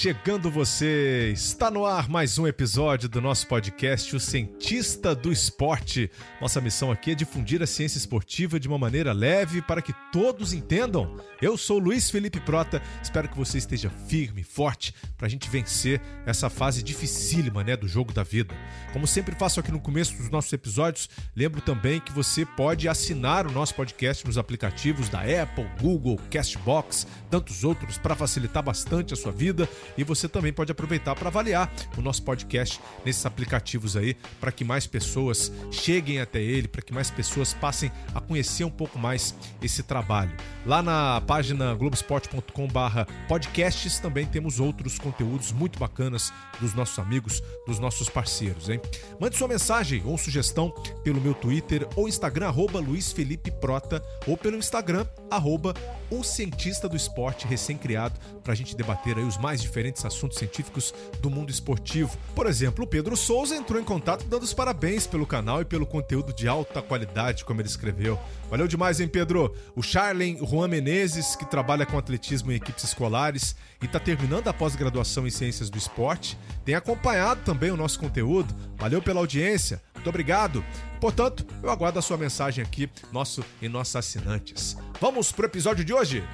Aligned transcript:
chegando 0.00 0.50
você! 0.50 1.30
Está 1.30 1.70
no 1.70 1.84
ar 1.84 2.08
mais 2.08 2.38
um 2.38 2.46
episódio 2.46 3.06
do 3.06 3.20
nosso 3.20 3.46
podcast, 3.46 4.16
O 4.16 4.18
Cientista 4.18 5.14
do 5.14 5.30
Esporte. 5.30 6.10
Nossa 6.40 6.58
missão 6.58 6.90
aqui 6.90 7.10
é 7.10 7.14
difundir 7.14 7.62
a 7.62 7.66
ciência 7.66 7.98
esportiva 7.98 8.58
de 8.58 8.66
uma 8.66 8.78
maneira 8.78 9.12
leve 9.12 9.60
para 9.60 9.82
que 9.82 9.92
todos 10.10 10.54
entendam. 10.54 11.20
Eu 11.42 11.54
sou 11.58 11.78
Luiz 11.78 12.08
Felipe 12.08 12.40
Prota, 12.40 12.80
espero 13.02 13.28
que 13.28 13.36
você 13.36 13.58
esteja 13.58 13.90
firme, 13.90 14.42
forte, 14.42 14.94
para 15.18 15.26
a 15.26 15.28
gente 15.28 15.50
vencer 15.50 16.00
essa 16.24 16.48
fase 16.48 16.82
dificílima 16.82 17.62
né, 17.62 17.76
do 17.76 17.86
jogo 17.86 18.10
da 18.10 18.22
vida. 18.22 18.54
Como 18.94 19.06
sempre 19.06 19.34
faço 19.34 19.60
aqui 19.60 19.70
no 19.70 19.80
começo 19.80 20.16
dos 20.16 20.30
nossos 20.30 20.50
episódios, 20.54 21.10
lembro 21.36 21.60
também 21.60 22.00
que 22.00 22.10
você 22.10 22.46
pode 22.46 22.88
assinar 22.88 23.46
o 23.46 23.52
nosso 23.52 23.74
podcast 23.74 24.26
nos 24.26 24.38
aplicativos 24.38 25.10
da 25.10 25.20
Apple, 25.20 25.68
Google, 25.78 26.18
Castbox, 26.30 27.06
tantos 27.28 27.64
outros 27.64 27.98
para 27.98 28.16
facilitar 28.16 28.62
bastante 28.62 29.12
a 29.12 29.16
sua 29.16 29.30
vida 29.30 29.68
e 29.96 30.04
você 30.04 30.28
também 30.28 30.52
pode 30.52 30.70
aproveitar 30.72 31.14
para 31.14 31.28
avaliar 31.28 31.72
o 31.96 32.02
nosso 32.02 32.22
podcast 32.22 32.78
nesses 33.04 33.24
aplicativos 33.26 33.96
aí, 33.96 34.14
para 34.40 34.52
que 34.52 34.64
mais 34.64 34.86
pessoas 34.86 35.52
cheguem 35.70 36.20
até 36.20 36.40
ele, 36.40 36.68
para 36.68 36.82
que 36.82 36.92
mais 36.92 37.10
pessoas 37.10 37.54
passem 37.54 37.90
a 38.14 38.20
conhecer 38.20 38.64
um 38.64 38.70
pouco 38.70 38.98
mais 38.98 39.34
esse 39.62 39.82
trabalho. 39.82 40.32
Lá 40.66 40.82
na 40.82 41.22
página 41.22 41.74
globesport.com/podcasts 41.74 43.98
também 43.98 44.26
temos 44.26 44.60
outros 44.60 44.98
conteúdos 44.98 45.52
muito 45.52 45.78
bacanas 45.78 46.30
dos 46.60 46.74
nossos 46.74 46.98
amigos, 46.98 47.42
dos 47.66 47.78
nossos 47.78 48.08
parceiros, 48.08 48.68
hein? 48.68 48.80
Mande 49.18 49.36
sua 49.36 49.48
mensagem 49.48 50.02
ou 50.04 50.18
sugestão 50.18 50.70
pelo 51.02 51.20
meu 51.20 51.34
Twitter 51.34 51.88
ou 51.96 52.08
Instagram 52.08 52.48
arroba 52.48 52.78
Luiz 52.78 53.12
Felipe 53.12 53.50
Prota 53.50 54.02
ou 54.26 54.36
pelo 54.36 54.56
Instagram 54.56 55.06
arroba 55.30 55.74
o 56.10 56.24
cientista 56.24 56.88
do 56.88 56.96
esporte 56.96 57.46
recém-criado 57.46 58.18
para 58.42 58.52
a 58.52 58.56
gente 58.56 58.76
debater 58.76 59.16
aí 59.16 59.24
os 59.24 59.38
mais 59.38 59.62
diferentes 59.62 59.79
assuntos 60.04 60.38
científicos 60.38 60.94
do 61.20 61.30
mundo 61.30 61.50
esportivo. 61.50 62.16
Por 62.34 62.46
exemplo, 62.46 62.84
o 62.84 62.86
Pedro 62.86 63.16
Souza 63.16 63.56
entrou 63.56 63.80
em 63.80 63.84
contato 63.84 64.24
dando 64.26 64.42
os 64.42 64.54
parabéns 64.54 65.06
pelo 65.06 65.26
canal 65.26 65.62
e 65.62 65.64
pelo 65.64 65.86
conteúdo 65.86 66.32
de 66.32 66.46
alta 66.46 66.82
qualidade, 66.82 67.44
como 67.44 67.60
ele 67.60 67.68
escreveu. 67.68 68.18
Valeu 68.50 68.68
demais, 68.68 69.00
hein, 69.00 69.08
Pedro? 69.08 69.54
O 69.74 69.82
Charlen 69.82 70.38
Juan 70.44 70.68
Menezes, 70.68 71.36
que 71.36 71.44
trabalha 71.44 71.86
com 71.86 71.98
atletismo 71.98 72.52
em 72.52 72.56
equipes 72.56 72.84
escolares 72.84 73.56
e 73.80 73.86
está 73.86 73.98
terminando 73.98 74.48
a 74.48 74.52
pós-graduação 74.52 75.26
em 75.26 75.30
ciências 75.30 75.70
do 75.70 75.78
esporte, 75.78 76.36
tem 76.64 76.74
acompanhado 76.74 77.42
também 77.44 77.70
o 77.70 77.76
nosso 77.76 77.98
conteúdo. 77.98 78.54
Valeu 78.76 79.00
pela 79.00 79.20
audiência. 79.20 79.80
Muito 79.94 80.08
obrigado. 80.08 80.64
Portanto, 81.00 81.46
eu 81.62 81.70
aguardo 81.70 81.98
a 81.98 82.02
sua 82.02 82.16
mensagem 82.16 82.64
aqui, 82.64 82.90
nosso 83.12 83.44
e 83.60 83.68
nossos 83.68 83.96
assinantes. 83.96 84.76
Vamos 85.00 85.32
pro 85.32 85.46
episódio 85.46 85.84
de 85.84 85.92
hoje? 85.92 86.24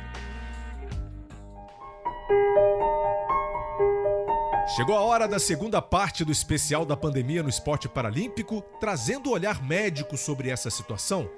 Chegou 4.76 4.94
a 4.94 5.00
hora 5.00 5.26
da 5.26 5.38
segunda 5.38 5.80
parte 5.80 6.22
do 6.22 6.30
especial 6.30 6.84
da 6.84 6.94
pandemia 6.94 7.42
no 7.42 7.48
esporte 7.48 7.88
paralímpico, 7.88 8.60
trazendo 8.78 9.30
o 9.30 9.32
olhar 9.32 9.64
médico 9.64 10.18
sobre 10.18 10.50
essa 10.50 10.68
situação. 10.68 11.30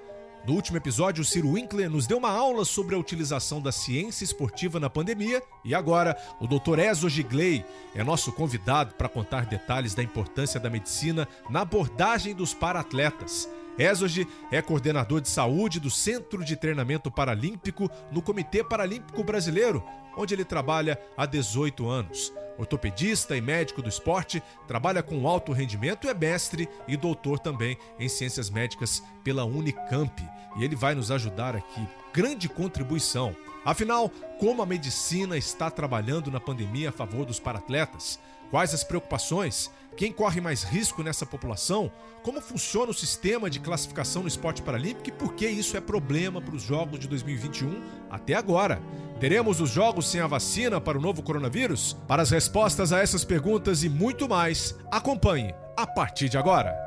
No 0.45 0.55
último 0.55 0.77
episódio, 0.77 1.23
o 1.23 1.25
Ciro 1.25 1.53
Winkler 1.53 1.89
nos 1.89 2.05
deu 2.05 2.19
uma 2.19 2.33
aula 2.33 2.65
sobre 2.65 2.97
a 2.97 2.99
utilização 2.99 3.63
da 3.63 3.71
ciência 3.71 4.25
esportiva 4.25 4.81
na 4.81 4.91
pandemia 4.91 5.41
e 5.65 5.73
agora 5.73 6.17
o 6.41 6.49
Dr. 6.49 6.81
Ezo 6.81 7.09
Gigley 7.09 7.65
é 7.95 8.03
nosso 8.03 8.33
convidado 8.33 8.97
para 8.97 9.09
contar 9.09 9.47
detalhes 9.47 9.95
da 9.95 10.03
importância 10.03 10.59
da 10.59 10.69
medicina 10.69 11.29
na 11.49 11.61
abordagem 11.61 12.35
dos 12.35 12.53
para-atletas. 12.53 13.49
Exoge 13.79 14.27
é 14.51 14.61
coordenador 14.61 15.21
de 15.21 15.29
saúde 15.29 15.79
do 15.79 15.93
Centro 15.93 16.45
de 16.45 16.57
Treinamento 16.57 17.09
Paralímpico 17.09 17.89
no 18.11 18.21
Comitê 18.21 18.65
Paralímpico 18.65 19.23
Brasileiro, 19.23 19.85
onde 20.17 20.35
ele 20.35 20.45
trabalha 20.45 21.01
há 21.17 21.25
18 21.25 21.89
anos. 21.89 22.33
Ortopedista 22.59 23.37
e 23.37 23.41
médico 23.41 23.81
do 23.81 23.89
esporte, 23.89 24.43
trabalha 24.67 25.03
com 25.03 25.29
alto 25.29 25.53
rendimento 25.53 26.09
é 26.09 26.15
mestre 26.15 26.69
e 26.89 26.97
doutor 26.97 27.39
também 27.39 27.79
em 27.99 28.09
ciências 28.09 28.51
médicas 28.51 29.03
pela 29.23 29.45
Unicamp. 29.45 30.29
E 30.57 30.65
ele 30.65 30.75
vai 30.75 30.95
nos 30.95 31.11
ajudar 31.13 31.55
aqui. 31.55 31.87
Grande 32.13 32.49
contribuição. 32.49 33.35
Afinal, 33.65 34.11
como 34.41 34.61
a 34.61 34.67
medicina 34.67 35.37
está 35.37 35.71
trabalhando 35.71 36.31
na 36.31 36.41
pandemia 36.41 36.89
a 36.89 36.93
favor 36.93 37.25
dos 37.25 37.39
paratletas? 37.39 38.19
Quais 38.51 38.75
as 38.75 38.83
preocupações? 38.83 39.71
Quem 39.99 40.13
corre 40.13 40.41
mais 40.41 40.63
risco 40.63 41.03
nessa 41.03 41.27
população? 41.27 41.91
Como 42.23 42.41
funciona 42.41 42.93
o 42.93 42.95
sistema 42.95 43.51
de 43.51 43.59
classificação 43.59 44.23
no 44.23 44.29
esporte 44.29 44.63
paralímpico 44.63 45.09
e 45.09 45.13
por 45.13 45.35
que 45.35 45.49
isso 45.49 45.77
é 45.77 45.81
problema 45.81 46.41
para 46.41 46.55
os 46.55 46.63
Jogos 46.63 47.01
de 47.01 47.09
2021 47.09 47.83
até 48.09 48.35
agora? 48.35 48.81
Teremos 49.19 49.61
os 49.61 49.71
Jogos 49.71 50.09
sem 50.09 50.21
a 50.21 50.29
vacina 50.29 50.81
para 50.81 50.97
o 50.97 51.01
novo 51.01 51.21
coronavírus? 51.21 51.97
Para 52.07 52.23
as 52.23 52.31
respostas 52.31 52.93
a 52.93 53.01
essas 53.01 53.25
perguntas 53.25 53.83
e 53.83 53.89
muito 53.89 54.29
mais, 54.29 54.73
acompanhe 54.89 55.53
a 55.77 55.85
partir 55.85 56.29
de 56.29 56.39
agora. 56.39 56.79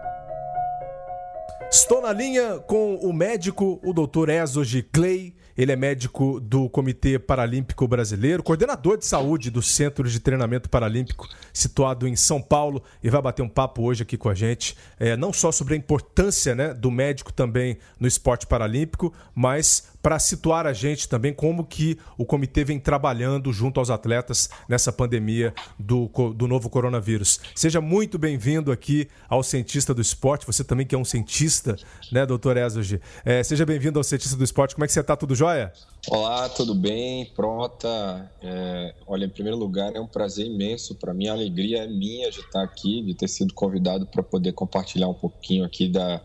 Estou 1.69 2.01
na 2.01 2.13
linha 2.13 2.59
com 2.59 2.95
o 2.95 3.11
médico, 3.11 3.77
o 3.83 3.91
Dr. 3.91 4.29
Ezogi 4.29 4.83
Clay 4.83 5.35
ele 5.57 5.71
é 5.71 5.75
médico 5.75 6.39
do 6.39 6.69
Comitê 6.69 7.19
Paralímpico 7.19 7.87
Brasileiro, 7.87 8.43
coordenador 8.43 8.97
de 8.97 9.05
saúde 9.05 9.49
do 9.49 9.61
Centro 9.61 10.09
de 10.09 10.19
Treinamento 10.19 10.69
Paralímpico, 10.69 11.27
situado 11.53 12.07
em 12.07 12.15
São 12.15 12.41
Paulo, 12.41 12.83
e 13.03 13.09
vai 13.09 13.21
bater 13.21 13.41
um 13.41 13.49
papo 13.49 13.83
hoje 13.83 14.03
aqui 14.03 14.17
com 14.17 14.29
a 14.29 14.33
gente, 14.33 14.75
é, 14.99 15.15
não 15.17 15.33
só 15.33 15.51
sobre 15.51 15.73
a 15.73 15.77
importância 15.77 16.55
né, 16.55 16.73
do 16.73 16.89
médico 16.89 17.31
também 17.31 17.77
no 17.99 18.07
esporte 18.07 18.47
paralímpico, 18.47 19.13
mas 19.33 19.91
para 20.01 20.17
situar 20.19 20.65
a 20.65 20.73
gente 20.73 21.07
também 21.07 21.33
como 21.33 21.63
que 21.63 21.97
o 22.17 22.25
comitê 22.25 22.63
vem 22.63 22.79
trabalhando 22.79 23.53
junto 23.53 23.79
aos 23.79 23.89
atletas 23.89 24.49
nessa 24.67 24.91
pandemia 24.91 25.53
do, 25.77 26.09
do 26.35 26.47
novo 26.47 26.69
coronavírus. 26.69 27.39
Seja 27.55 27.79
muito 27.79 28.17
bem-vindo 28.17 28.71
aqui 28.71 29.07
ao 29.29 29.43
Cientista 29.43 29.93
do 29.93 30.01
Esporte, 30.01 30.45
você 30.45 30.63
também 30.63 30.85
que 30.85 30.95
é 30.95 30.97
um 30.97 31.05
cientista, 31.05 31.75
né, 32.11 32.25
doutor 32.25 32.57
Ezogi? 32.57 32.99
É, 33.23 33.43
seja 33.43 33.65
bem-vindo 33.65 33.99
ao 33.99 34.03
Cientista 34.03 34.35
do 34.35 34.43
Esporte, 34.43 34.75
como 34.75 34.85
é 34.85 34.87
que 34.87 34.93
você 34.93 35.01
está? 35.01 35.15
Tudo 35.15 35.35
jóia? 35.35 35.71
Olá, 36.09 36.49
tudo 36.49 36.73
bem? 36.73 37.25
Prota, 37.35 38.31
é, 38.41 38.95
olha, 39.05 39.25
em 39.25 39.29
primeiro 39.29 39.57
lugar, 39.57 39.95
é 39.95 39.99
um 39.99 40.07
prazer 40.07 40.47
imenso 40.47 40.95
para 40.95 41.13
mim, 41.13 41.27
a 41.27 41.33
alegria 41.33 41.83
é 41.83 41.87
minha 41.87 42.31
de 42.31 42.39
estar 42.39 42.63
aqui, 42.63 43.03
de 43.03 43.13
ter 43.13 43.27
sido 43.27 43.53
convidado 43.53 44.07
para 44.07 44.23
poder 44.23 44.53
compartilhar 44.53 45.07
um 45.07 45.13
pouquinho 45.13 45.63
aqui 45.63 45.87
da, 45.87 46.21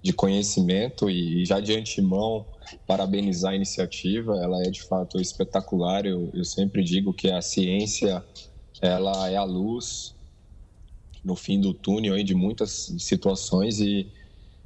de 0.00 0.12
conhecimento 0.12 1.10
e 1.10 1.44
já 1.44 1.58
de 1.58 1.76
antemão 1.76 2.46
parabenizar 2.86 3.52
a 3.52 3.56
iniciativa, 3.56 4.36
ela 4.42 4.62
é 4.62 4.70
de 4.70 4.82
fato 4.82 5.20
espetacular. 5.20 6.06
Eu, 6.06 6.30
eu 6.34 6.44
sempre 6.44 6.82
digo 6.82 7.12
que 7.12 7.30
a 7.30 7.40
ciência 7.40 8.24
ela 8.80 9.30
é 9.30 9.36
a 9.36 9.44
luz 9.44 10.14
no 11.24 11.34
fim 11.34 11.60
do 11.60 11.74
túnel 11.74 12.22
de 12.22 12.34
muitas 12.34 12.94
situações 12.98 13.80
e, 13.80 14.08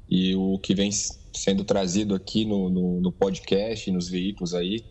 e 0.09 0.35
o 0.37 0.59
que 0.59 0.75
vem 0.75 0.91
sendo 0.93 1.65
trazido 1.65 2.15
aqui 2.15 2.45
no, 2.45 2.69
no, 2.69 3.01
no 3.01 3.13
podcast, 3.13 3.91
nos 3.91 4.09
veículos 4.09 4.55
aí, 4.55 4.85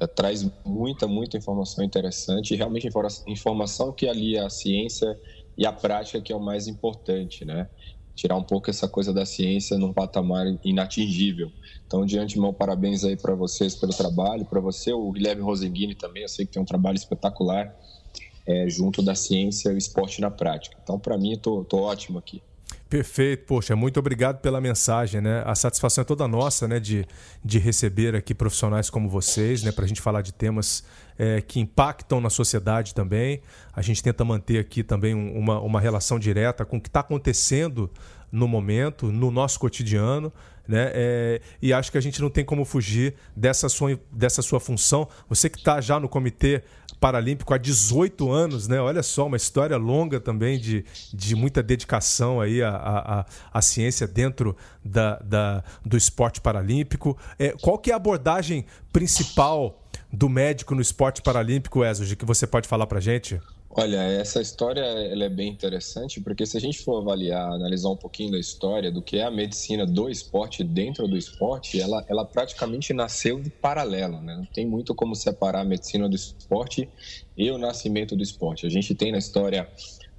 é, 0.00 0.06
traz 0.06 0.48
muita, 0.64 1.06
muita 1.06 1.36
informação 1.36 1.84
interessante 1.84 2.54
e 2.54 2.56
realmente 2.56 2.88
informação 3.26 3.92
que 3.92 4.08
ali 4.08 4.38
a 4.38 4.48
ciência 4.48 5.18
e 5.56 5.66
a 5.66 5.72
prática 5.72 6.20
que 6.20 6.32
é 6.32 6.36
o 6.36 6.40
mais 6.40 6.66
importante, 6.66 7.44
né? 7.44 7.68
Tirar 8.14 8.36
um 8.36 8.42
pouco 8.42 8.70
essa 8.70 8.88
coisa 8.88 9.12
da 9.12 9.24
ciência 9.24 9.78
num 9.78 9.92
patamar 9.92 10.46
inatingível. 10.64 11.50
Então, 11.86 12.04
de 12.04 12.18
antemão, 12.18 12.52
parabéns 12.52 13.04
aí 13.04 13.16
para 13.16 13.34
vocês 13.34 13.74
pelo 13.74 13.92
trabalho, 13.92 14.44
para 14.44 14.60
você, 14.60 14.92
o 14.92 15.10
Guilherme 15.12 15.42
Rosenghini 15.42 15.94
também, 15.94 16.22
eu 16.22 16.28
sei 16.28 16.46
que 16.46 16.52
tem 16.52 16.62
um 16.62 16.66
trabalho 16.66 16.96
espetacular 16.96 17.74
é, 18.46 18.68
junto 18.68 19.02
da 19.02 19.14
ciência 19.14 19.72
e 19.72 19.78
esporte 19.78 20.20
na 20.20 20.30
prática. 20.30 20.76
Então, 20.82 20.98
para 20.98 21.16
mim, 21.18 21.32
estou 21.32 21.66
ótimo 21.72 22.18
aqui. 22.18 22.42
Perfeito, 22.92 23.46
poxa, 23.46 23.74
muito 23.74 23.98
obrigado 23.98 24.42
pela 24.42 24.60
mensagem, 24.60 25.22
né? 25.22 25.42
A 25.46 25.54
satisfação 25.54 26.02
é 26.02 26.04
toda 26.04 26.28
nossa, 26.28 26.68
né, 26.68 26.78
de, 26.78 27.06
de 27.42 27.58
receber 27.58 28.14
aqui 28.14 28.34
profissionais 28.34 28.90
como 28.90 29.08
vocês, 29.08 29.62
né, 29.62 29.72
para 29.72 29.86
a 29.86 29.88
gente 29.88 30.02
falar 30.02 30.20
de 30.20 30.30
temas 30.30 30.84
é, 31.18 31.40
que 31.40 31.58
impactam 31.58 32.20
na 32.20 32.28
sociedade 32.28 32.94
também. 32.94 33.40
A 33.72 33.80
gente 33.80 34.02
tenta 34.02 34.26
manter 34.26 34.58
aqui 34.58 34.82
também 34.82 35.14
uma, 35.14 35.58
uma 35.58 35.80
relação 35.80 36.18
direta 36.18 36.66
com 36.66 36.76
o 36.76 36.80
que 36.82 36.90
está 36.90 37.00
acontecendo 37.00 37.90
no 38.32 38.48
momento, 38.48 39.12
no 39.12 39.30
nosso 39.30 39.60
cotidiano, 39.60 40.32
né? 40.66 40.90
É, 40.94 41.40
e 41.60 41.72
acho 41.72 41.92
que 41.92 41.98
a 41.98 42.00
gente 42.00 42.20
não 42.22 42.30
tem 42.30 42.44
como 42.44 42.64
fugir 42.64 43.14
dessa 43.36 43.68
sua, 43.68 43.98
dessa 44.10 44.40
sua 44.40 44.58
função. 44.58 45.08
Você 45.28 45.50
que 45.50 45.58
está 45.58 45.80
já 45.80 46.00
no 46.00 46.08
Comitê 46.08 46.62
Paralímpico 47.00 47.52
há 47.52 47.58
18 47.58 48.30
anos, 48.30 48.68
né? 48.68 48.80
Olha 48.80 49.02
só, 49.02 49.26
uma 49.26 49.36
história 49.36 49.76
longa 49.76 50.20
também 50.20 50.58
de, 50.58 50.84
de 51.12 51.34
muita 51.34 51.62
dedicação 51.62 52.40
aí 52.40 52.62
à, 52.62 52.70
à, 52.70 53.26
à 53.52 53.60
ciência 53.60 54.06
dentro 54.06 54.56
da, 54.84 55.18
da, 55.18 55.64
do 55.84 55.96
esporte 55.96 56.40
paralímpico. 56.40 57.18
É, 57.38 57.50
qual 57.60 57.76
que 57.76 57.90
é 57.90 57.94
a 57.94 57.96
abordagem 57.96 58.64
principal 58.92 59.82
do 60.12 60.28
médico 60.28 60.74
no 60.74 60.80
esporte 60.80 61.20
paralímpico, 61.22 61.84
Ezog, 61.84 62.14
que 62.14 62.24
você 62.24 62.46
pode 62.46 62.68
falar 62.68 62.86
para 62.86 63.00
gente? 63.00 63.40
Olha, 63.74 63.96
essa 63.96 64.42
história 64.42 64.82
ela 64.82 65.24
é 65.24 65.30
bem 65.30 65.48
interessante 65.48 66.20
porque 66.20 66.44
se 66.44 66.58
a 66.58 66.60
gente 66.60 66.80
for 66.80 67.00
avaliar, 67.00 67.52
analisar 67.52 67.88
um 67.88 67.96
pouquinho 67.96 68.32
da 68.32 68.38
história 68.38 68.92
do 68.92 69.00
que 69.00 69.16
é 69.16 69.22
a 69.22 69.30
medicina 69.30 69.86
do 69.86 70.10
esporte 70.10 70.62
dentro 70.62 71.08
do 71.08 71.16
esporte, 71.16 71.80
ela, 71.80 72.04
ela 72.06 72.22
praticamente 72.22 72.92
nasceu 72.92 73.40
de 73.40 73.48
paralelo, 73.48 74.20
né? 74.20 74.36
Não 74.36 74.44
tem 74.44 74.66
muito 74.66 74.94
como 74.94 75.14
separar 75.14 75.62
a 75.62 75.64
medicina 75.64 76.06
do 76.06 76.14
esporte 76.14 76.86
e 77.34 77.50
o 77.50 77.56
nascimento 77.56 78.14
do 78.14 78.22
esporte. 78.22 78.66
A 78.66 78.68
gente 78.68 78.94
tem 78.94 79.10
na 79.10 79.16
história 79.16 79.66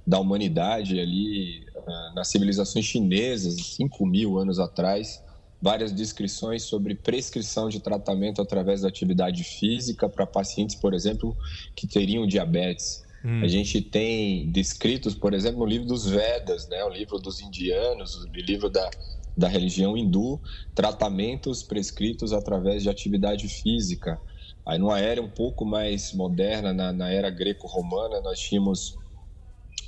da 0.04 0.18
humanidade 0.18 0.98
ali, 0.98 1.64
ah, 1.76 2.12
nas 2.16 2.28
civilizações 2.28 2.84
chinesas, 2.84 3.54
5 3.76 4.04
mil 4.04 4.36
anos 4.36 4.58
atrás, 4.58 5.22
várias 5.62 5.92
descrições 5.92 6.64
sobre 6.64 6.96
prescrição 6.96 7.68
de 7.68 7.78
tratamento 7.78 8.42
através 8.42 8.80
da 8.80 8.88
atividade 8.88 9.44
física 9.44 10.08
para 10.08 10.26
pacientes, 10.26 10.74
por 10.74 10.92
exemplo, 10.92 11.36
que 11.76 11.86
teriam 11.86 12.26
diabetes. 12.26 13.04
Hum. 13.24 13.42
A 13.42 13.46
gente 13.46 13.80
tem 13.80 14.50
descritos, 14.52 15.14
por 15.14 15.32
exemplo, 15.32 15.60
no 15.60 15.66
livro 15.66 15.86
dos 15.86 16.06
Vedas, 16.06 16.68
né, 16.68 16.84
o 16.84 16.90
livro 16.90 17.18
dos 17.18 17.40
indianos, 17.40 18.14
o 18.16 18.28
livro 18.32 18.68
da, 18.68 18.90
da 19.34 19.48
religião 19.48 19.96
hindu, 19.96 20.38
tratamentos 20.74 21.62
prescritos 21.62 22.32
através 22.34 22.82
de 22.82 22.90
atividade 22.90 23.48
física. 23.48 24.20
Aí, 24.66 24.78
numa 24.78 25.00
era 25.00 25.22
um 25.22 25.30
pouco 25.30 25.64
mais 25.64 26.12
moderna, 26.12 26.74
na, 26.74 26.92
na 26.92 27.10
era 27.10 27.30
greco-romana, 27.30 28.20
nós 28.20 28.38
tínhamos 28.38 28.94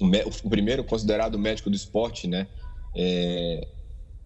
o, 0.00 0.48
primeiro 0.48 0.82
considerado 0.82 1.38
médico 1.38 1.68
do 1.68 1.76
esporte, 1.76 2.26
né, 2.26 2.48
é, 2.96 3.68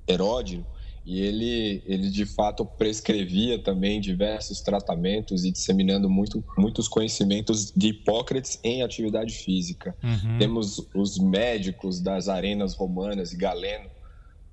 Heródio, 0.06 0.64
e 1.04 1.20
ele, 1.20 1.82
ele 1.86 2.10
de 2.10 2.26
fato 2.26 2.64
prescrevia 2.64 3.58
também 3.58 4.00
diversos 4.00 4.60
tratamentos 4.60 5.44
e 5.44 5.50
disseminando 5.50 6.10
muito, 6.10 6.44
muitos 6.58 6.86
conhecimentos 6.88 7.72
de 7.74 7.88
Hipócrates 7.88 8.60
em 8.62 8.82
atividade 8.82 9.34
física. 9.34 9.96
Uhum. 10.02 10.38
Temos 10.38 10.86
os 10.94 11.18
médicos 11.18 12.00
das 12.00 12.28
arenas 12.28 12.74
romanas 12.74 13.32
e 13.32 13.36
Galeno, 13.36 13.88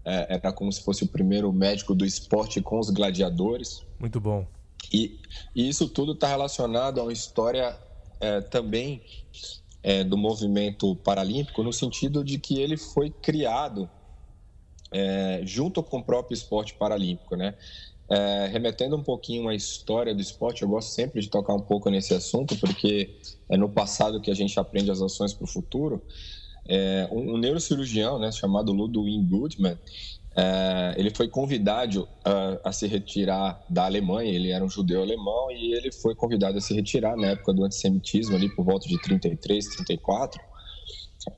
é, 0.05 0.35
era 0.35 0.53
como 0.53 0.71
se 0.71 0.81
fosse 0.81 1.03
o 1.03 1.07
primeiro 1.07 1.51
médico 1.51 1.93
do 1.93 2.05
esporte 2.05 2.61
com 2.61 2.79
os 2.79 2.89
gladiadores. 2.89 3.85
Muito 3.99 4.21
bom. 4.21 4.47
E, 4.91 5.19
e 5.53 5.67
isso 5.67 5.89
tudo 5.89 6.13
está 6.13 6.29
relacionado 6.29 7.01
a 7.01 7.03
uma 7.03 7.11
história 7.11 7.77
é, 8.21 8.39
também 8.39 9.01
é, 9.83 10.03
do 10.05 10.17
movimento 10.17 10.95
paralímpico, 10.95 11.61
no 11.61 11.73
sentido 11.73 12.23
de 12.23 12.39
que 12.39 12.59
ele 12.59 12.77
foi 12.77 13.09
criado 13.09 13.89
é, 14.91 15.41
junto 15.43 15.83
com 15.83 15.97
o 15.97 16.03
próprio 16.03 16.33
esporte 16.33 16.73
paralímpico, 16.73 17.35
né? 17.35 17.55
É, 18.09 18.47
remetendo 18.47 18.95
um 18.95 19.03
pouquinho 19.03 19.49
à 19.49 19.55
história 19.55 20.15
do 20.15 20.21
esporte, 20.21 20.63
eu 20.63 20.69
gosto 20.69 20.91
sempre 20.91 21.19
de 21.21 21.29
tocar 21.29 21.53
um 21.53 21.59
pouco 21.59 21.89
nesse 21.89 22.13
assunto, 22.13 22.57
porque 22.57 23.17
é 23.49 23.57
no 23.57 23.67
passado 23.67 24.21
que 24.21 24.31
a 24.31 24.33
gente 24.33 24.57
aprende 24.57 24.89
as 24.89 25.01
ações 25.01 25.33
para 25.33 25.43
o 25.43 25.47
futuro. 25.47 26.01
É, 26.69 27.07
um, 27.11 27.35
um, 27.35 27.37
neurocirurgião 27.37 28.17
né, 28.19 28.31
chamado 28.31 28.71
Ludwig 28.71 29.23
Goodman, 29.23 29.77
é, 30.35 30.95
ele 30.97 31.09
foi 31.09 31.27
convidado 31.27 32.07
a, 32.23 32.69
a, 32.69 32.71
se 32.71 32.87
retirar 32.87 33.61
da 33.69 33.85
Alemanha, 33.85 34.31
ele 34.31 34.51
era 34.51 34.63
um 34.63 34.69
judeu 34.69 35.01
alemão 35.01 35.51
e 35.51 35.73
ele 35.73 35.91
foi 35.91 36.13
convidado 36.13 36.57
a 36.57 36.61
se 36.61 36.73
retirar 36.73 37.17
na 37.17 37.27
época 37.27 37.53
do 37.53 37.63
antissemitismo, 37.63 38.35
ali 38.35 38.47
por 38.55 38.63
volta 38.63 38.87
de 38.87 39.01
33, 39.01 39.67
34, 39.67 40.39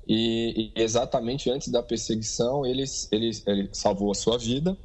e, 0.07 0.71
e 0.75 0.81
exatamente 0.81 1.49
antes 1.49 1.69
da 1.69 1.81
perseguição, 1.81 2.65
ele, 2.65 2.83
ele, 3.11 3.31
ele 3.45 3.69
salvou 3.71 4.11
a 4.11 4.15
sua 4.15 4.37
vida 4.37 4.77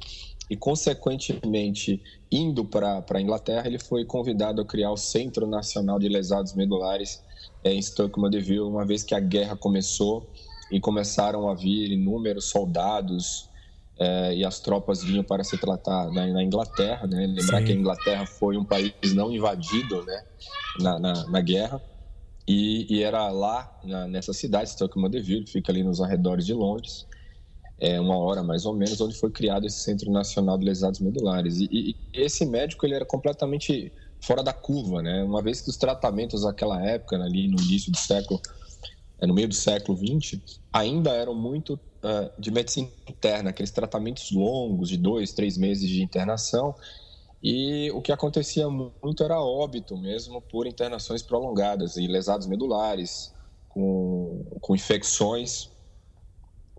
e, 0.49 0.55
consequentemente, 0.55 2.01
indo 2.31 2.63
para 2.65 3.03
a 3.09 3.21
Inglaterra, 3.21 3.67
ele 3.67 3.79
foi 3.79 4.05
convidado 4.05 4.61
a 4.61 4.65
criar 4.65 4.91
o 4.91 4.97
Centro 4.97 5.47
Nacional 5.47 5.99
de 5.99 6.07
Lesados 6.07 6.53
Medulares 6.53 7.23
é, 7.63 7.73
em 7.73 7.81
Stoke 7.81 8.19
Mandeville, 8.19 8.61
uma 8.61 8.85
vez 8.85 9.03
que 9.03 9.15
a 9.15 9.19
guerra 9.19 9.55
começou 9.55 10.29
e 10.71 10.79
começaram 10.79 11.49
a 11.49 11.55
vir 11.55 11.91
inúmeros 11.91 12.45
soldados 12.45 13.49
é, 13.97 14.35
e 14.35 14.45
as 14.45 14.59
tropas 14.59 15.03
vinham 15.03 15.23
para 15.23 15.43
se 15.43 15.57
tratar 15.57 16.11
na, 16.11 16.27
na 16.27 16.43
Inglaterra, 16.43 17.07
né? 17.07 17.25
Lembrar 17.27 17.59
Sim. 17.59 17.65
que 17.65 17.71
a 17.71 17.75
Inglaterra 17.75 18.25
foi 18.25 18.57
um 18.57 18.65
país 18.65 19.13
não 19.13 19.31
invadido, 19.31 20.03
né? 20.03 20.23
na, 20.79 20.99
na, 20.99 21.27
na 21.27 21.41
guerra. 21.41 21.81
E, 22.47 22.85
e 22.93 23.03
era 23.03 23.29
lá, 23.29 23.79
na, 23.83 24.07
nessa 24.07 24.31
cidade, 24.31 24.69
Stoke 24.69 24.99
Mandeville, 24.99 25.43
que 25.43 25.51
fica 25.51 25.71
ali 25.71 25.83
nos 25.83 25.99
arredores 25.99 26.45
de 26.45 26.53
Londres, 26.53 27.07
é, 27.79 27.99
uma 27.99 28.17
hora 28.17 28.43
mais 28.43 28.65
ou 28.65 28.73
menos, 28.73 29.01
onde 29.01 29.15
foi 29.15 29.31
criado 29.31 29.65
esse 29.65 29.79
Centro 29.79 30.11
Nacional 30.11 30.57
de 30.57 30.65
Lesados 30.65 30.99
Medulares. 30.99 31.59
E, 31.59 31.67
e, 31.71 31.95
esse 32.13 32.45
médico 32.45 32.85
ele 32.85 32.95
era 32.95 33.05
completamente 33.05 33.91
fora 34.21 34.43
da 34.43 34.53
curva, 34.53 35.01
né? 35.01 35.23
Uma 35.23 35.41
vez 35.41 35.61
que 35.61 35.69
os 35.69 35.77
tratamentos 35.77 36.43
naquela 36.43 36.83
época, 36.83 37.15
ali 37.15 37.47
no 37.47 37.59
início 37.61 37.91
do 37.91 37.97
século, 37.97 38.39
é, 39.19 39.27
no 39.27 39.33
meio 39.33 39.47
do 39.47 39.55
século 39.55 39.97
XX, 39.97 40.39
ainda 40.71 41.11
eram 41.11 41.33
muito 41.33 41.73
uh, 41.73 42.39
de 42.39 42.51
medicina 42.51 42.89
interna, 43.09 43.49
aqueles 43.49 43.71
tratamentos 43.71 44.31
longos, 44.31 44.89
de 44.89 44.97
dois, 44.97 45.33
três 45.33 45.57
meses 45.57 45.89
de 45.89 46.01
internação, 46.01 46.75
e 47.41 47.91
o 47.91 48.01
que 48.01 48.11
acontecia 48.11 48.67
muito 48.69 49.23
era 49.23 49.39
óbito 49.39 49.97
mesmo 49.97 50.41
por 50.41 50.65
internações 50.65 51.21
prolongadas 51.21 51.97
e 51.97 52.07
lesados 52.07 52.47
medulares, 52.47 53.33
com, 53.69 54.43
com 54.61 54.73
infecções 54.73 55.69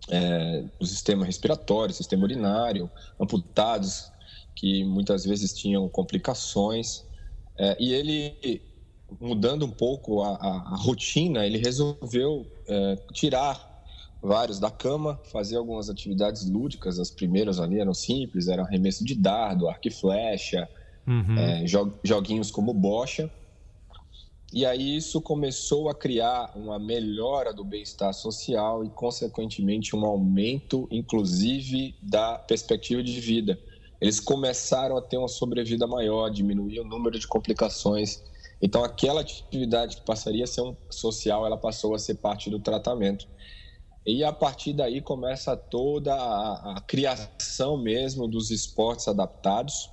é, 0.09 0.63
do 0.79 0.85
sistema 0.85 1.25
respiratório, 1.25 1.93
sistema 1.93 2.23
urinário, 2.23 2.89
amputados 3.19 4.11
que 4.55 4.83
muitas 4.83 5.23
vezes 5.23 5.53
tinham 5.53 5.87
complicações. 5.87 7.05
É, 7.57 7.77
e 7.79 7.93
ele, 7.93 8.61
mudando 9.19 9.65
um 9.65 9.71
pouco 9.71 10.21
a, 10.21 10.35
a, 10.35 10.47
a 10.73 10.75
rotina, 10.77 11.45
ele 11.45 11.57
resolveu 11.59 12.45
é, 12.67 12.95
tirar 13.13 13.66
vários 14.21 14.59
da 14.59 14.69
cama, 14.69 15.19
fazer 15.31 15.57
algumas 15.57 15.89
atividades 15.89 16.49
lúdicas. 16.49 16.99
As 16.99 17.11
primeiras 17.11 17.59
ali 17.59 17.79
eram 17.79 17.93
simples, 17.93 18.47
eram 18.47 18.63
arremesso 18.63 19.03
de 19.03 19.15
dardo, 19.15 19.67
arco 19.67 19.87
e 19.87 19.91
flecha, 19.91 20.67
uhum. 21.07 21.37
é, 21.37 21.65
joguinhos 22.03 22.51
como 22.51 22.73
bocha. 22.73 23.31
E 24.51 24.65
aí 24.65 24.95
isso 24.95 25.21
começou 25.21 25.89
a 25.89 25.95
criar 25.95 26.53
uma 26.55 26.79
melhora 26.79 27.53
do 27.53 27.65
bem-estar 27.65 28.13
social 28.13 28.83
e, 28.83 28.89
consequentemente, 28.89 29.93
um 29.93 30.05
aumento, 30.05 30.87
inclusive, 30.89 31.95
da 32.01 32.39
perspectiva 32.39 33.03
de 33.03 33.19
vida. 33.19 33.59
Eles 33.99 34.19
começaram 34.19 34.95
a 34.95 35.01
ter 35.01 35.17
uma 35.17 35.27
sobrevida 35.27 35.85
maior, 35.85 36.29
diminuir 36.29 36.79
o 36.79 36.85
número 36.85 37.19
de 37.19 37.27
complicações. 37.27 38.23
Então, 38.61 38.83
aquela 38.83 39.21
atividade 39.21 39.97
que 39.97 40.03
passaria 40.03 40.45
a 40.45 40.47
ser 40.47 40.61
um 40.61 40.75
social, 40.89 41.45
ela 41.45 41.57
passou 41.57 41.93
a 41.93 41.99
ser 41.99 42.15
parte 42.15 42.49
do 42.49 42.59
tratamento. 42.59 43.27
E 44.07 44.23
a 44.23 44.31
partir 44.31 44.71
daí 44.71 45.01
começa 45.01 45.57
toda 45.57 46.15
a, 46.15 46.77
a 46.77 46.81
criação 46.81 47.77
mesmo 47.77 48.25
dos 48.25 48.51
esportes 48.51 49.05
adaptados. 49.09 49.91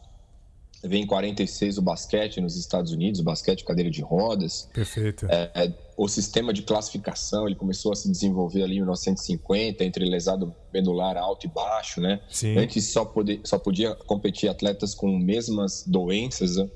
Vem 0.85 1.02
em 1.02 1.06
46 1.06 1.78
o 1.78 1.83
basquete 1.83 2.40
nos 2.40 2.56
Estados 2.56 2.92
Unidos, 2.92 3.18
o 3.18 3.25
basquete 3.25 3.64
cadeira 3.64 3.90
de 3.90 4.02
rodas. 4.02 4.68
Perfeito. 4.73 5.26
É, 5.28 5.50
é, 5.54 5.75
o 5.97 6.06
sistema 6.06 6.52
de 6.52 6.62
classificação 6.62 7.47
ele 7.47 7.56
começou 7.56 7.90
a 7.90 7.97
se 7.97 8.09
desenvolver 8.09 8.62
ali 8.62 8.75
em 8.75 8.80
1950 8.80 9.83
entre 9.83 10.04
lesado 10.04 10.54
medular 10.73 11.16
alto 11.16 11.47
e 11.47 11.49
baixo, 11.49 12.00
né? 12.00 12.21
Sim. 12.30 12.56
Antes 12.56 12.92
só, 12.92 13.04
poder, 13.04 13.40
só 13.42 13.59
podia 13.59 13.97
competir 13.97 14.49
atletas 14.49 14.94
com 14.94 15.09
mesmas 15.18 15.83
doenças. 15.85 16.56
Né? 16.56 16.71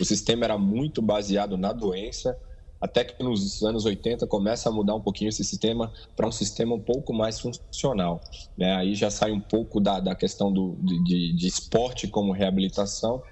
O 0.00 0.04
sistema 0.06 0.46
era 0.46 0.56
muito 0.56 1.02
baseado 1.02 1.58
na 1.58 1.72
doença 1.74 2.38
até 2.80 3.04
que 3.04 3.22
nos 3.22 3.62
anos 3.62 3.84
80 3.84 4.26
começa 4.26 4.68
a 4.68 4.72
mudar 4.72 4.94
um 4.94 5.00
pouquinho 5.00 5.28
esse 5.28 5.44
sistema 5.44 5.92
para 6.16 6.26
um 6.26 6.32
sistema 6.32 6.74
um 6.74 6.80
pouco 6.80 7.12
mais 7.12 7.40
funcional. 7.40 8.20
Né? 8.56 8.74
Aí 8.74 8.94
já 8.94 9.10
sai 9.10 9.32
um 9.32 9.40
pouco 9.40 9.80
da, 9.80 10.00
da 10.00 10.14
questão 10.14 10.52
do, 10.52 10.76
de, 10.82 11.34
de 11.34 11.46
esporte 11.46 12.06
como 12.08 12.32
reabilitação 12.32 13.22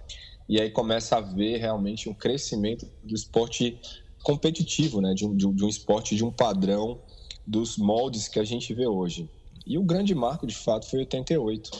e 0.48 0.60
aí 0.60 0.70
começa 0.70 1.16
a 1.16 1.20
ver 1.20 1.58
realmente 1.58 2.08
um 2.08 2.14
crescimento 2.14 2.86
do 3.02 3.14
esporte 3.14 3.78
competitivo, 4.22 5.00
né? 5.00 5.14
de, 5.14 5.24
um, 5.24 5.36
de 5.36 5.64
um 5.64 5.68
esporte 5.68 6.16
de 6.16 6.24
um 6.24 6.32
padrão 6.32 7.00
dos 7.46 7.76
moldes 7.76 8.26
que 8.26 8.40
a 8.40 8.44
gente 8.44 8.74
vê 8.74 8.86
hoje. 8.86 9.30
E 9.66 9.76
o 9.76 9.82
grande 9.82 10.14
marco, 10.14 10.46
de 10.46 10.54
fato, 10.54 10.88
foi 10.88 11.00
88, 11.00 11.70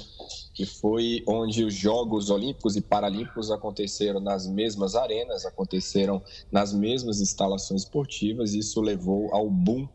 que 0.52 0.66
foi 0.66 1.23
onde 1.25 1.62
os 1.64 1.73
Jogos 1.73 2.31
Olímpicos 2.31 2.75
e 2.75 2.81
Paralímpicos 2.81 3.49
aconteceram 3.49 4.19
nas 4.19 4.45
mesmas 4.45 4.97
arenas, 4.97 5.47
aconteceram 5.47 6.21
nas 6.50 6.73
mesmas 6.73 7.21
instalações 7.21 7.83
esportivas, 7.83 8.55
e 8.55 8.59
isso 8.59 8.81
levou 8.81 9.33
ao 9.33 9.49
boom 9.49 9.88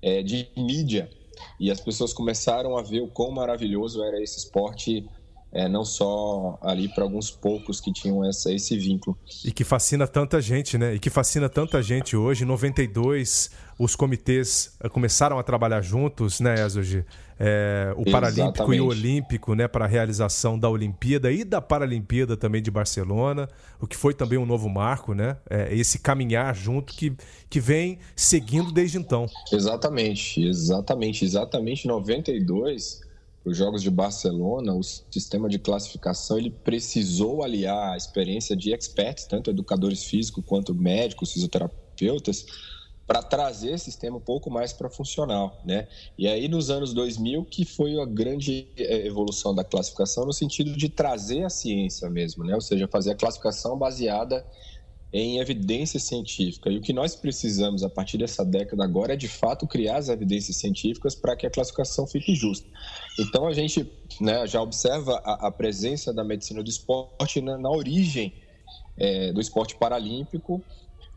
é, 0.00 0.22
de 0.22 0.48
mídia. 0.56 1.10
E 1.58 1.68
as 1.68 1.80
pessoas 1.80 2.12
começaram 2.12 2.76
a 2.76 2.82
ver 2.82 3.00
o 3.00 3.08
quão 3.08 3.32
maravilhoso 3.32 4.04
era 4.04 4.22
esse 4.22 4.38
esporte 4.38 5.04
é, 5.52 5.68
não 5.68 5.84
só 5.84 6.58
ali 6.62 6.88
para 6.88 7.04
alguns 7.04 7.30
poucos 7.30 7.78
que 7.78 7.92
tinham 7.92 8.24
essa, 8.24 8.50
esse 8.50 8.76
vínculo. 8.78 9.16
E 9.44 9.52
que 9.52 9.64
fascina 9.64 10.06
tanta 10.06 10.40
gente, 10.40 10.78
né? 10.78 10.94
E 10.94 10.98
que 10.98 11.10
fascina 11.10 11.48
tanta 11.48 11.82
gente 11.82 12.16
hoje. 12.16 12.44
Em 12.44 12.46
92, 12.46 13.50
os 13.78 13.94
comitês 13.94 14.74
eh, 14.80 14.88
começaram 14.88 15.38
a 15.38 15.42
trabalhar 15.42 15.82
juntos, 15.82 16.40
né, 16.40 16.54
Ezogi? 16.54 17.04
É, 17.38 17.92
o 17.96 18.10
Paralímpico 18.10 18.48
Exatamente. 18.48 18.78
e 18.78 18.80
o 18.80 18.86
Olímpico, 18.86 19.54
né, 19.54 19.66
para 19.66 19.84
a 19.84 19.88
realização 19.88 20.58
da 20.58 20.70
Olimpíada 20.70 21.30
e 21.30 21.44
da 21.44 21.60
Paralimpíada 21.60 22.36
também 22.36 22.62
de 22.62 22.70
Barcelona, 22.70 23.48
o 23.80 23.86
que 23.86 23.96
foi 23.96 24.14
também 24.14 24.38
um 24.38 24.46
novo 24.46 24.68
marco, 24.68 25.12
né? 25.12 25.36
É, 25.50 25.74
esse 25.74 25.98
caminhar 25.98 26.54
junto 26.54 26.94
que, 26.94 27.12
que 27.50 27.60
vem 27.60 27.98
seguindo 28.14 28.72
desde 28.72 28.96
então. 28.96 29.26
Exatamente, 29.52 30.40
exatamente, 30.42 31.24
exatamente. 31.24 31.86
92 31.86 33.02
os 33.44 33.56
Jogos 33.56 33.82
de 33.82 33.90
Barcelona, 33.90 34.72
o 34.72 34.82
sistema 34.82 35.48
de 35.48 35.58
classificação 35.58 36.38
ele 36.38 36.50
precisou 36.50 37.42
aliar 37.42 37.92
a 37.92 37.96
experiência 37.96 38.56
de 38.56 38.72
experts, 38.72 39.24
tanto 39.26 39.50
educadores 39.50 40.04
físicos 40.04 40.44
quanto 40.46 40.74
médicos, 40.74 41.32
fisioterapeutas, 41.32 42.46
para 43.06 43.20
trazer 43.20 43.72
esse 43.72 43.86
sistema 43.86 44.16
um 44.16 44.20
pouco 44.20 44.48
mais 44.48 44.72
para 44.72 44.88
funcional, 44.88 45.60
né? 45.64 45.88
E 46.16 46.28
aí 46.28 46.48
nos 46.48 46.70
anos 46.70 46.94
2000 46.94 47.44
que 47.46 47.64
foi 47.64 48.00
a 48.00 48.06
grande 48.06 48.68
eh, 48.76 49.06
evolução 49.06 49.54
da 49.54 49.64
classificação 49.64 50.24
no 50.24 50.32
sentido 50.32 50.76
de 50.76 50.88
trazer 50.88 51.44
a 51.44 51.50
ciência 51.50 52.08
mesmo, 52.08 52.44
né? 52.44 52.54
Ou 52.54 52.60
seja, 52.60 52.88
fazer 52.88 53.10
a 53.10 53.16
classificação 53.16 53.76
baseada 53.76 54.46
em 55.12 55.38
evidência 55.38 56.00
científica. 56.00 56.70
E 56.70 56.78
o 56.78 56.80
que 56.80 56.92
nós 56.92 57.14
precisamos 57.14 57.82
a 57.82 57.90
partir 57.90 58.16
dessa 58.16 58.44
década 58.44 58.82
agora 58.82 59.12
é 59.12 59.16
de 59.16 59.28
fato 59.28 59.66
criar 59.66 59.98
as 59.98 60.08
evidências 60.08 60.56
científicas 60.56 61.14
para 61.14 61.36
que 61.36 61.46
a 61.46 61.50
classificação 61.50 62.06
fique 62.06 62.34
justa. 62.34 62.66
Então 63.20 63.46
a 63.46 63.52
gente 63.52 63.86
né, 64.20 64.46
já 64.46 64.62
observa 64.62 65.20
a, 65.22 65.48
a, 65.48 65.50
presença 65.50 66.14
da 66.14 66.24
medicina 66.24 66.62
do 66.62 66.70
esporte 66.70 67.42
na, 67.42 67.58
na 67.58 67.70
origem 67.70 68.32
é, 68.96 69.32
do 69.32 69.40
esporte 69.40 69.74
paralímpico 69.74 70.62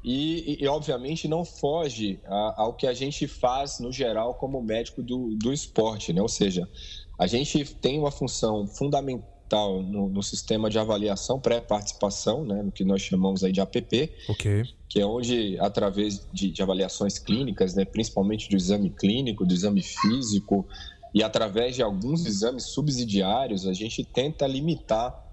e, 0.04 0.62
e, 0.62 0.68
obviamente 0.68 1.28
não 1.28 1.44
foge 1.44 2.20
a, 2.25 2.64
ao 2.64 2.74
que 2.74 2.86
a 2.86 2.94
gente 2.94 3.28
faz 3.28 3.80
no 3.80 3.92
geral 3.92 4.36
como 4.36 4.62
médico 4.62 5.02
do, 5.02 5.36
do 5.36 5.52
esporte, 5.52 6.14
né? 6.14 6.22
Ou 6.22 6.30
seja, 6.30 6.70
a 7.18 7.25
gente 7.25 7.66
tem 7.75 7.98
uma 7.98 8.12
função 8.12 8.68
fundamental 8.68 9.35
tal 9.48 9.82
no, 9.82 10.10
no 10.10 10.24
sistema 10.24 10.70
de 10.70 10.80
avaliação 10.80 11.40
pré-participação, 11.40 12.44
né, 12.44 12.62
no 12.62 12.72
que 12.72 12.84
nós 12.84 13.02
chamamos 13.02 13.44
aí 13.44 13.52
de 13.52 13.62
APP, 13.62 14.12
okay. 14.30 14.64
que 14.90 15.00
é 15.00 15.06
onde, 15.06 15.58
através 15.60 16.28
de, 16.32 16.52
de, 16.52 16.62
avaliações 16.62 17.20
clínicas, 17.20 17.75
né, 17.75 17.86
principalmente 17.86 18.50
do 18.50 18.56
exame 18.56 18.90
clínico, 18.90 19.46
do 19.46 19.54
exame 19.54 19.82
físico, 19.82 20.68
e 21.14 21.24
através 21.24 21.75
de 21.75 21.82
alguns 21.82 22.25
exames 22.25 22.64
subsidiários, 22.64 23.66
a 23.66 23.74
gente 23.74 24.04
tenta 24.04 24.46
limitar 24.46 25.24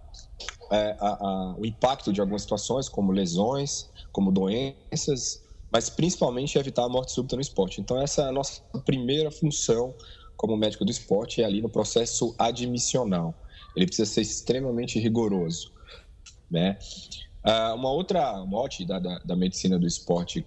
é, 0.71 0.97
a, 1.00 1.09
a, 1.09 1.54
o 1.59 1.66
impacto 1.66 2.12
de 2.12 2.21
algumas 2.21 2.42
situações, 2.42 2.88
como 2.88 3.12
lesões, 3.12 3.90
como 4.12 4.31
doenças, 4.31 5.42
mas 5.71 5.88
principalmente 5.90 6.59
evitar 6.59 6.85
a 6.85 6.88
morte 6.88 7.12
súbita 7.12 7.35
no 7.35 7.42
esporte. 7.42 7.81
Então, 7.81 8.00
essa 8.00 8.23
é 8.23 8.28
a 8.28 8.33
nossa 8.33 8.62
primeira 8.85 9.31
função 9.31 9.95
como 10.37 10.57
médico 10.57 10.85
do 10.85 10.90
esporte, 10.90 11.42
é 11.42 11.45
ali 11.45 11.62
no 11.62 11.69
processo 11.69 12.35
admissional 12.38 13.35
ele 13.76 13.86
precisa 13.86 14.10
ser 14.10 14.20
extremamente 14.20 14.98
rigoroso. 14.98 15.72
Né? 16.50 16.78
Uh, 17.44 17.74
uma 17.74 17.90
outra 17.90 18.44
mote 18.44 18.84
da, 18.84 18.98
da, 18.98 19.18
da, 19.18 19.34
medicina 19.34 19.78
do 19.78 19.86
esporte 19.86 20.44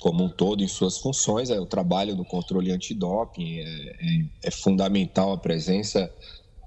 como 0.00 0.24
um 0.24 0.28
todo 0.28 0.62
em 0.62 0.68
suas 0.68 0.98
funções 0.98 1.50
é 1.50 1.58
o 1.58 1.66
trabalho 1.66 2.16
do 2.16 2.24
controle 2.24 2.70
antidoping. 2.70 3.58
É, 3.58 3.62
é, 3.64 4.24
é 4.44 4.50
fundamental 4.50 5.32
a 5.32 5.38
presença 5.38 6.12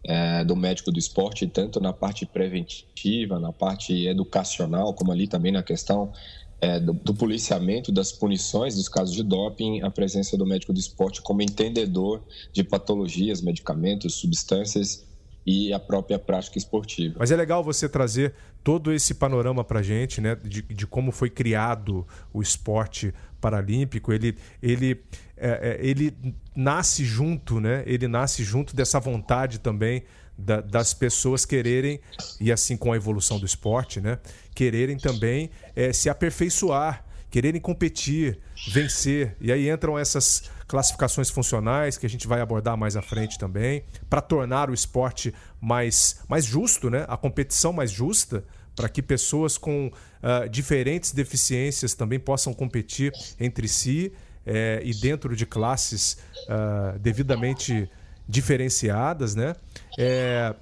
é, 0.04 0.44
do 0.44 0.56
médico 0.56 0.92
do 0.92 1.00
esporte, 1.00 1.48
tanto 1.48 1.80
na 1.80 1.94
parte 1.94 2.26
preventiva, 2.26 3.40
na 3.40 3.52
parte 3.52 4.08
educacional, 4.08 4.94
como 4.94 5.12
ali 5.12 5.28
também 5.28 5.52
na 5.52 5.64
questão 5.64 6.12
é, 6.60 6.80
do, 6.80 6.94
do, 6.94 7.14
policiamento, 7.14 7.92
das 7.92 8.12
punições 8.12 8.76
dos 8.76 8.90
casos 8.90 9.16
de 9.16 9.24
doping, 9.24 9.82
a 9.82 9.92
presença 9.92 10.38
do 10.38 10.46
médico 10.46 10.74
do 10.74 10.80
esporte 10.80 11.22
como 11.22 11.42
entendedor 11.42 12.24
de 12.52 12.64
patologias, 12.64 13.42
medicamentos, 13.42 14.16
substâncias 14.16 15.07
e 15.48 15.72
a 15.72 15.80
própria 15.80 16.20
prática 16.20 16.58
esportiva. 16.58 17.16
Mas 17.18 17.32
é 17.32 17.36
legal 17.38 17.64
você 17.64 17.88
trazer 17.88 18.34
todo 18.62 18.92
esse 18.92 19.14
panorama 19.14 19.64
para 19.64 19.82
gente, 19.82 20.20
né, 20.20 20.36
de, 20.36 20.62
de, 20.62 20.86
como 20.86 21.10
foi 21.10 21.30
criado 21.30 22.06
o 22.34 22.42
esporte 22.42 23.14
paralímpico. 23.40 24.12
Ele, 24.12 24.38
ele, 24.62 25.02
é, 25.38 25.80
é, 25.80 25.88
ele 25.88 26.14
nasce 26.54 27.06
junto, 27.06 27.62
né? 27.62 27.82
Ele 27.86 28.10
nasce 28.10 28.44
junto 28.44 28.76
dessa 28.76 29.00
vontade 29.00 29.60
também 29.60 30.04
da, 30.38 30.60
das 30.60 30.94
pessoas 30.94 31.46
quererem 31.46 32.02
e 32.42 32.52
assim 32.52 32.76
com 32.76 32.92
a 32.92 32.98
evolução 32.98 33.40
do 33.40 33.46
esporte, 33.46 34.00
né, 34.00 34.20
quererem 34.54 34.98
também 34.98 35.50
é, 35.76 35.92
se 35.92 36.10
aperfeiçoar, 36.10 37.04
quererem 37.30 37.60
competir, 37.60 38.38
vencer. 38.72 39.36
E 39.40 39.52
aí 39.52 39.70
entram 39.70 39.98
essas 39.98 40.52
classificações 40.68 41.30
funcionais 41.30 41.98
que 41.98 42.06
a 42.06 42.10
gente 42.10 42.28
vai 42.28 42.42
abordar 42.42 42.76
mais 42.78 42.98
à 42.98 43.02
frente 43.02 43.40
também, 43.40 43.84
para 44.10 44.22
tornar 44.22 44.70
o 44.70 44.74
esporte 44.74 45.34
mais, 45.62 46.20
mais 46.28 46.46
justo, 46.46 46.90
né? 46.90 47.06
a 47.08 47.16
competição 47.16 47.72
mais 47.72 47.90
justa, 47.90 48.44
para 48.76 48.90
que 48.90 49.02
pessoas 49.02 49.58
com 49.58 49.88
uh, 49.88 50.48
diferentes 50.50 51.12
deficiências 51.12 51.96
também 51.96 52.20
possam 52.20 52.54
competir 52.54 53.12
entre 53.40 53.68
si 53.68 54.14
é, 54.46 54.80
e 54.84 54.94
dentro 54.94 55.36
de 55.36 55.46
classes 55.46 56.18
uh, 56.44 56.98
devidamente 57.00 57.90
diferenciadas. 58.28 59.36
Né? 59.36 59.56
É, 59.98 60.56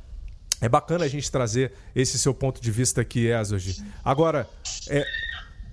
é 0.61 0.69
bacana 0.69 1.05
a 1.05 1.07
gente 1.07 1.29
trazer 1.29 1.73
esse 1.93 2.17
seu 2.17 2.33
ponto 2.33 2.61
de 2.61 2.71
vista 2.71 3.01
aqui, 3.01 3.27
Ezogi. 3.27 3.83
Agora, 4.03 4.47
é, 4.87 5.05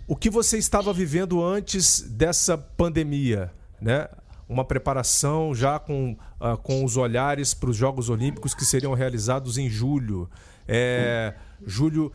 o 0.07 0.17
que 0.17 0.29
você 0.29 0.59
estava 0.59 0.93
vivendo 0.93 1.45
antes 1.45 2.01
dessa 2.01 2.59
pandemia? 2.59 3.53
Né? 3.81 4.09
Uma 4.53 4.65
preparação 4.65 5.55
já 5.55 5.79
com, 5.79 6.17
uh, 6.41 6.57
com 6.59 6.85
os 6.85 6.97
olhares 6.97 7.55
para 7.55 7.71
os 7.71 7.77
Jogos 7.77 8.09
Olímpicos 8.09 8.55
que 8.55 8.65
seriam 8.65 8.93
realizados 8.95 9.59
em 9.59 9.69
julho. 9.69 10.29
É, 10.69 11.35
julho 11.67 12.13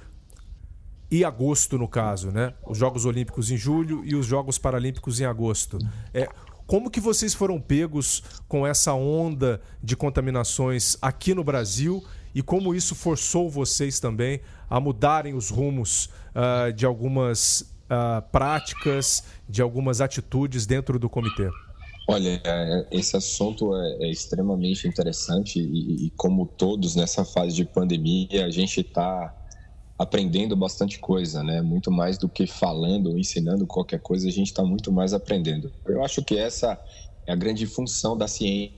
e 1.10 1.24
agosto, 1.24 1.78
no 1.78 1.88
caso, 1.88 2.32
né? 2.32 2.54
Os 2.66 2.78
Jogos 2.78 3.06
Olímpicos 3.06 3.50
em 3.50 3.58
julho 3.58 4.04
e 4.06 4.16
os 4.16 4.26
Jogos 4.26 4.58
Paralímpicos 4.58 5.20
em 5.20 5.26
agosto. 5.26 5.78
É, 6.14 6.30
como 6.66 6.92
que 6.92 7.00
vocês 7.00 7.34
foram 7.34 7.60
pegos 7.60 8.22
com 8.48 8.68
essa 8.68 8.94
onda 8.94 9.62
de 9.82 9.96
contaminações 9.96 10.98
aqui 11.02 11.34
no 11.34 11.44
Brasil 11.44 12.04
e 12.36 12.42
como 12.42 12.76
isso 12.76 12.94
forçou 12.94 13.50
vocês 13.50 14.00
também 14.00 14.42
a 14.70 14.80
mudarem 14.80 15.34
os 15.34 15.50
rumos 15.50 16.10
uh, 16.36 16.72
de 16.74 16.86
algumas 16.86 17.62
uh, 17.62 18.22
práticas, 18.32 19.24
de 19.48 19.62
algumas 19.62 20.02
atitudes 20.02 20.66
dentro 20.66 21.00
do 21.00 21.10
comitê? 21.10 21.50
Olha, 22.08 22.42
esse 22.90 23.18
assunto 23.18 23.76
é, 23.76 24.06
é 24.06 24.10
extremamente 24.10 24.88
interessante 24.88 25.60
e, 25.60 26.08
e, 26.08 26.10
como 26.12 26.46
todos 26.46 26.96
nessa 26.96 27.26
fase 27.26 27.54
de 27.54 27.66
pandemia, 27.66 28.46
a 28.46 28.50
gente 28.50 28.80
está 28.80 29.36
aprendendo 30.00 30.56
bastante 30.56 31.00
coisa, 31.00 31.44
né? 31.44 31.62
Muito 31.62 31.92
mais 31.92 32.18
do 32.18 32.30
que 32.30 32.48
falando 32.48 33.08
ou 33.10 33.18
ensinando 33.18 33.68
qualquer 33.68 34.00
coisa, 34.00 34.28
a 34.28 34.32
gente 34.32 34.48
está 34.48 34.64
muito 34.64 34.90
mais 34.90 35.14
aprendendo. 35.14 35.70
Eu 35.86 36.02
acho 36.02 36.24
que 36.24 36.38
essa 36.38 36.80
é 37.26 37.34
a 37.34 37.36
grande 37.36 37.66
função 37.66 38.16
da 38.16 38.28
ciência, 38.28 38.72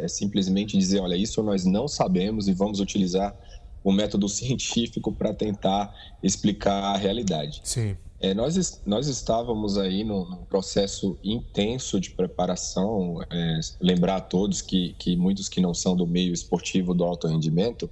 é 0.00 0.08
simplesmente 0.08 0.78
dizer, 0.78 1.00
olha, 1.00 1.16
isso 1.16 1.42
nós 1.42 1.66
não 1.66 1.86
sabemos 1.86 2.48
e 2.48 2.54
vamos 2.54 2.80
utilizar 2.80 3.36
o 3.84 3.92
método 3.92 4.26
científico 4.30 5.12
para 5.12 5.34
tentar 5.34 5.94
explicar 6.22 6.94
a 6.94 6.96
realidade. 6.96 7.60
Sim. 7.62 7.94
É, 8.20 8.34
nós, 8.34 8.82
nós 8.84 9.06
estávamos 9.06 9.78
aí 9.78 10.02
num, 10.02 10.44
processo 10.46 11.16
intenso 11.22 12.00
de 12.00 12.10
preparação. 12.10 13.22
É, 13.30 13.60
lembrar 13.80 14.16
a 14.16 14.20
todos 14.20 14.60
que, 14.60 14.94
que 14.98 15.16
muitos 15.16 15.48
que 15.48 15.60
não 15.60 15.72
são 15.72 15.96
do 15.96 16.06
meio 16.06 16.32
esportivo 16.32 16.94
do 16.94 17.04
alto 17.04 17.28
rendimento, 17.28 17.88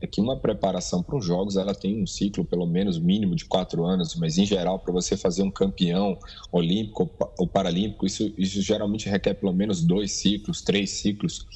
é 0.00 0.06
que 0.06 0.20
uma 0.20 0.38
preparação 0.38 1.02
para 1.02 1.16
os 1.16 1.24
jogos 1.24 1.56
ela 1.56 1.74
tem 1.74 2.02
um 2.02 2.06
ciclo 2.06 2.44
pelo 2.44 2.66
menos 2.66 2.98
mínimo 2.98 3.34
de 3.34 3.44
quatro 3.44 3.84
anos, 3.84 4.14
mas 4.16 4.38
em 4.38 4.46
geral 4.46 4.78
para 4.78 4.92
você 4.92 5.16
fazer 5.16 5.42
um 5.42 5.50
campeão 5.50 6.18
olímpico 6.50 7.10
ou 7.38 7.46
paralímpico 7.46 8.06
isso, 8.06 8.32
isso 8.36 8.62
geralmente 8.62 9.08
requer 9.08 9.34
pelo 9.34 9.52
menos 9.52 9.82
dois 9.82 10.12
ciclos, 10.12 10.62
três 10.62 10.90
ciclos. 10.90 11.46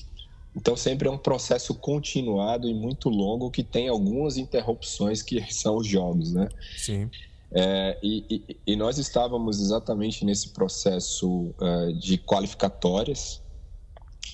Então 0.55 0.77
sempre 0.77 1.09
é 1.09 1.11
um 1.11 1.19
processo 1.19 1.75
continuado 1.75 2.69
e 2.69 2.75
muito 2.75 3.09
longo 3.09 3.51
que 3.51 3.63
tem 3.63 3.89
algumas 3.89 4.37
interrupções 4.37 5.23
que 5.23 5.41
são 5.53 5.77
os 5.77 5.87
jogos, 5.87 6.33
né? 6.35 6.49
Sim. 6.77 7.11
É, 7.57 7.97
e, 8.03 8.25
e, 8.49 8.57
e, 8.73 8.77
nós 8.77 8.99
estávamos 8.99 9.61
exatamente 9.61 10.25
nesse 10.25 10.49
processo 10.49 11.55
uh, 11.61 11.93
de 11.93 12.19
qualificatórias, 12.19 13.41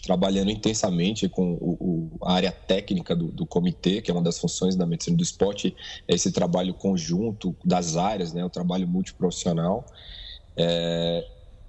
trabalhando 0.02 0.50
intensamente 0.50 1.28
com 1.28 1.52
o, 1.60 1.76
o, 1.78 2.10
a 2.22 2.32
área 2.32 2.50
técnica 2.50 3.14
do, 3.14 3.26
do, 3.30 3.44
comitê, 3.44 4.00
que 4.00 4.10
é 4.10 4.14
uma 4.14 4.22
das 4.22 4.38
funções 4.38 4.74
da 4.74 4.86
medicina 4.86 5.18
do 5.18 5.22
esporte, 5.22 5.76
é 6.08 6.14
esse 6.14 6.32
trabalho 6.32 6.72
conjunto 6.72 7.54
das 7.62 7.98
áreas, 7.98 8.32
né, 8.32 8.42
o 8.42 8.48
trabalho 8.48 8.88
multiprofissional. 8.88 9.84
É, 10.56 11.26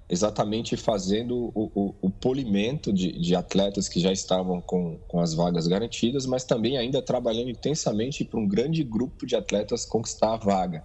exatamente 0.08 0.76
fazendo 0.76 1.50
o, 1.54 1.70
o, 1.74 1.94
o 2.02 2.10
polimento 2.10 2.92
de, 2.92 3.12
de, 3.12 3.34
atletas 3.34 3.88
que 3.88 3.98
já 3.98 4.12
estavam 4.12 4.60
com, 4.60 4.98
com 5.08 5.20
as 5.20 5.32
vagas 5.32 5.66
garantidas, 5.66 6.26
mas 6.26 6.44
também 6.44 6.76
ainda 6.76 7.00
trabalhando 7.00 7.48
intensamente 7.48 8.22
para 8.22 8.38
um 8.38 8.46
grande 8.46 8.84
grupo 8.84 9.24
de 9.24 9.34
atletas 9.34 9.86
conquistar 9.86 10.34
a 10.34 10.36
vaga. 10.36 10.84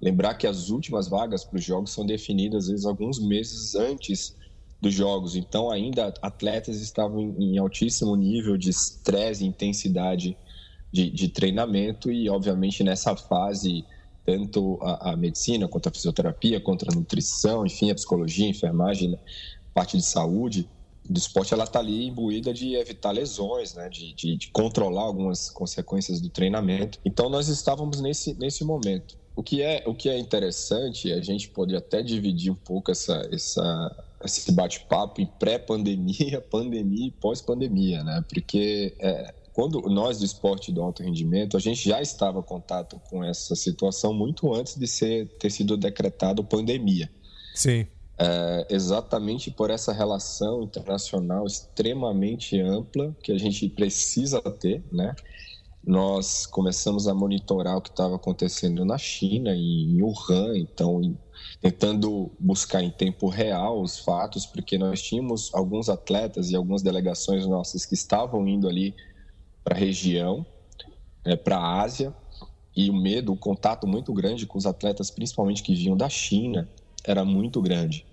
Lembrar 0.00 0.34
que 0.34 0.46
as 0.46 0.70
últimas 0.70 1.08
vagas 1.08 1.44
para 1.44 1.58
os 1.58 1.64
jogos 1.64 1.92
são 1.92 2.06
definidas, 2.06 2.64
às 2.64 2.70
vezes, 2.70 2.86
alguns 2.86 3.18
meses 3.18 3.74
antes 3.74 4.34
dos 4.80 4.94
jogos. 4.94 5.36
Então, 5.36 5.70
ainda 5.70 6.14
atletas 6.22 6.80
estavam 6.80 7.34
em, 7.38 7.58
altíssimo 7.58 8.16
nível 8.16 8.56
de 8.56 8.70
estresse 8.70 9.44
intensidade 9.44 10.36
de, 10.90 11.10
de 11.10 11.28
treinamento, 11.28 12.10
e, 12.10 12.28
obviamente, 12.28 12.82
nessa 12.82 13.14
fase 13.14 13.84
tanto 14.24 14.78
a, 14.82 15.12
a, 15.12 15.16
medicina, 15.16 15.66
quanto 15.66 15.88
a 15.88 15.92
fisioterapia, 15.92 16.60
quanto 16.60 16.86
a 16.90 16.94
nutrição, 16.94 17.66
enfim, 17.66 17.90
a 17.90 17.94
psicologia, 17.94 18.46
a 18.46 18.50
enfermagem, 18.50 19.10
né? 19.10 19.18
parte 19.74 19.96
de 19.96 20.04
saúde 20.04 20.68
do 21.08 21.18
esporte, 21.18 21.52
ela 21.52 21.64
está 21.64 21.80
ali 21.80 22.06
imbuída 22.06 22.52
de 22.52 22.74
evitar 22.74 23.10
lesões, 23.10 23.74
né? 23.74 23.88
De, 23.88 24.12
de, 24.14 24.36
de, 24.36 24.50
controlar 24.50 25.02
algumas 25.02 25.50
consequências 25.50 26.20
do 26.20 26.28
treinamento. 26.28 26.98
Então, 27.04 27.28
nós 27.28 27.48
estávamos 27.48 28.00
nesse, 28.00 28.34
nesse 28.34 28.64
momento. 28.64 29.18
O 29.40 29.42
que, 29.42 29.62
é, 29.62 29.82
o 29.86 29.94
que 29.94 30.10
é 30.10 30.18
interessante, 30.18 31.10
a 31.10 31.22
gente 31.22 31.48
pode 31.48 31.74
até 31.74 32.02
dividir 32.02 32.52
um 32.52 32.54
pouco 32.54 32.90
essa, 32.90 33.26
essa, 33.32 34.04
esse 34.22 34.52
bate-papo 34.52 35.18
em 35.18 35.24
pré-pandemia, 35.24 36.42
pandemia 36.52 37.06
e 37.06 37.10
pós-pandemia, 37.10 38.04
né? 38.04 38.22
Porque 38.28 38.94
é, 38.98 39.32
quando 39.54 39.80
nós 39.88 40.18
do 40.18 40.26
esporte 40.26 40.70
do 40.70 40.82
alto 40.82 41.02
rendimento, 41.02 41.56
a 41.56 41.60
gente 41.60 41.88
já 41.88 42.02
estava 42.02 42.40
em 42.40 42.42
contato 42.42 43.00
com 43.08 43.24
essa 43.24 43.56
situação 43.56 44.12
muito 44.12 44.52
antes 44.52 44.76
de 44.76 44.86
ser, 44.86 45.26
ter 45.38 45.48
sido 45.48 45.74
decretado 45.74 46.44
pandemia. 46.44 47.10
Sim. 47.54 47.86
É, 48.18 48.66
exatamente 48.68 49.50
por 49.50 49.70
essa 49.70 49.90
relação 49.90 50.64
internacional 50.64 51.46
extremamente 51.46 52.60
ampla 52.60 53.16
que 53.22 53.32
a 53.32 53.38
gente 53.38 53.70
precisa 53.70 54.38
ter, 54.42 54.84
né? 54.92 55.14
Nós 55.82 56.44
começamos 56.46 57.08
a 57.08 57.14
monitorar 57.14 57.76
o 57.76 57.80
que 57.80 57.88
estava 57.88 58.16
acontecendo 58.16 58.84
na 58.84 58.98
China, 58.98 59.54
em 59.54 60.02
Wuhan, 60.02 60.56
então 60.56 61.16
tentando 61.60 62.30
buscar 62.38 62.82
em 62.82 62.90
tempo 62.90 63.28
real 63.28 63.80
os 63.80 63.98
fatos, 63.98 64.44
porque 64.44 64.76
nós 64.76 65.00
tínhamos 65.00 65.50
alguns 65.54 65.88
atletas 65.88 66.50
e 66.50 66.56
algumas 66.56 66.82
delegações 66.82 67.46
nossas 67.46 67.86
que 67.86 67.94
estavam 67.94 68.46
indo 68.46 68.68
ali 68.68 68.94
para 69.64 69.74
a 69.74 69.78
região, 69.78 70.44
é, 71.24 71.34
para 71.34 71.56
a 71.56 71.82
Ásia, 71.82 72.14
e 72.76 72.88
o 72.90 72.94
medo, 72.94 73.32
o 73.32 73.36
contato 73.36 73.86
muito 73.86 74.12
grande 74.12 74.46
com 74.46 74.58
os 74.58 74.66
atletas, 74.66 75.10
principalmente 75.10 75.62
que 75.62 75.74
vinham 75.74 75.96
da 75.96 76.08
China, 76.08 76.68
era 77.04 77.24
muito 77.24 77.60
grande. 77.60 78.06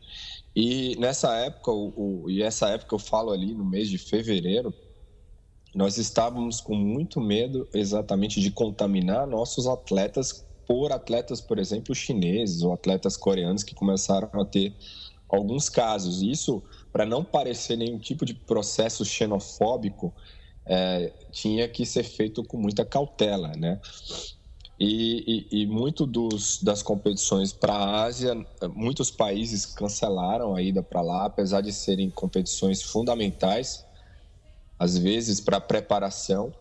E 0.55 0.95
nessa 0.97 1.35
época, 1.35 1.71
o, 1.71 2.23
o, 2.23 2.29
e 2.29 2.41
essa 2.41 2.69
época 2.69 2.95
eu 2.95 2.99
falo 2.99 3.31
ali 3.31 3.53
no 3.53 3.63
mês 3.63 3.89
de 3.89 3.97
fevereiro, 3.97 4.73
nós 5.75 5.97
estávamos 5.97 6.61
com 6.61 6.75
muito 6.75 7.19
medo 7.19 7.67
exatamente 7.73 8.39
de 8.41 8.51
contaminar 8.51 9.27
nossos 9.27 9.67
atletas 9.67 10.45
por 10.67 10.91
atletas, 10.91 11.39
por 11.39 11.59
exemplo, 11.59 11.95
chineses 11.95 12.61
ou 12.61 12.73
atletas 12.73 13.15
coreanos 13.15 13.63
que 13.63 13.73
começaram 13.73 14.29
a 14.41 14.45
ter 14.45 14.75
alguns 15.29 15.69
casos. 15.69 16.21
Isso 16.21 16.61
para 16.91 17.05
não 17.05 17.23
parecer 17.23 17.77
nenhum 17.77 17.99
tipo 17.99 18.25
de 18.25 18.33
processo 18.33 19.05
xenofóbico, 19.05 20.13
é, 20.65 21.13
tinha 21.31 21.67
que 21.67 21.85
ser 21.85 22.03
feito 22.03 22.43
com 22.43 22.57
muita 22.57 22.83
cautela, 22.83 23.51
né? 23.55 23.79
E, 24.79 25.47
e, 25.51 25.61
e 25.61 25.67
muito 25.67 26.05
dos, 26.05 26.61
das 26.61 26.83
competições 26.83 27.51
para 27.51 27.73
a 27.73 28.03
Ásia, 28.03 28.35
muitos 28.75 29.09
países 29.09 29.65
cancelaram 29.65 30.55
a 30.55 30.61
ida 30.61 30.83
para 30.83 31.01
lá, 31.01 31.25
apesar 31.25 31.61
de 31.61 31.71
serem 31.71 32.09
competições 32.11 32.83
fundamentais, 32.83 33.86
às 34.77 34.97
vezes 34.97 35.39
para 35.39 35.59
preparação, 35.59 36.53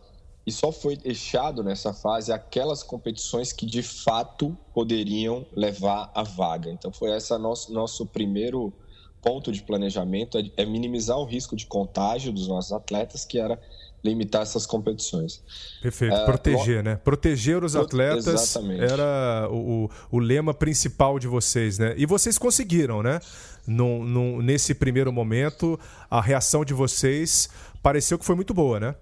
e 0.45 0.51
só 0.51 0.71
foi 0.71 0.95
deixado 0.95 1.61
nessa 1.61 1.93
fase 1.93 2.31
aquelas 2.31 2.81
competições 2.81 3.51
que 3.51 3.65
de 3.65 3.83
fato 3.83 4.57
poderiam 4.73 5.45
levar 5.53 6.09
a 6.15 6.23
vaga. 6.23 6.71
Então 6.71 6.91
foi 6.91 7.11
esse 7.11 7.37
nosso 7.37 7.73
nosso 7.73 8.05
primeiro 8.05 8.73
ponto 9.21 9.51
de 9.51 9.61
planejamento 9.61 10.37
é, 10.37 10.49
é 10.55 10.65
minimizar 10.65 11.17
o 11.17 11.25
risco 11.25 11.55
de 11.55 11.65
contágio 11.65 12.31
dos 12.31 12.47
nossos 12.47 12.71
atletas, 12.71 13.25
que 13.25 13.37
era 13.37 13.59
limitar 14.03 14.41
essas 14.41 14.65
competições. 14.65 15.41
Perfeito, 15.81 16.15
é, 16.15 16.25
proteger, 16.25 16.83
né? 16.83 16.95
Proteger 16.95 17.63
os 17.63 17.75
atletas 17.75 18.27
exatamente. 18.27 18.83
era 18.83 19.47
o, 19.51 19.89
o 20.11 20.19
lema 20.19 20.53
principal 20.53 21.19
de 21.19 21.27
vocês, 21.27 21.77
né? 21.77 21.93
E 21.97 22.05
vocês 22.05 22.37
conseguiram, 22.37 23.01
né? 23.01 23.19
No, 23.65 24.05
no, 24.05 24.41
nesse 24.41 24.73
primeiro 24.73 25.11
momento, 25.11 25.79
a 26.09 26.21
reação 26.21 26.63
de 26.63 26.73
vocês 26.73 27.49
pareceu 27.83 28.17
que 28.17 28.25
foi 28.25 28.35
muito 28.35 28.53
boa, 28.53 28.79
né? 28.79 28.95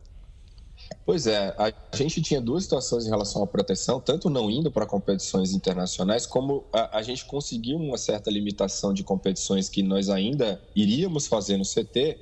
Pois 1.06 1.28
é, 1.28 1.56
a 1.58 1.96
gente 1.96 2.22
tinha 2.22 2.42
duas 2.42 2.64
situações 2.64 3.06
em 3.06 3.10
relação 3.10 3.44
à 3.44 3.48
proteção, 3.48 4.00
tanto 4.00 4.30
não 4.30 4.50
indo 4.50 4.72
para 4.72 4.86
competições 4.86 5.54
internacionais, 5.54 6.26
como 6.26 6.66
a, 6.74 6.98
a, 6.98 7.02
gente 7.04 7.26
conseguiu 7.26 7.78
uma 7.78 7.98
certa 7.98 8.30
limitação 8.32 8.94
de 8.94 9.04
competições 9.04 9.70
que 9.70 9.84
nós 9.84 10.10
ainda 10.10 10.60
iríamos 10.76 11.28
fazer 11.28 11.58
no 11.58 11.64
CT, 11.64 12.18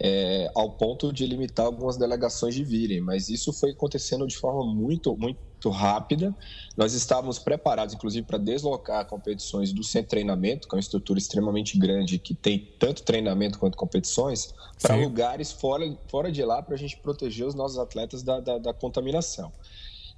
é, 0.00 0.48
ao 0.54 0.70
ponto 0.70 1.12
de 1.12 1.26
limitar 1.26 1.66
algumas 1.66 1.96
delegações 1.96 2.54
de 2.54 2.62
virem, 2.62 3.00
mas 3.00 3.28
isso 3.28 3.52
foi 3.52 3.72
acontecendo 3.72 4.26
de 4.28 4.36
forma 4.36 4.64
muito, 4.64 5.16
muito 5.16 5.70
rápida. 5.70 6.32
Nós 6.76 6.94
estávamos 6.94 7.40
preparados, 7.40 7.94
inclusive, 7.94 8.24
para 8.24 8.38
deslocar 8.38 9.04
competições 9.06 9.72
do 9.72 9.82
centro 9.82 10.06
de 10.06 10.10
treinamento, 10.10 10.68
que 10.68 10.74
é 10.74 10.76
uma 10.76 10.80
estrutura 10.80 11.18
extremamente 11.18 11.76
grande, 11.76 12.16
que 12.16 12.32
tem 12.32 12.60
tanto 12.78 13.02
treinamento 13.02 13.58
quanto 13.58 13.76
competições, 13.76 14.54
para 14.80 14.94
lugares 14.94 15.50
fora, 15.50 15.98
fora 16.06 16.30
de 16.30 16.44
lá, 16.44 16.62
para 16.62 16.76
a 16.76 16.78
gente 16.78 16.96
proteger 16.98 17.46
os 17.46 17.56
nossos 17.56 17.76
atletas 17.76 18.22
da, 18.22 18.38
da, 18.38 18.58
da 18.58 18.72
contaminação. 18.72 19.52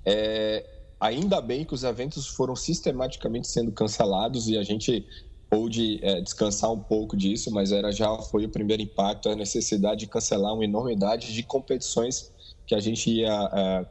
É, 0.04 0.66
ainda 1.00 1.40
bem 1.40 1.64
que 1.64 1.72
os 1.72 1.84
eventos 1.84 2.26
foram 2.26 2.54
sistematicamente 2.54 3.48
sendo 3.48 3.72
cancelados 3.72 4.46
e 4.46 4.58
a 4.58 4.62
gente 4.62 5.06
pôde 5.50 5.98
é, 6.02 6.20
descansar 6.20 6.70
um 6.70 6.78
pouco 6.78 7.16
disso, 7.16 7.50
mas 7.50 7.72
era 7.72 7.90
já 7.90 8.16
foi 8.18 8.46
o 8.46 8.48
primeiro 8.48 8.80
impacto, 8.82 9.28
a 9.28 9.34
necessidade 9.34 10.00
de 10.00 10.06
cancelar 10.06 10.54
uma 10.54 10.64
enormidade 10.64 11.34
de 11.34 11.42
competições 11.42 12.32
que 12.64 12.74
a 12.74 12.78
gente 12.80 13.10
ia 13.10 13.50
é, 13.52 13.86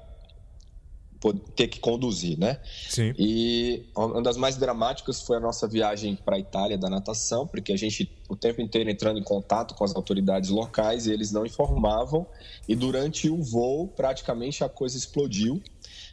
ter 1.53 1.67
que 1.67 1.81
conduzir, 1.81 2.39
né? 2.39 2.61
Sim. 2.87 3.13
E 3.19 3.85
uma 3.93 4.21
das 4.21 4.37
mais 4.37 4.55
dramáticas 4.55 5.21
foi 5.21 5.35
a 5.35 5.39
nossa 5.41 5.67
viagem 5.67 6.15
para 6.15 6.37
a 6.37 6.39
Itália 6.39 6.77
da 6.77 6.89
natação, 6.89 7.45
porque 7.45 7.73
a 7.73 7.77
gente 7.77 8.09
o 8.29 8.37
tempo 8.37 8.61
inteiro 8.61 8.89
entrando 8.89 9.19
em 9.19 9.23
contato 9.23 9.75
com 9.75 9.83
as 9.83 9.93
autoridades 9.93 10.49
locais 10.49 11.07
e 11.07 11.11
eles 11.11 11.33
não 11.33 11.45
informavam. 11.45 12.25
E 12.69 12.75
durante 12.75 13.29
o 13.29 13.43
voo, 13.43 13.89
praticamente 13.89 14.63
a 14.63 14.69
coisa 14.69 14.95
explodiu. 14.97 15.61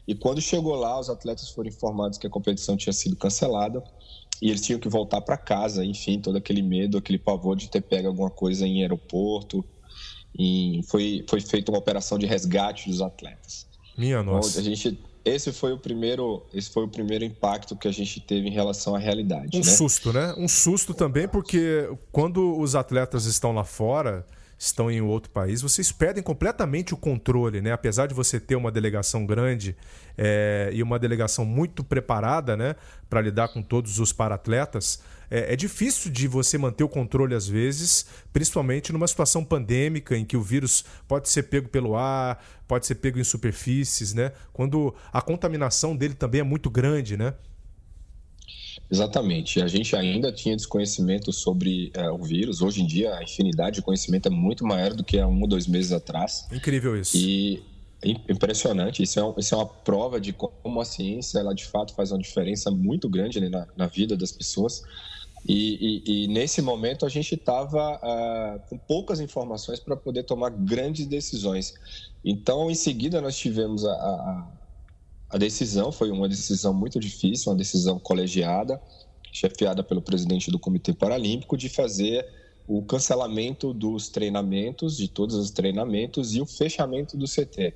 E 0.08 0.14
quando 0.14 0.40
chegou 0.40 0.74
lá, 0.74 0.98
os 0.98 1.08
atletas 1.08 1.50
foram 1.50 1.68
informados 1.68 2.18
que 2.18 2.26
a 2.26 2.30
competição 2.30 2.76
tinha 2.76 2.92
sido 2.92 3.14
cancelada 3.14 3.84
e 4.40 4.50
eles 4.50 4.60
tinham 4.60 4.78
que 4.78 4.88
voltar 4.88 5.20
para 5.20 5.36
casa, 5.36 5.84
enfim, 5.84 6.20
todo 6.20 6.36
aquele 6.36 6.62
medo, 6.62 6.98
aquele 6.98 7.18
pavor 7.18 7.56
de 7.56 7.70
ter 7.70 7.80
pego 7.80 8.08
alguma 8.08 8.30
coisa 8.30 8.66
em 8.66 8.82
aeroporto. 8.82 9.64
E 10.38 10.80
foi, 10.88 11.24
foi 11.28 11.40
feita 11.40 11.70
uma 11.70 11.78
operação 11.78 12.18
de 12.18 12.26
resgate 12.26 12.90
dos 12.90 13.00
atletas. 13.00 13.66
Minha 13.96 14.20
então, 14.20 14.34
nossa. 14.34 14.60
a 14.60 14.62
gente, 14.62 14.98
esse 15.24 15.50
foi 15.52 15.72
o 15.72 15.78
primeiro, 15.78 16.44
esse 16.52 16.70
foi 16.70 16.84
o 16.84 16.88
primeiro 16.88 17.24
impacto 17.24 17.74
que 17.74 17.88
a 17.88 17.92
gente 17.92 18.20
teve 18.20 18.48
em 18.48 18.52
relação 18.52 18.94
à 18.94 18.98
realidade. 18.98 19.56
Um 19.56 19.60
né? 19.60 19.64
susto, 19.64 20.12
né? 20.12 20.34
Um 20.36 20.46
susto 20.46 20.92
também, 20.92 21.26
porque 21.26 21.88
quando 22.12 22.58
os 22.58 22.74
atletas 22.74 23.24
estão 23.24 23.52
lá 23.52 23.64
fora, 23.64 24.26
estão 24.58 24.90
em 24.90 25.00
outro 25.00 25.30
país, 25.30 25.60
vocês 25.60 25.92
perdem 25.92 26.22
completamente 26.22 26.94
o 26.94 26.96
controle, 26.96 27.60
né? 27.60 27.72
Apesar 27.72 28.06
de 28.06 28.14
você 28.14 28.40
ter 28.40 28.56
uma 28.56 28.70
delegação 28.70 29.26
grande 29.26 29.76
é, 30.16 30.70
e 30.72 30.82
uma 30.82 30.98
delegação 30.98 31.44
muito 31.44 31.84
preparada, 31.84 32.56
né, 32.56 32.74
para 33.08 33.20
lidar 33.20 33.48
com 33.48 33.62
todos 33.62 33.98
os 33.98 34.12
paratletas, 34.12 35.02
é, 35.30 35.52
é, 35.52 35.56
difícil 35.56 36.10
de 36.10 36.28
você 36.28 36.56
manter 36.56 36.84
o 36.84 36.88
controle 36.88 37.34
às 37.34 37.46
vezes, 37.46 38.06
principalmente 38.32 38.92
numa 38.92 39.06
situação 39.06 39.44
pandêmica 39.44 40.16
em 40.16 40.24
que 40.24 40.36
o 40.36 40.42
vírus 40.42 40.84
pode 41.06 41.28
ser 41.28 41.44
pego 41.44 41.68
pelo 41.68 41.96
ar, 41.96 42.42
pode 42.66 42.86
ser 42.86 42.94
pego 42.96 43.18
em 43.18 43.24
superfícies, 43.24 44.14
né? 44.14 44.32
Quando 44.52 44.94
a 45.12 45.20
contaminação 45.20 45.96
dele 45.96 46.14
também 46.14 46.40
é 46.40 46.44
muito 46.44 46.70
grande, 46.70 47.16
né? 47.16 47.34
Exatamente. 48.90 49.60
A 49.60 49.66
gente 49.66 49.96
ainda 49.96 50.32
tinha 50.32 50.56
desconhecimento 50.56 51.32
sobre 51.32 51.90
é, 51.94 52.10
o 52.10 52.18
vírus. 52.18 52.62
Hoje 52.62 52.82
em 52.82 52.86
dia, 52.86 53.14
a 53.14 53.22
infinidade 53.22 53.76
de 53.76 53.82
conhecimento 53.82 54.26
é 54.26 54.30
muito 54.30 54.64
maior 54.64 54.94
do 54.94 55.02
que 55.02 55.18
há 55.18 55.26
um 55.26 55.40
ou 55.40 55.48
dois 55.48 55.66
meses 55.66 55.92
atrás. 55.92 56.46
Incrível 56.52 56.96
isso. 56.96 57.16
E 57.16 57.62
impressionante. 58.28 59.02
Isso 59.02 59.18
é, 59.18 59.24
um, 59.24 59.34
isso 59.36 59.54
é 59.54 59.58
uma 59.58 59.66
prova 59.66 60.20
de 60.20 60.32
como 60.32 60.80
a 60.80 60.84
ciência, 60.84 61.38
ela 61.38 61.54
de 61.54 61.64
fato 61.64 61.94
faz 61.94 62.12
uma 62.12 62.18
diferença 62.18 62.70
muito 62.70 63.08
grande 63.08 63.40
né, 63.40 63.48
na, 63.48 63.66
na, 63.76 63.86
vida 63.86 64.16
das 64.16 64.30
pessoas. 64.30 64.82
E, 65.48 66.02
e, 66.06 66.24
e 66.24 66.28
nesse 66.28 66.60
momento 66.60 67.06
a 67.06 67.08
gente 67.08 67.34
estava 67.34 67.94
uh, 67.94 67.98
ah, 68.02 68.58
com 68.68 68.76
poucas 68.76 69.20
informações 69.20 69.78
para 69.78 69.96
poder 69.96 70.24
tomar 70.24 70.50
grandes 70.50 71.06
decisões. 71.06 71.74
Então, 72.24 72.70
em 72.70 72.74
seguida, 72.74 73.20
nós 73.20 73.36
tivemos 73.36 73.84
a, 73.84 73.92
a 73.92 74.46
a 75.36 75.38
decisão 75.38 75.92
foi 75.92 76.10
uma 76.10 76.26
decisão 76.26 76.72
muito 76.72 76.98
difícil, 76.98 77.52
uma 77.52 77.58
decisão 77.58 77.98
colegiada. 77.98 78.80
chefiada 79.30 79.82
pelo 79.82 80.00
presidente 80.00 80.50
do 80.50 80.58
Comitê 80.58 80.94
Paralímpico, 80.94 81.58
de 81.58 81.68
fazer 81.68 82.26
o 82.66 82.82
cancelamento 82.82 83.74
dos 83.74 84.08
treinamentos, 84.08 84.96
de 84.96 85.08
todos 85.08 85.36
os 85.36 85.50
treinamentos, 85.50 86.34
e 86.34 86.40
o 86.40 86.46
fechamento 86.46 87.18
do 87.18 87.26
CT. 87.26 87.74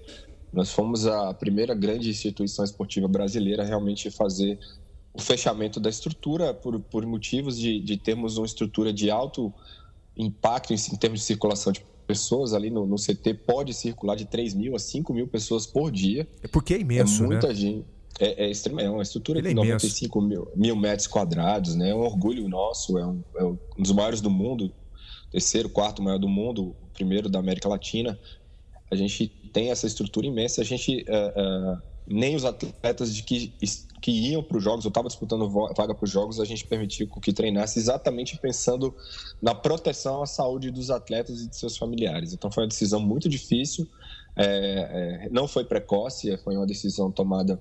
Nós 0.51 0.70
fomos 0.73 1.07
a 1.07 1.35
primeira 1.35 1.75
grande 1.75 2.09
instituição 2.09 2.64
esportiva 2.64 3.07
brasileira 3.07 3.62
a 3.62 3.66
realmente 3.66 4.11
fazer 4.11 4.59
o 5.12 5.20
fechamento 5.20 5.79
da 5.79 5.90
estrutura 5.90 6.55
por, 6.55 6.81
por 6.81 7.05
motivos 7.05 7.59
de, 7.59 7.79
de 7.79 7.99
termos 7.99 8.38
uma 8.38 8.46
estrutura 8.46 8.90
de 8.90 9.11
alto 9.11 9.53
impacto 10.16 10.73
em, 10.73 10.77
em 10.77 10.96
termos 10.96 11.20
de 11.20 11.27
circulação 11.27 11.75
de 11.75 11.81
pessoas 12.11 12.53
ali 12.53 12.70
no, 12.70 12.87
no, 12.87 12.96
CT 12.96 13.35
pode 13.46 13.73
circular 13.73 14.14
de 14.14 14.25
3 14.25 14.55
mil 14.55 14.75
a 14.75 14.79
5 14.79 15.12
mil 15.12 15.27
pessoas 15.27 15.66
por 15.66 15.90
dia. 15.90 16.29
É 16.42 16.49
porque 16.49 16.75
é 16.75 16.81
imenso, 16.81 17.25
é 17.25 17.27
muita 17.27 17.49
né? 17.49 17.55
gente. 17.55 17.85
É, 18.18 18.44
é, 18.44 18.51
extrema, 18.51 18.83
é 18.83 18.90
uma 18.90 19.03
estrutura 19.03 19.40
de 19.40 19.49
é 19.49 19.55
95 19.55 20.20
mil, 20.20 20.49
mil, 20.55 20.77
metros 20.77 21.07
quadrados, 21.07 21.75
né? 21.75 21.90
É 21.90 21.94
um 21.94 22.01
orgulho 22.01 22.46
nosso, 22.49 22.99
é 22.99 23.07
um, 23.07 23.23
é 23.37 23.44
um 23.44 23.59
dos 23.79 23.92
maiores 23.92 24.20
do 24.20 24.29
mundo, 24.29 24.70
terceiro, 25.31 25.70
quarto 25.70 26.03
maior 26.03 26.18
do 26.18 26.29
mundo, 26.29 26.77
primeiro 26.92 27.31
da 27.31 27.38
América 27.38 27.68
Latina. 27.68 28.18
A 28.90 28.96
gente 28.96 29.29
tem 29.53 29.70
essa 29.70 29.87
estrutura 29.87 30.27
imensa, 30.27 30.61
a 30.61 30.64
gente 30.64 31.07
uh, 31.09 31.75
uh, 31.75 31.83
nem 32.11 32.35
os 32.35 32.44
atletas 32.44 33.14
de 33.14 33.23
que, 33.23 33.53
que 34.03 34.11
iam 34.11 34.42
para 34.42 34.57
os 34.57 34.64
jogos, 34.64 34.85
eu 34.85 34.88
estava 34.88 35.07
disputando 35.07 35.49
vaga 35.49 35.94
para 35.94 36.05
os 36.05 36.11
jogos, 36.11 36.40
a 36.40 36.44
gente 36.44 36.66
permitiu 36.66 37.07
que 37.07 37.33
treinasse 37.33 37.79
exatamente 37.79 38.37
pensando 38.38 38.94
na 39.40 39.55
proteção 39.55 40.23
à 40.23 40.27
saúde 40.27 40.70
dos 40.70 40.90
atletas 40.90 41.40
e 41.40 41.49
de 41.49 41.57
seus 41.57 41.77
familiares. 41.77 42.33
Então 42.33 42.51
foi 42.51 42.64
uma 42.64 42.68
decisão 42.68 42.99
muito 43.01 43.29
difícil, 43.29 43.87
é, 44.37 45.27
é, 45.27 45.29
não 45.31 45.46
foi 45.46 45.64
precoce, 45.64 46.37
foi 46.38 46.57
uma 46.57 46.66
decisão 46.66 47.12
tomada 47.12 47.61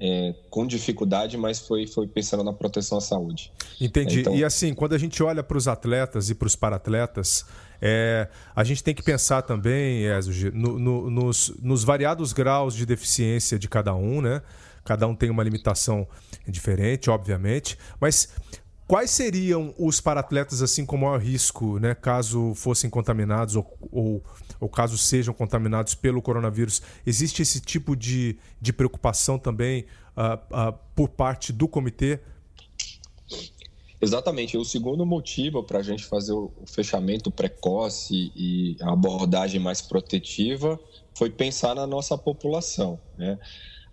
é, 0.00 0.34
com 0.48 0.66
dificuldade, 0.66 1.36
mas 1.36 1.58
foi, 1.58 1.86
foi 1.86 2.06
pensando 2.06 2.44
na 2.44 2.52
proteção 2.52 2.98
à 2.98 3.00
saúde. 3.00 3.52
Entendi. 3.80 4.20
Então... 4.20 4.34
E 4.34 4.44
assim, 4.44 4.72
quando 4.74 4.94
a 4.94 4.98
gente 4.98 5.22
olha 5.22 5.42
para 5.42 5.58
os 5.58 5.66
atletas 5.66 6.30
e 6.30 6.34
para 6.34 6.46
os 6.46 6.54
paratletas, 6.54 7.44
é, 7.80 8.28
a 8.54 8.64
gente 8.64 8.82
tem 8.82 8.94
que 8.94 9.02
pensar 9.02 9.42
também, 9.42 10.04
Ezio, 10.04 10.52
no, 10.54 10.78
no, 10.78 11.10
nos, 11.10 11.52
nos 11.60 11.84
variados 11.84 12.32
graus 12.32 12.74
de 12.74 12.86
deficiência 12.86 13.58
de 13.58 13.68
cada 13.68 13.94
um, 13.94 14.20
né? 14.20 14.42
Cada 14.84 15.06
um 15.06 15.14
tem 15.14 15.28
uma 15.28 15.42
limitação 15.42 16.06
diferente, 16.46 17.10
obviamente, 17.10 17.76
mas 18.00 18.28
quais 18.88 19.10
seriam 19.10 19.74
os 19.78 20.00
paratletas 20.00 20.62
assim 20.62 20.86
com 20.86 20.96
maior 20.96 21.20
risco, 21.20 21.78
né, 21.78 21.94
caso 21.94 22.54
fossem 22.54 22.88
contaminados 22.88 23.54
ou, 23.54 23.78
ou, 23.92 24.24
ou, 24.58 24.68
caso 24.68 24.96
sejam 24.96 25.34
contaminados 25.34 25.94
pelo 25.94 26.22
coronavírus? 26.22 26.80
Existe 27.06 27.42
esse 27.42 27.60
tipo 27.60 27.94
de, 27.94 28.38
de 28.58 28.72
preocupação 28.72 29.38
também 29.38 29.84
uh, 30.16 30.70
uh, 30.70 30.78
por 30.94 31.10
parte 31.10 31.52
do 31.52 31.68
comitê? 31.68 32.18
Exatamente. 34.00 34.56
O 34.56 34.64
segundo 34.64 35.04
motivo 35.04 35.62
para 35.62 35.80
a 35.80 35.82
gente 35.82 36.04
fazer 36.04 36.32
o 36.32 36.50
fechamento 36.66 37.30
precoce 37.30 38.32
e 38.34 38.76
a 38.80 38.92
abordagem 38.92 39.60
mais 39.60 39.82
protetiva 39.82 40.80
foi 41.14 41.28
pensar 41.28 41.74
na 41.74 41.86
nossa 41.86 42.16
população. 42.16 42.98
Né? 43.18 43.38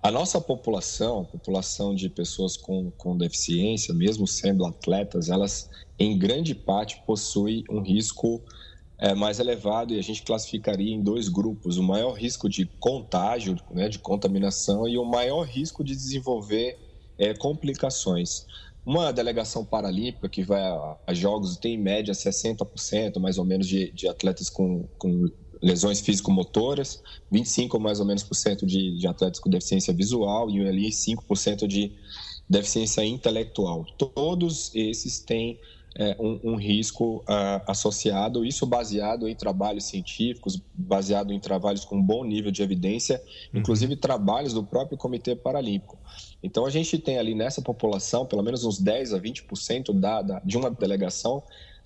A 0.05 0.11
nossa 0.11 0.39
população, 0.39 1.21
a 1.21 1.23
população 1.23 1.95
de 1.95 2.07
pessoas 2.09 2.55
com, 2.55 2.91
com 2.91 3.17
deficiência, 3.17 3.91
mesmo 3.91 4.27
sendo 4.27 4.63
atletas, 4.63 5.29
elas 5.29 5.67
em 5.97 6.15
grande 6.15 6.53
parte 6.53 7.01
possui 7.07 7.63
um 7.67 7.81
risco 7.81 8.39
é, 8.99 9.15
mais 9.15 9.39
elevado 9.39 9.95
e 9.95 9.97
a 9.97 10.03
gente 10.03 10.21
classificaria 10.21 10.93
em 10.93 11.01
dois 11.01 11.27
grupos: 11.27 11.77
o 11.77 11.83
maior 11.83 12.11
risco 12.11 12.47
de 12.47 12.67
contágio, 12.79 13.57
né, 13.71 13.89
de 13.89 13.97
contaminação, 13.97 14.87
e 14.87 14.95
o 14.95 15.03
maior 15.03 15.41
risco 15.41 15.83
de 15.83 15.95
desenvolver 15.95 16.77
é, 17.17 17.33
complicações. 17.33 18.45
Uma 18.85 19.11
delegação 19.11 19.65
paralímpica 19.65 20.29
que 20.29 20.43
vai 20.43 20.61
a, 20.61 20.97
a 21.07 21.13
jogos 21.15 21.57
tem 21.57 21.73
em 21.73 21.81
média 21.81 22.13
60% 22.13 23.17
mais 23.19 23.39
ou 23.39 23.43
menos 23.43 23.67
de, 23.67 23.91
de 23.91 24.07
atletas 24.07 24.51
com, 24.51 24.87
com 24.99 25.25
lesões 25.65 25.99
físico-motoras, 25.99 27.01
25 27.31 27.79
mais 27.79 27.99
ou 27.99 28.05
menos 28.05 28.21
por 28.21 28.35
cento 28.35 28.67
de, 28.67 28.95
de 28.99 29.07
atletas 29.07 29.39
com 29.39 29.49
deficiência 29.49 29.91
visual 29.91 30.47
e 30.47 30.65
ali 30.65 30.89
5% 30.89 31.65
de 31.65 31.91
deficiência 32.47 33.03
intelectual. 33.03 33.83
Todos 33.97 34.69
esses 34.75 35.19
têm 35.19 35.59
é, 35.97 36.15
um, 36.19 36.51
um, 36.51 36.55
risco 36.55 37.23
uh, 37.23 37.63
associado, 37.65 38.45
isso 38.45 38.63
baseado 38.67 39.27
em 39.27 39.33
trabalhos 39.33 39.85
científicos, 39.85 40.61
baseado 40.71 41.33
em 41.33 41.39
trabalhos 41.39 41.83
com 41.83 41.99
bom 41.99 42.23
nível 42.23 42.51
de 42.51 42.61
evidência, 42.61 43.19
uhum. 43.51 43.61
inclusive 43.61 43.95
trabalhos 43.95 44.53
do 44.53 44.63
próprio 44.63 44.99
Comitê 44.99 45.35
Paralímpico. 45.35 45.97
Então, 46.43 46.63
a 46.63 46.69
gente 46.69 46.99
tem 46.99 47.17
ali 47.17 47.33
nessa 47.33 47.59
população, 47.59 48.23
pelo 48.23 48.43
menos 48.43 48.63
uns 48.63 48.77
10 48.77 49.13
a 49.13 49.19
20% 49.19 49.99
da, 49.99 50.21
da, 50.21 50.39
de 50.41 50.57
uma 50.57 50.69
delegação 50.69 51.41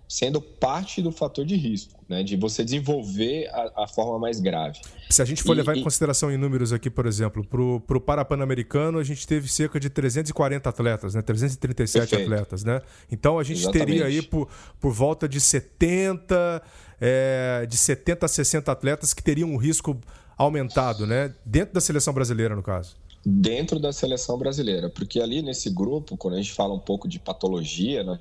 sendo 0.10 0.42
parte 0.42 1.04
do 1.04 1.12
fator 1.12 1.46
de 1.46 1.56
risco, 1.56 2.04
né, 2.10 2.24
de 2.24 2.36
você 2.36 2.64
desenvolver 2.66 3.48
a, 3.50 3.84
a 3.84 3.88
forma 3.88 4.18
mais 4.18 4.40
grave. 4.40 4.80
Se 5.08 5.22
a 5.22 5.26
gente 5.26 5.44
for 5.44 5.54
e, 5.54 5.58
levar 5.58 5.78
e... 5.78 5.80
em 5.80 5.84
consideração 5.84 6.32
em 6.32 6.38
números 6.38 6.74
aqui, 6.74 6.90
por 6.90 7.06
exemplo, 7.06 7.46
para 7.46 7.96
o 7.98 8.02
Parapan-Americano, 8.02 8.98
a 8.98 9.04
gente 9.04 9.28
teve 9.28 9.48
cerca 9.48 9.80
de 9.80 9.88
340 9.88 10.68
atletas, 10.68 11.14
né, 11.14 11.22
337 11.22 12.10
Perfeito. 12.10 12.34
atletas. 12.34 12.64
Né? 12.64 12.82
Então 13.12 13.38
a 13.38 13.44
gente 13.44 13.60
Exatamente. 13.60 13.86
teria 13.86 14.06
aí 14.08 14.24
por, 14.24 14.50
por 14.80 14.92
volta 14.92 15.30
de 15.30 15.40
70, 15.40 16.64
é, 17.00 17.68
de 17.70 17.78
70 17.78 18.26
a 18.26 18.30
60 18.30 18.72
atletas 18.72 19.14
que 19.14 19.22
teriam 19.22 19.52
um 19.52 19.58
risco 19.58 19.96
aumentado, 20.36 21.06
né, 21.06 21.36
dentro 21.46 21.76
da 21.76 21.82
seleção 21.82 22.16
brasileira, 22.16 22.56
no 22.56 22.64
caso 22.64 22.98
dentro 23.26 23.80
da 23.80 23.92
seleção 23.92 24.38
brasileira, 24.38 24.90
porque 24.90 25.20
ali 25.20 25.42
nesse 25.42 25.70
grupo, 25.70 26.16
quando 26.16 26.36
a 26.36 26.38
gente 26.38 26.54
fala 26.54 26.74
um 26.74 26.80
pouco 26.80 27.06
de 27.06 27.20
patologia, 27.20 28.02
né, 28.02 28.18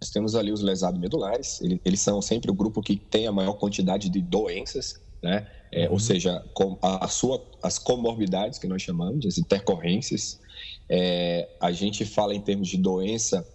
nós 0.00 0.10
temos 0.10 0.34
ali 0.34 0.52
os 0.52 0.62
lesados 0.62 1.00
medulares, 1.00 1.60
eles 1.84 2.00
são 2.00 2.22
sempre 2.22 2.50
o 2.50 2.54
grupo 2.54 2.80
que 2.80 2.96
tem 2.96 3.26
a 3.26 3.32
maior 3.32 3.54
quantidade 3.54 4.08
de 4.08 4.20
doenças, 4.20 5.00
né? 5.22 5.46
É, 5.72 5.86
uhum. 5.86 5.94
Ou 5.94 5.98
seja, 5.98 6.44
a, 6.80 7.04
a, 7.04 7.08
sua, 7.08 7.44
as 7.62 7.78
comorbidades 7.78 8.58
que 8.58 8.66
nós 8.66 8.80
chamamos, 8.80 9.26
as 9.26 9.38
intercorrências. 9.38 10.40
É, 10.88 11.48
a 11.60 11.70
gente 11.70 12.04
fala 12.04 12.34
em 12.34 12.40
termos 12.40 12.68
de 12.68 12.78
doença 12.78 13.46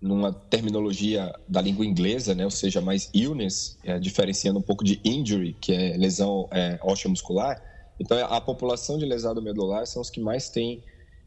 numa 0.00 0.32
terminologia 0.32 1.32
da 1.48 1.62
língua 1.62 1.86
inglesa, 1.86 2.34
né? 2.34 2.44
ou 2.44 2.50
seja, 2.50 2.80
mais 2.80 3.08
illness, 3.14 3.78
é, 3.84 3.98
diferenciando 3.98 4.58
um 4.58 4.62
pouco 4.62 4.84
de 4.84 5.00
injury, 5.04 5.56
que 5.60 5.72
é 5.72 5.96
lesão 5.96 6.48
é, 6.50 6.78
muscular. 7.08 7.62
Então, 7.98 8.18
a 8.26 8.40
população 8.40 8.98
de 8.98 9.06
lesado 9.06 9.40
medular 9.40 9.86
são 9.86 10.02
os 10.02 10.10
que 10.10 10.20
mais 10.20 10.50
têm 10.50 10.82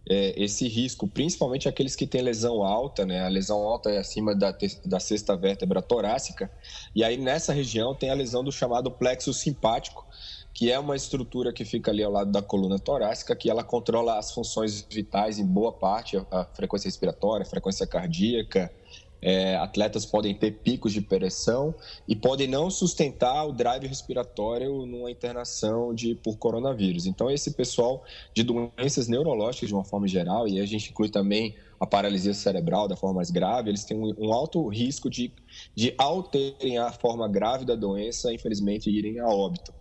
é, 0.09 0.33
esse 0.41 0.67
risco, 0.67 1.07
principalmente 1.07 1.67
aqueles 1.67 1.95
que 1.95 2.07
têm 2.07 2.21
lesão 2.21 2.63
alta, 2.63 3.05
né? 3.05 3.23
A 3.23 3.27
lesão 3.27 3.57
alta 3.57 3.89
é 3.89 3.97
acima 3.97 4.35
da, 4.35 4.55
da 4.85 4.99
sexta 4.99 5.35
vértebra 5.35 5.81
torácica, 5.81 6.49
e 6.95 7.03
aí 7.03 7.17
nessa 7.17 7.53
região 7.53 7.93
tem 7.93 8.09
a 8.09 8.13
lesão 8.13 8.43
do 8.43 8.51
chamado 8.51 8.89
plexo 8.91 9.33
simpático, 9.33 10.05
que 10.53 10.71
é 10.71 10.79
uma 10.79 10.95
estrutura 10.95 11.53
que 11.53 11.63
fica 11.63 11.91
ali 11.91 12.01
ao 12.01 12.11
lado 12.11 12.31
da 12.31 12.41
coluna 12.41 12.79
torácica, 12.79 13.35
que 13.35 13.49
ela 13.49 13.63
controla 13.63 14.17
as 14.17 14.31
funções 14.31 14.81
vitais 14.89 15.37
em 15.37 15.45
boa 15.45 15.71
parte, 15.71 16.17
a 16.31 16.45
frequência 16.45 16.87
respiratória, 16.87 17.43
a 17.43 17.49
frequência 17.49 17.85
cardíaca, 17.85 18.71
é, 19.21 19.55
atletas 19.55 20.05
podem 20.05 20.33
ter 20.33 20.51
picos 20.51 20.93
de 20.93 21.01
pressão 21.01 21.73
e 22.07 22.15
podem 22.15 22.47
não 22.47 22.69
sustentar 22.69 23.45
o 23.45 23.51
drive 23.51 23.87
respiratório 23.87 24.85
numa 24.85 25.09
internação 25.09 25.93
de, 25.93 26.15
por 26.15 26.37
coronavírus. 26.37 27.05
Então, 27.05 27.29
esse 27.29 27.51
pessoal 27.51 28.03
de 28.33 28.43
doenças 28.43 29.07
neurológicas 29.07 29.69
de 29.69 29.75
uma 29.75 29.83
forma 29.83 30.07
geral, 30.07 30.47
e 30.47 30.59
a 30.59 30.65
gente 30.65 30.91
inclui 30.91 31.09
também 31.09 31.55
a 31.79 31.85
paralisia 31.85 32.33
cerebral 32.33 32.87
da 32.87 32.95
forma 32.95 33.17
mais 33.17 33.29
grave, 33.29 33.69
eles 33.69 33.85
têm 33.85 33.97
um, 33.97 34.13
um 34.17 34.33
alto 34.33 34.67
risco 34.67 35.09
de, 35.09 35.31
de, 35.75 35.93
ao 35.97 36.23
terem 36.23 36.77
a 36.77 36.91
forma 36.91 37.27
grave 37.27 37.65
da 37.65 37.75
doença, 37.75 38.33
infelizmente, 38.33 38.89
irem 38.89 39.19
a 39.19 39.27
óbito. 39.27 39.73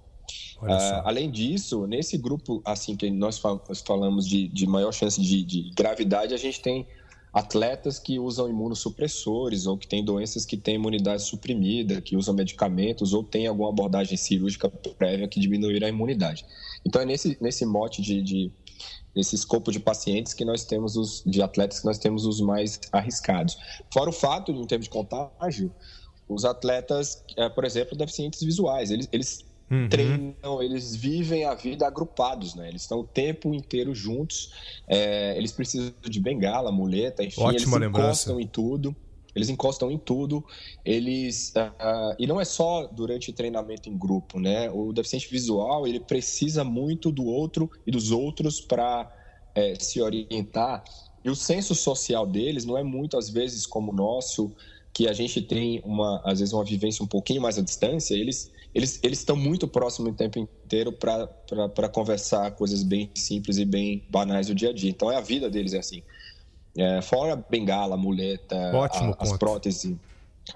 Uh, 0.61 1.05
além 1.05 1.31
disso, 1.31 1.87
nesse 1.87 2.17
grupo 2.17 2.63
assim 2.65 2.97
que 2.97 3.11
nós 3.11 3.41
falamos 3.85 4.27
de, 4.27 4.49
de 4.49 4.67
maior 4.67 4.93
chance 4.93 5.21
de, 5.21 5.45
de 5.45 5.71
gravidade, 5.75 6.33
a 6.33 6.39
gente 6.39 6.61
tem 6.61 6.87
atletas 7.37 7.99
que 7.99 8.19
usam 8.19 8.49
imunossupressores 8.49 9.67
ou 9.67 9.77
que 9.77 9.87
têm 9.87 10.03
doenças 10.03 10.47
que 10.47 10.57
têm 10.57 10.77
imunidade 10.77 11.23
suprimida, 11.23 12.01
que 12.01 12.17
usam 12.17 12.35
medicamentos 12.35 13.13
ou 13.13 13.23
têm 13.23 13.47
alguma 13.47 13.69
abordagem 13.69 14.17
cirúrgica 14.17 14.71
prévia 14.71 15.29
que 15.29 15.39
diminuir 15.39 15.85
a 15.85 15.89
imunidade. 15.91 16.47
Então 16.83 17.03
é 17.03 17.05
nesse, 17.05 17.37
nesse 17.39 17.67
mote 17.67 18.01
de, 18.01 18.23
de 18.23 18.53
nesse 19.15 19.35
escopo 19.35 19.71
de 19.71 19.79
pacientes 19.79 20.33
que 20.33 20.47
nós 20.47 20.65
temos 20.65 20.97
os 20.97 21.23
de 21.27 21.43
atletas 21.43 21.81
que 21.81 21.85
nós 21.85 21.99
temos 21.99 22.25
os 22.25 22.41
mais 22.41 22.81
arriscados. 22.91 23.59
Fora 23.93 24.09
o 24.09 24.15
fato, 24.15 24.51
em 24.51 24.67
termos 24.67 24.87
de 24.87 24.91
contágio, 24.91 25.71
os 26.27 26.43
atletas, 26.47 27.23
é, 27.37 27.51
por 27.51 27.67
exemplo, 27.67 27.99
deficientes 27.99 28.43
visuais, 28.43 28.91
eles, 28.91 29.11
eles 29.13 29.45
Uhum. 29.71 29.89
treinam, 29.89 30.63
eles 30.63 30.95
vivem 30.95 31.45
a 31.45 31.55
vida 31.55 31.87
agrupados, 31.87 32.55
né? 32.55 32.69
Eles 32.69 32.83
estão 32.83 33.01
o 33.01 33.05
tempo 33.07 33.53
inteiro 33.55 33.95
juntos. 33.95 34.51
É, 34.89 35.37
eles 35.37 35.53
precisam 35.53 35.93
de 36.09 36.21
bengala, 36.21 36.71
muleta, 36.71 37.25
enfim, 37.25 37.43
Ótima 37.43 37.77
eles 37.77 37.81
lembrança. 37.81 38.31
encostam 38.31 38.41
em 38.41 38.47
tudo. 38.47 38.97
Eles 39.35 39.49
encostam 39.51 39.91
em 39.91 39.99
tudo. 39.99 40.45
Eles 40.85 41.53
uh, 41.57 42.15
e 42.19 42.27
não 42.27 42.41
é 42.41 42.45
só 42.45 42.87
durante 42.87 43.33
treinamento 43.33 43.89
em 43.89 43.99
grupo, 43.99 44.39
né? 44.41 44.71
O 44.71 44.93
deficiente 44.93 45.29
visual 45.31 45.87
ele 45.87 46.01
precisa 46.01 46.65
muito 46.65 47.13
do 47.13 47.25
outro 47.25 47.71
e 47.87 47.91
dos 47.91 48.11
outros 48.13 48.61
para 48.61 49.11
é, 49.55 49.75
se 49.77 50.01
orientar 50.01 50.85
E 51.25 51.31
o 51.31 51.35
senso 51.35 51.75
social 51.75 52.27
deles 52.27 52.65
não 52.65 52.79
é 52.79 52.85
muito, 52.85 53.17
às 53.19 53.29
vezes, 53.31 53.67
como 53.67 53.93
o 53.93 53.95
nosso, 53.95 54.55
que 54.95 55.09
a 55.09 55.13
gente 55.13 55.43
tem, 55.43 55.83
uma, 55.85 56.23
às 56.25 56.39
vezes, 56.39 56.55
uma 56.55 56.65
vivência 56.65 57.05
um 57.05 57.09
pouquinho 57.09 57.43
mais 57.43 57.59
à 57.59 57.63
distância. 57.63 58.15
Eles 58.15 58.51
eles, 58.77 59.01
eles 59.03 59.21
estão 59.21 59.35
muito 59.35 59.67
próximos 59.67 60.13
o 60.13 60.15
tempo 60.15 60.39
inteiro 60.39 60.93
para 60.93 61.89
conversar 61.89 62.51
coisas 62.51 62.83
bem 62.83 63.11
simples 63.15 63.57
e 63.57 63.65
bem 63.65 64.05
banais 64.11 64.49
do 64.49 64.55
dia 64.55 64.69
a 64.69 64.73
dia. 64.73 64.91
Então, 64.91 65.11
é 65.11 65.17
a 65.17 65.21
vida 65.23 65.49
deles 65.49 65.73
é 65.73 65.79
assim. 65.79 66.03
É, 66.77 67.01
fora 67.01 67.35
bengala, 67.37 67.97
muleta, 67.97 68.55
a, 68.55 69.17
as 69.19 69.39
próteses, 69.39 69.97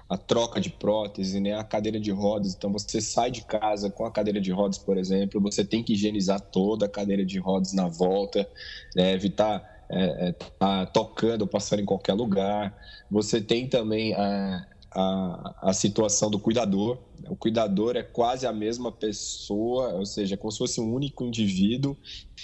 a 0.07 0.17
troca 0.17 0.61
de 0.61 0.69
prótese, 0.69 1.39
né, 1.39 1.55
a 1.55 1.63
cadeira 1.63 1.99
de 1.99 2.11
rodas. 2.11 2.53
Então, 2.53 2.71
você 2.71 3.01
sai 3.01 3.31
de 3.31 3.41
casa 3.41 3.89
com 3.89 4.05
a 4.05 4.11
cadeira 4.11 4.39
de 4.39 4.51
rodas, 4.51 4.77
por 4.77 4.99
exemplo, 4.99 5.41
você 5.41 5.65
tem 5.65 5.83
que 5.83 5.93
higienizar 5.93 6.39
toda 6.39 6.85
a 6.85 6.89
cadeira 6.89 7.25
de 7.25 7.39
rodas 7.39 7.73
na 7.73 7.87
volta, 7.87 8.47
né, 8.95 9.13
evitar 9.13 9.67
é, 9.89 10.29
é, 10.29 10.31
tá 10.31 10.85
tocando, 10.85 11.47
passando 11.47 11.79
em 11.79 11.85
qualquer 11.85 12.13
lugar. 12.13 12.77
Você 13.09 13.41
tem 13.41 13.67
também 13.67 14.13
a, 14.13 14.63
a, 14.93 15.69
a 15.69 15.73
situação 15.73 16.29
do 16.29 16.39
cuidador. 16.39 16.97
O 17.29 17.35
cuidador 17.35 17.95
é 17.95 18.03
quase 18.03 18.45
a 18.45 18.51
mesma 18.51 18.91
pessoa, 18.91 19.93
ou 19.93 20.05
seja, 20.05 20.35
é 20.35 20.37
como 20.37 20.51
se 20.51 20.57
fosse 20.57 20.81
um 20.81 20.93
único 20.93 21.23
indivíduo. 21.23 21.95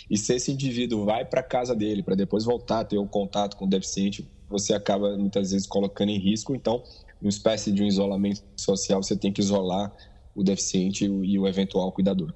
E 0.10 0.18
se 0.18 0.34
esse 0.34 0.52
indivíduo 0.52 1.06
vai 1.06 1.26
para 1.26 1.44
casa 1.44 1.76
dele 1.76 2.02
para 2.02 2.16
depois 2.16 2.46
voltar 2.46 2.82
a 2.82 2.86
ter 2.86 2.98
um 2.98 3.08
contato 3.08 3.58
com 3.58 3.66
o 3.66 3.70
deficiente, 3.70 4.28
você 4.50 4.74
acaba 4.74 5.18
muitas 5.18 5.52
vezes 5.52 5.68
colocando 5.68 6.10
em 6.10 6.20
risco. 6.20 6.56
Então, 6.56 6.84
uma 7.22 7.30
espécie 7.30 7.72
de 7.72 7.84
um 7.84 7.86
isolamento 7.86 8.44
social, 8.56 9.04
você 9.04 9.16
tem 9.16 9.32
que 9.32 9.42
isolar 9.42 9.92
o 10.34 10.44
deficiente 10.44 11.06
e 11.06 11.40
o 11.40 11.48
eventual 11.48 11.92
cuidador. 11.92 12.34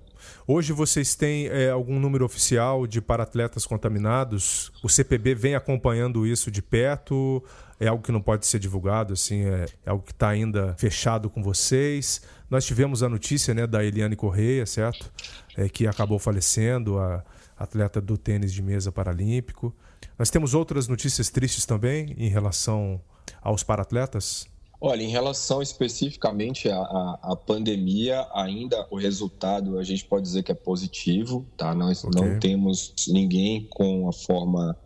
Hoje 0.47 0.73
vocês 0.73 1.15
têm 1.15 1.47
é, 1.47 1.69
algum 1.69 1.99
número 1.99 2.25
oficial 2.25 2.85
de 2.85 3.01
paratletas 3.01 3.65
contaminados? 3.65 4.71
O 4.83 4.89
CPB 4.89 5.35
vem 5.35 5.55
acompanhando 5.55 6.25
isso 6.25 6.51
de 6.51 6.61
perto? 6.61 7.43
É 7.81 7.87
algo 7.87 8.03
que 8.03 8.11
não 8.11 8.21
pode 8.21 8.45
ser 8.45 8.59
divulgado, 8.59 9.13
assim, 9.13 9.41
é, 9.41 9.65
é 9.83 9.89
algo 9.89 10.03
que 10.03 10.11
está 10.11 10.29
ainda 10.29 10.75
fechado 10.77 11.31
com 11.31 11.41
vocês. 11.41 12.21
Nós 12.47 12.63
tivemos 12.63 13.01
a 13.01 13.09
notícia 13.09 13.55
né, 13.55 13.65
da 13.65 13.83
Eliane 13.83 14.15
Correia, 14.15 14.67
certo? 14.67 15.11
É, 15.57 15.67
que 15.67 15.87
acabou 15.87 16.19
falecendo, 16.19 16.99
a 16.99 17.23
atleta 17.57 17.99
do 17.99 18.19
tênis 18.19 18.53
de 18.53 18.61
mesa 18.61 18.91
paralímpico. 18.91 19.75
Nós 20.17 20.29
temos 20.29 20.53
outras 20.53 20.87
notícias 20.87 21.31
tristes 21.31 21.65
também 21.65 22.13
em 22.19 22.29
relação 22.29 23.01
aos 23.41 23.63
paratletas? 23.63 24.47
Olha, 24.79 25.01
em 25.01 25.09
relação 25.09 25.59
especificamente 25.59 26.69
à, 26.69 26.77
à, 26.77 27.19
à, 27.31 27.35
pandemia, 27.35 28.27
ainda 28.33 28.87
o 28.91 28.97
resultado 28.97 29.79
a 29.79 29.83
gente 29.83 30.05
pode 30.05 30.23
dizer 30.23 30.43
que 30.43 30.51
é 30.51 30.55
positivo, 30.55 31.47
tá? 31.57 31.73
Nós 31.73 32.03
okay. 32.03 32.21
não 32.21 32.39
temos 32.39 32.93
ninguém 33.07 33.67
com 33.69 34.07
a 34.07 34.13
forma 34.13 34.77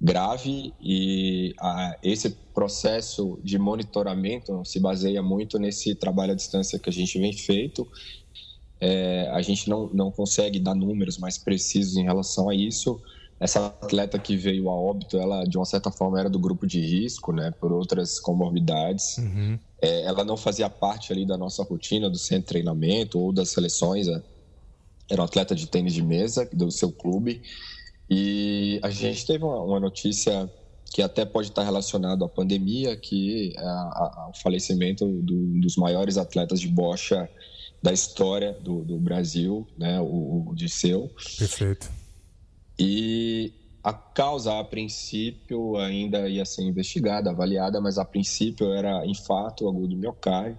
grave 0.00 0.72
e 0.80 1.54
a, 1.58 1.96
esse 2.02 2.30
processo 2.54 3.38
de 3.42 3.58
monitoramento 3.58 4.64
se 4.64 4.78
baseia 4.78 5.22
muito 5.22 5.58
nesse 5.58 5.94
trabalho 5.94 6.32
à 6.32 6.34
distância 6.34 6.78
que 6.78 6.90
a 6.90 6.92
gente 6.92 7.18
vem 7.18 7.32
feito. 7.32 7.86
É, 8.78 9.30
a 9.32 9.40
gente 9.40 9.70
não, 9.70 9.88
não 9.92 10.10
consegue 10.10 10.60
dar 10.60 10.74
números 10.74 11.16
mais 11.16 11.38
precisos 11.38 11.96
em 11.96 12.04
relação 12.04 12.50
a 12.50 12.54
isso, 12.54 13.00
essa 13.38 13.66
atleta 13.66 14.18
que 14.18 14.36
veio 14.36 14.70
a 14.70 14.74
óbito, 14.74 15.18
ela 15.18 15.44
de 15.44 15.58
uma 15.58 15.64
certa 15.66 15.90
forma 15.90 16.18
era 16.18 16.30
do 16.30 16.38
grupo 16.38 16.66
de 16.66 16.80
risco, 16.80 17.32
né, 17.32 17.52
por 17.60 17.70
outras 17.70 18.18
comorbidades. 18.18 19.18
Uhum. 19.18 19.58
É, 19.80 20.02
ela 20.04 20.24
não 20.24 20.36
fazia 20.36 20.70
parte 20.70 21.12
ali 21.12 21.26
da 21.26 21.36
nossa 21.36 21.62
rotina 21.62 22.08
do 22.08 22.16
centro 22.16 22.42
de 22.42 22.48
treinamento 22.48 23.18
ou 23.18 23.32
das 23.32 23.50
seleções. 23.50 24.06
Era 24.08 25.20
um 25.20 25.24
atleta 25.24 25.54
de 25.54 25.66
tênis 25.66 25.92
de 25.92 26.02
mesa 26.02 26.48
do 26.50 26.70
seu 26.70 26.90
clube. 26.90 27.42
E 28.08 28.78
a 28.82 28.90
gente 28.90 29.26
teve 29.26 29.44
uma, 29.44 29.62
uma 29.62 29.80
notícia 29.80 30.50
que 30.92 31.02
até 31.02 31.24
pode 31.24 31.48
estar 31.48 31.64
relacionado 31.64 32.24
à 32.24 32.28
pandemia, 32.28 32.96
que 32.96 33.52
é 33.56 33.62
o 34.28 34.32
falecimento 34.42 35.04
do, 35.22 35.60
dos 35.60 35.76
maiores 35.76 36.16
atletas 36.16 36.60
de 36.60 36.68
bocha 36.68 37.28
da 37.82 37.92
história 37.92 38.52
do, 38.52 38.82
do 38.84 38.96
Brasil, 38.98 39.66
né, 39.76 40.00
o, 40.00 40.48
o 40.48 40.54
Disseu. 40.54 41.10
Perfeito 41.38 41.90
e 42.78 43.52
a 43.82 43.92
causa, 43.92 44.58
a 44.58 44.64
princípio, 44.64 45.76
ainda 45.76 46.28
ia 46.28 46.44
ser 46.44 46.62
investigada, 46.62 47.30
avaliada, 47.30 47.80
mas 47.80 47.98
a 47.98 48.04
princípio 48.04 48.72
era 48.72 49.06
infarto 49.06 49.68
agudo 49.68 49.88
do 49.88 49.96
miocárdio. 49.96 50.58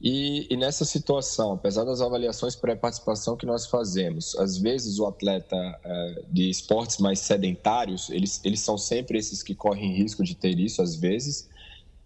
E, 0.00 0.46
e, 0.52 0.56
nessa 0.56 0.84
situação, 0.84 1.52
apesar 1.52 1.84
das 1.84 2.02
avaliações 2.02 2.54
pré-participação 2.54 3.34
que 3.34 3.46
nós 3.46 3.66
fazemos, 3.66 4.36
às 4.36 4.58
vezes 4.58 4.98
o 4.98 5.06
atleta 5.06 5.56
é, 5.56 6.22
de 6.30 6.50
esportes 6.50 6.98
mais 6.98 7.20
sedentários, 7.20 8.10
eles, 8.10 8.40
eles 8.44 8.60
são 8.60 8.76
sempre 8.76 9.18
esses 9.18 9.42
que 9.42 9.54
correm 9.54 9.94
risco 9.94 10.22
de 10.22 10.34
ter 10.34 10.60
isso, 10.60 10.82
às 10.82 10.96
vezes, 10.96 11.48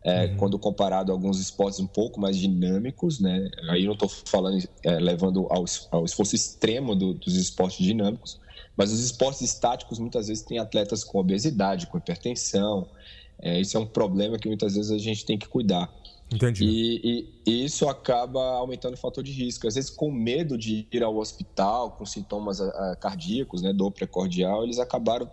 é, 0.05 0.27
uhum. 0.27 0.37
quando 0.37 0.59
comparado 0.59 1.11
a 1.11 1.15
alguns 1.15 1.41
esportes 1.41 1.81
um 1.81 1.87
pouco 1.87 2.21
mais 2.21 2.37
dinâmicos, 2.37 3.19
né? 3.19 3.51
Aí 3.69 3.85
não 3.85 3.93
estou 3.93 4.09
falando 4.09 4.63
é, 4.85 4.99
levando 4.99 5.47
ao, 5.51 5.65
ao 5.91 6.05
esforço 6.05 6.35
extremo 6.35 6.95
do, 6.95 7.13
dos 7.13 7.35
esportes 7.35 7.85
dinâmicos, 7.85 8.39
mas 8.77 8.93
os 8.93 9.01
esportes 9.01 9.43
estáticos 9.43 9.99
muitas 9.99 10.29
vezes 10.29 10.43
têm 10.43 10.59
atletas 10.59 11.05
com 11.05 11.19
obesidade, 11.19 11.87
com 11.89 11.99
hipertensão. 11.99 12.89
É, 13.43 13.61
isso 13.61 13.77
é 13.77 13.81
um 13.81 13.87
problema 13.87 14.39
que 14.39 14.49
muitas 14.49 14.75
vezes 14.75 14.91
a 14.91 14.99
gente 14.99 15.25
tem 15.27 15.37
que 15.37 15.49
cuidar. 15.49 15.93
Entendi. 16.33 16.65
E, 16.65 17.01
e, 17.03 17.29
e, 17.45 17.65
isso 17.65 17.89
acaba 17.89 18.41
aumentando 18.57 18.95
o 18.95 18.97
fator 18.97 19.23
de 19.23 19.33
risco. 19.33 19.67
Às 19.67 19.75
vezes, 19.75 19.91
com 19.91 20.13
medo 20.13 20.57
de 20.57 20.87
ir 20.93 21.03
ao 21.03 21.17
hospital 21.17 21.93
com 21.93 22.07
sintomas 22.07 22.61
a, 22.61 22.93
a, 22.93 22.97
cardíacos, 22.97 23.63
né, 23.63 23.73
dor 23.73 23.91
precordial, 23.91 24.63
eles 24.63 24.79
acabaram 24.79 25.29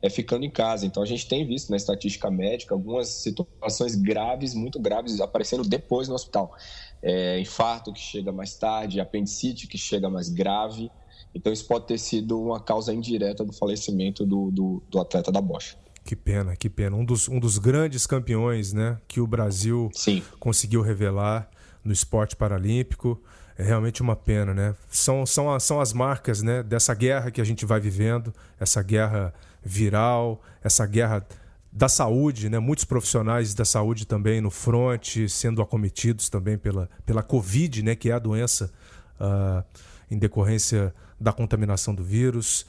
é, 0.00 0.08
ficando 0.08 0.46
em 0.46 0.50
casa. 0.50 0.86
Então, 0.86 1.02
a 1.02 1.06
gente 1.06 1.28
tem 1.28 1.46
visto 1.46 1.68
na 1.68 1.76
estatística 1.76 2.30
médica 2.30 2.74
algumas 2.74 3.08
situações 3.08 3.94
graves, 3.94 4.54
muito 4.54 4.80
graves, 4.80 5.20
aparecendo 5.20 5.62
depois 5.68 6.08
no 6.08 6.14
hospital. 6.14 6.54
É, 7.02 7.38
infarto 7.38 7.92
que 7.92 8.00
chega 8.00 8.32
mais 8.32 8.54
tarde, 8.54 9.00
apendicite 9.00 9.66
que 9.66 9.76
chega 9.76 10.08
mais 10.08 10.30
grave. 10.30 10.90
Então, 11.34 11.52
isso 11.52 11.66
pode 11.66 11.86
ter 11.86 11.98
sido 11.98 12.40
uma 12.40 12.58
causa 12.58 12.94
indireta 12.94 13.44
do 13.44 13.52
falecimento 13.52 14.24
do, 14.24 14.50
do, 14.50 14.82
do 14.88 14.98
atleta 14.98 15.30
da 15.30 15.42
Bosch. 15.42 15.76
Que 16.08 16.16
pena, 16.16 16.56
que 16.56 16.70
pena. 16.70 16.96
Um 16.96 17.04
dos, 17.04 17.28
um 17.28 17.38
dos 17.38 17.58
grandes 17.58 18.06
campeões 18.06 18.72
né, 18.72 18.96
que 19.06 19.20
o 19.20 19.26
Brasil 19.26 19.90
Sim. 19.92 20.22
conseguiu 20.40 20.80
revelar 20.80 21.46
no 21.84 21.92
esporte 21.92 22.34
paralímpico. 22.34 23.22
É 23.58 23.62
realmente 23.62 24.00
uma 24.00 24.16
pena, 24.16 24.54
né? 24.54 24.74
São, 24.88 25.26
são, 25.26 25.60
são 25.60 25.82
as 25.82 25.92
marcas 25.92 26.40
né, 26.40 26.62
dessa 26.62 26.94
guerra 26.94 27.30
que 27.30 27.42
a 27.42 27.44
gente 27.44 27.66
vai 27.66 27.78
vivendo, 27.78 28.32
essa 28.58 28.82
guerra 28.82 29.34
viral, 29.62 30.42
essa 30.64 30.86
guerra 30.86 31.26
da 31.70 31.90
saúde, 31.90 32.48
né? 32.48 32.58
Muitos 32.58 32.86
profissionais 32.86 33.52
da 33.52 33.66
saúde 33.66 34.06
também 34.06 34.40
no 34.40 34.50
front, 34.50 35.28
sendo 35.28 35.60
acometidos 35.60 36.30
também 36.30 36.56
pela, 36.56 36.88
pela 37.04 37.22
Covid, 37.22 37.82
né? 37.82 37.94
Que 37.94 38.10
é 38.10 38.14
a 38.14 38.18
doença 38.18 38.72
uh, 39.20 39.62
em 40.10 40.16
decorrência 40.16 40.94
da 41.20 41.34
contaminação 41.34 41.94
do 41.94 42.02
vírus. 42.02 42.64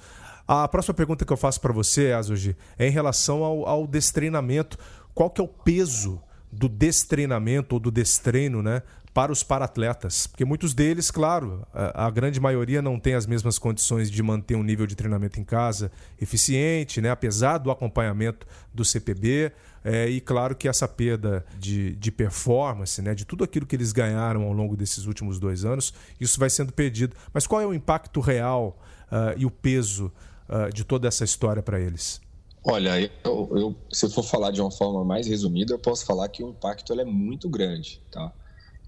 A 0.51 0.67
próxima 0.67 0.95
pergunta 0.95 1.23
que 1.23 1.31
eu 1.31 1.37
faço 1.37 1.61
para 1.61 1.71
você, 1.71 2.11
Azuji, 2.11 2.57
é 2.75 2.87
em 2.87 2.89
relação 2.89 3.43
ao, 3.43 3.67
ao 3.67 3.85
destreinamento. 3.85 4.79
Qual 5.13 5.29
que 5.29 5.39
é 5.39 5.43
o 5.43 5.47
peso 5.47 6.19
do 6.51 6.67
destreinamento 6.67 7.75
ou 7.75 7.79
do 7.79 7.91
destreino 7.91 8.63
né, 8.63 8.81
para 9.13 9.31
os 9.31 9.43
paratletas? 9.43 10.25
Porque 10.25 10.43
muitos 10.43 10.73
deles, 10.73 11.11
claro, 11.11 11.67
a, 11.71 12.09
grande 12.09 12.39
maioria 12.39 12.81
não 12.81 12.99
tem 12.99 13.13
as 13.13 13.27
mesmas 13.27 13.59
condições 13.59 14.09
de 14.09 14.23
manter 14.23 14.55
um 14.55 14.63
nível 14.63 14.87
de 14.87 14.95
treinamento 14.95 15.39
em 15.39 15.43
casa 15.43 15.91
eficiente, 16.19 16.99
né, 16.99 17.11
apesar 17.11 17.59
do 17.59 17.69
acompanhamento 17.69 18.47
do 18.73 18.83
CPB. 18.83 19.51
É, 19.83 20.09
e 20.09 20.19
claro 20.19 20.55
que 20.55 20.67
essa 20.67 20.87
perda 20.87 21.45
de, 21.59 21.95
de 21.95 22.11
performance, 22.11 22.99
né, 23.03 23.13
de 23.13 23.23
tudo 23.23 23.43
aquilo 23.43 23.67
que 23.67 23.75
eles 23.75 23.91
ganharam 23.91 24.41
ao 24.41 24.51
longo 24.51 24.75
desses 24.75 25.05
últimos 25.05 25.39
dois 25.39 25.63
anos, 25.63 25.93
isso 26.19 26.39
vai 26.39 26.49
sendo 26.49 26.73
perdido. 26.73 27.15
Mas 27.31 27.45
qual 27.45 27.61
é 27.61 27.67
o 27.67 27.73
impacto 27.73 28.19
real 28.19 28.81
uh, 29.11 29.37
e 29.37 29.45
o 29.45 29.51
peso 29.51 30.11
uh, 30.49 30.73
de 30.73 30.83
toda 30.83 31.07
essa 31.07 31.23
história 31.23 31.61
para 31.61 31.79
eles? 31.79 32.21
Olha, 32.63 32.99
eu, 33.23 33.49
eu, 33.51 33.75
se 33.91 34.05
eu 34.05 34.09
for 34.09 34.23
falar 34.23 34.51
de 34.51 34.61
uma 34.61 34.71
forma 34.71 35.03
mais 35.05 35.27
resumida, 35.27 35.73
eu 35.73 35.79
posso 35.79 36.05
falar 36.05 36.27
que 36.27 36.43
o 36.43 36.49
impacto 36.49 36.93
é 36.93 37.05
muito 37.05 37.47
grande. 37.49 38.01
Tá? 38.11 38.33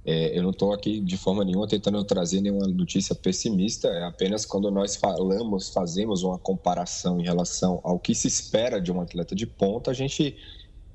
É, 0.04 0.38
eu 0.38 0.44
não 0.44 0.50
estou 0.50 0.74
aqui 0.74 1.00
de 1.00 1.16
forma 1.16 1.46
nenhuma 1.46 1.68
tentando 1.68 2.04
trazer 2.04 2.42
nenhuma 2.42 2.68
notícia 2.68 3.14
pessimista, 3.14 3.88
é 3.88 4.04
apenas 4.04 4.46
quando 4.46 4.70
nós 4.72 4.96
falamos, 4.96 5.70
fazemos 5.70 6.24
uma 6.24 6.40
comparação 6.40 7.20
em 7.20 7.24
relação 7.24 7.80
ao 7.84 8.00
que 8.00 8.16
se 8.16 8.28
espera 8.28 8.82
de 8.82 8.92
um 8.92 9.00
atleta 9.00 9.36
de 9.36 9.46
ponta, 9.46 9.92
a 9.92 9.94
gente 9.94 10.36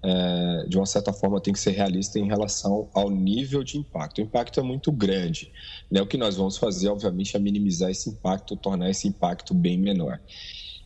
é, 0.07 0.67
de 0.69 0.77
uma 0.77 0.87
certa 0.87 1.13
forma, 1.13 1.41
tem 1.41 1.53
que 1.53 1.59
ser 1.59 1.73
realista 1.73 2.17
em 2.19 2.27
relação 2.27 2.89
ao 2.95 3.11
nível 3.11 3.65
de 3.65 3.77
impacto. 3.77 4.19
O 4.19 4.21
impacto 4.21 4.61
é 4.61 4.63
muito 4.63 4.93
grande. 4.93 5.53
Né? 5.91 6.01
O 6.01 6.07
que 6.07 6.17
nós 6.17 6.37
vamos 6.37 6.57
fazer, 6.57 6.89
obviamente, 6.89 7.37
é 7.37 7.41
minimizar 7.41 7.91
esse 7.91 8.09
impacto, 8.09 8.57
tornar 8.57 8.89
esse 8.89 9.09
impacto 9.09 9.53
bem 9.53 9.77
menor. 9.77 10.21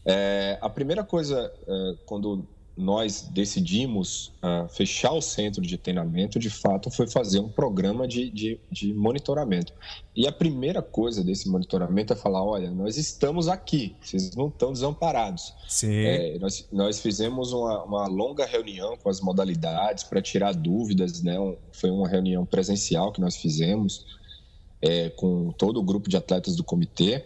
É, 0.07 0.59
a 0.63 0.71
primeira 0.71 1.05
coisa, 1.05 1.53
é, 1.69 1.95
quando 2.07 2.49
nós 2.77 3.29
decidimos 3.31 4.33
uh, 4.43 4.69
fechar 4.69 5.13
o 5.13 5.21
centro 5.21 5.61
de 5.61 5.77
treinamento, 5.77 6.39
de 6.39 6.49
fato, 6.49 6.91
foi 6.91 7.07
fazer 7.07 7.39
um 7.39 7.49
programa 7.49 8.09
de, 8.09 8.31
de, 8.31 8.59
de, 8.71 8.95
monitoramento. 8.95 9.73
E 10.17 10.27
a 10.27 10.33
primeira 10.33 10.81
coisa 10.81 11.23
desse 11.23 11.49
monitoramento 11.49 12.13
é 12.13 12.17
falar: 12.17 12.43
olha, 12.43 12.71
nós 12.71 12.97
estamos 12.97 13.49
aqui, 13.49 13.95
vocês 14.01 14.35
não 14.35 14.49
estão 14.49 14.73
desamparados. 14.73 15.53
Sim. 15.69 16.05
É, 16.05 16.39
nós, 16.39 16.67
nós 16.73 17.01
fizemos 17.01 17.53
uma, 17.53 17.85
uma, 17.85 18.07
longa 18.07 18.47
reunião 18.47 18.97
com 18.97 19.11
as 19.11 19.21
modalidades 19.21 20.05
para 20.05 20.23
tirar 20.23 20.55
dúvidas, 20.55 21.23
né? 21.23 21.37
Foi 21.73 21.91
uma 21.91 22.09
reunião 22.09 22.47
presencial 22.47 23.13
que 23.13 23.21
nós 23.21 23.37
fizemos 23.37 24.07
é, 24.81 25.11
com 25.11 25.53
todo 25.53 25.79
o 25.79 25.83
grupo 25.83 26.09
de 26.09 26.17
atletas 26.17 26.57
do 26.57 26.65
comitê 26.65 27.25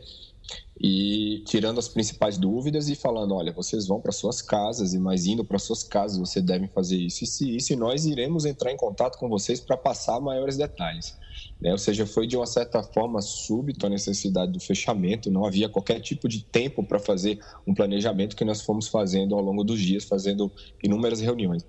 e 0.81 1.43
tirando 1.47 1.79
as 1.79 1.89
principais 1.89 2.37
dúvidas 2.37 2.89
e 2.89 2.95
falando, 2.95 3.35
olha, 3.35 3.53
vocês 3.53 3.87
vão 3.87 4.01
para 4.01 4.13
suas 4.13 4.43
casas 4.43 4.93
e 4.93 4.99
mais 4.99 5.25
indo 5.27 5.45
para 5.45 5.59
suas 5.59 5.83
casas, 5.85 6.19
vocês 6.19 6.45
devem 6.45 6.69
fazer 6.69 6.97
isso 6.97 7.25
e 7.45 7.57
isso, 7.57 7.73
e 7.73 7.77
nós 7.77 8.05
iremos 8.05 8.45
entrar 8.45 8.73
em 8.73 8.77
contato 8.77 9.19
com 9.19 9.29
vocês 9.29 9.61
para 9.61 9.77
passar 9.77 10.21
maiores 10.21 10.57
detalhes. 10.57 11.17
Né? 11.61 11.71
Ou 11.71 11.79
seja, 11.79 12.07
foi 12.07 12.27
de 12.27 12.37
uma 12.37 12.47
certa 12.47 12.83
forma 12.83 13.23
súbito 13.23 13.87
a 13.87 13.89
necessidade 13.89 14.53
do 14.53 14.61
fechamento, 14.61 15.31
não 15.31 15.47
havia 15.47 15.69
qualquer 15.69 16.01
tipo 16.01 16.29
de 16.29 16.43
tempo 16.43 16.83
para 16.83 16.99
fazer 16.99 17.39
um 17.67 17.73
planejamento 17.73 18.37
que 18.37 18.45
nós 18.45 18.61
fomos 18.63 18.89
fazendo 18.89 19.35
ao 19.35 19.41
longo 19.41 19.63
dos 19.63 19.81
dias, 19.81 20.05
fazendo 20.05 20.51
inúmeras 20.83 21.21
reuniões. 21.21 21.65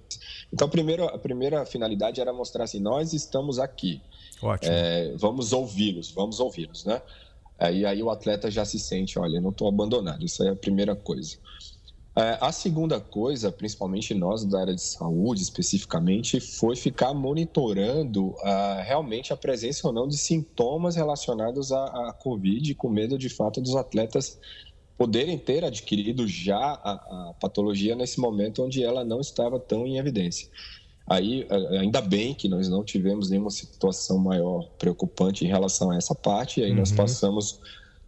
Então, 0.51 0.67
a 0.67 0.71
primeira, 0.71 1.05
a 1.05 1.17
primeira 1.17 1.65
finalidade 1.65 2.19
era 2.19 2.33
mostrar 2.33 2.63
assim, 2.63 2.79
nós 2.79 3.13
estamos 3.13 3.59
aqui, 3.59 4.01
Ótimo. 4.41 4.73
É, 4.73 5.13
vamos 5.15 5.53
ouvi-los, 5.53 6.11
vamos 6.11 6.39
ouvi-los, 6.39 6.85
né? 6.85 7.01
Aí, 7.57 7.85
aí 7.85 8.03
o 8.03 8.09
atleta 8.09 8.51
já 8.51 8.65
se 8.65 8.79
sente, 8.79 9.17
olha, 9.17 9.39
não 9.39 9.49
estou 9.49 9.67
abandonado. 9.67 10.23
Isso 10.25 10.43
é 10.43 10.49
a 10.49 10.55
primeira 10.55 10.95
coisa. 10.95 11.37
É, 12.17 12.37
a 12.39 12.49
segunda 12.51 12.99
coisa, 12.99 13.51
principalmente 13.51 14.13
nós 14.13 14.45
da 14.45 14.61
área 14.61 14.73
de 14.73 14.81
saúde 14.81 15.41
especificamente, 15.41 16.39
foi 16.39 16.75
ficar 16.75 17.13
monitorando 17.13 18.27
uh, 18.27 18.81
realmente 18.85 19.33
a 19.33 19.37
presença 19.37 19.85
ou 19.85 19.93
não 19.93 20.07
de 20.07 20.17
sintomas 20.17 20.95
relacionados 20.95 21.73
à, 21.73 21.83
à 22.09 22.13
Covid, 22.13 22.73
com 22.75 22.89
medo 22.89 23.17
de 23.17 23.27
fato 23.27 23.59
dos 23.59 23.75
atletas 23.75 24.39
poderem 24.97 25.37
ter 25.37 25.65
adquirido 25.65 26.25
já 26.25 26.57
a, 26.57 27.29
a 27.29 27.33
patologia 27.33 27.95
nesse 27.95 28.17
momento 28.19 28.63
onde 28.63 28.81
ela 28.81 29.03
não 29.03 29.19
estava 29.19 29.59
tão 29.59 29.85
em 29.85 29.97
evidência. 29.97 30.49
Aí, 31.07 31.47
ainda 31.79 32.01
bem 32.01 32.33
que 32.33 32.49
nós 32.49 32.67
não 32.67 32.83
tivemos 32.83 33.29
nenhuma 33.29 33.51
situação 33.51 34.17
maior 34.17 34.67
preocupante 34.79 35.45
em 35.45 35.47
relação 35.47 35.91
a 35.91 35.97
essa 35.97 36.15
parte, 36.15 36.59
e 36.59 36.63
aí 36.63 36.71
uhum. 36.71 36.77
nós 36.77 36.91
passamos 36.91 37.59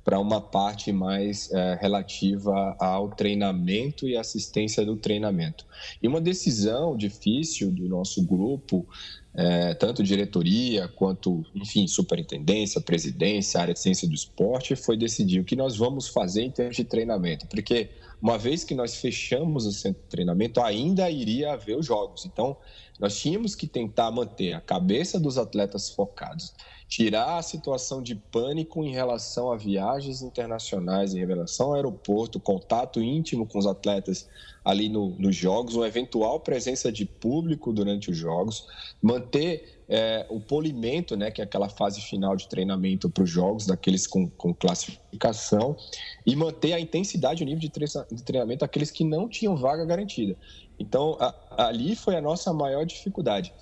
para 0.07 0.21
uma 0.21 0.39
parte 0.39 0.93
mais 0.93 1.51
é, 1.51 1.77
relativa 1.81 2.77
ao 2.79 3.09
treinamento 3.09 4.07
e 4.07 4.15
assistência 4.15 4.85
do 4.85 4.95
treinamento. 4.95 5.65
E 6.01 6.07
uma 6.07 6.21
decisão 6.21 6.95
difícil 6.95 7.69
do 7.73 7.89
nosso 7.89 8.25
grupo, 8.25 8.87
é, 9.33 9.73
tanto 9.73 10.01
diretoria 10.01 10.87
quanto, 10.87 11.43
enfim, 11.53 11.85
superintendência, 11.87 12.79
presidência, 12.79 13.59
área 13.59 13.73
de 13.73 13.81
ciência 13.81 14.07
do 14.07 14.15
esporte, 14.15 14.77
foi 14.77 14.95
decidir 14.95 15.41
o 15.41 15.43
que 15.43 15.57
nós 15.57 15.75
vamos 15.75 16.07
fazer 16.07 16.43
em 16.43 16.51
termos 16.51 16.77
de 16.77 16.85
treinamento, 16.85 17.45
porque 17.45 17.89
uma 18.21 18.37
vez 18.37 18.63
que 18.63 18.73
nós 18.73 18.95
fechamos 18.95 19.65
o 19.65 19.73
centro 19.73 20.01
de 20.01 20.07
treinamento, 20.07 20.61
ainda 20.61 21.09
iria 21.11 21.51
haver 21.51 21.77
os 21.77 21.85
jogos. 21.85 22.25
Então, 22.25 22.55
nós 22.97 23.19
tínhamos 23.19 23.55
que 23.55 23.67
tentar 23.67 24.09
manter 24.09 24.53
a 24.53 24.61
cabeça 24.61 25.19
dos 25.19 25.37
atletas 25.37 25.89
focados, 25.89 26.53
tirar 26.87 27.37
a 27.37 27.41
situação 27.41 28.01
de 28.01 28.15
pânico 28.15 28.83
em 28.83 28.91
relação 28.91 29.51
a 29.51 29.57
viagens 29.57 30.21
internacionais, 30.21 31.13
em 31.13 31.25
relação 31.25 31.67
ao 31.67 31.73
aeroporto, 31.75 32.39
contato 32.39 33.01
íntimo 33.01 33.45
com 33.45 33.59
os 33.59 33.67
atletas 33.67 34.27
ali 34.63 34.89
no, 34.89 35.09
nos 35.17 35.35
jogos, 35.35 35.75
uma 35.75 35.87
eventual 35.87 36.39
presença 36.39 36.91
de 36.91 37.05
público 37.05 37.71
durante 37.71 38.11
os 38.11 38.17
jogos, 38.17 38.67
manter 39.01 39.81
é, 39.87 40.25
o 40.29 40.39
polimento, 40.39 41.15
né, 41.15 41.31
que 41.31 41.41
é 41.41 41.43
aquela 41.43 41.69
fase 41.69 42.01
final 42.01 42.35
de 42.35 42.47
treinamento 42.49 43.09
para 43.09 43.23
os 43.23 43.29
jogos, 43.29 43.65
daqueles 43.65 44.05
com, 44.05 44.29
com, 44.29 44.53
classificação, 44.53 45.77
e 46.25 46.35
manter 46.35 46.73
a 46.73 46.79
intensidade, 46.79 47.43
o 47.43 47.45
nível 47.45 47.61
de, 47.61 47.69
de 47.69 48.23
treinamento 48.23 48.59
daqueles 48.59 48.91
que 48.91 49.05
não 49.05 49.29
tinham 49.29 49.55
vaga 49.55 49.85
garantida. 49.85 50.35
Então, 50.77 51.17
a, 51.19 51.67
ali 51.67 51.95
foi 51.95 52.15
a 52.15 52.21
nossa 52.21 52.53
maior 52.53 52.85
dificuldade. 52.85 53.53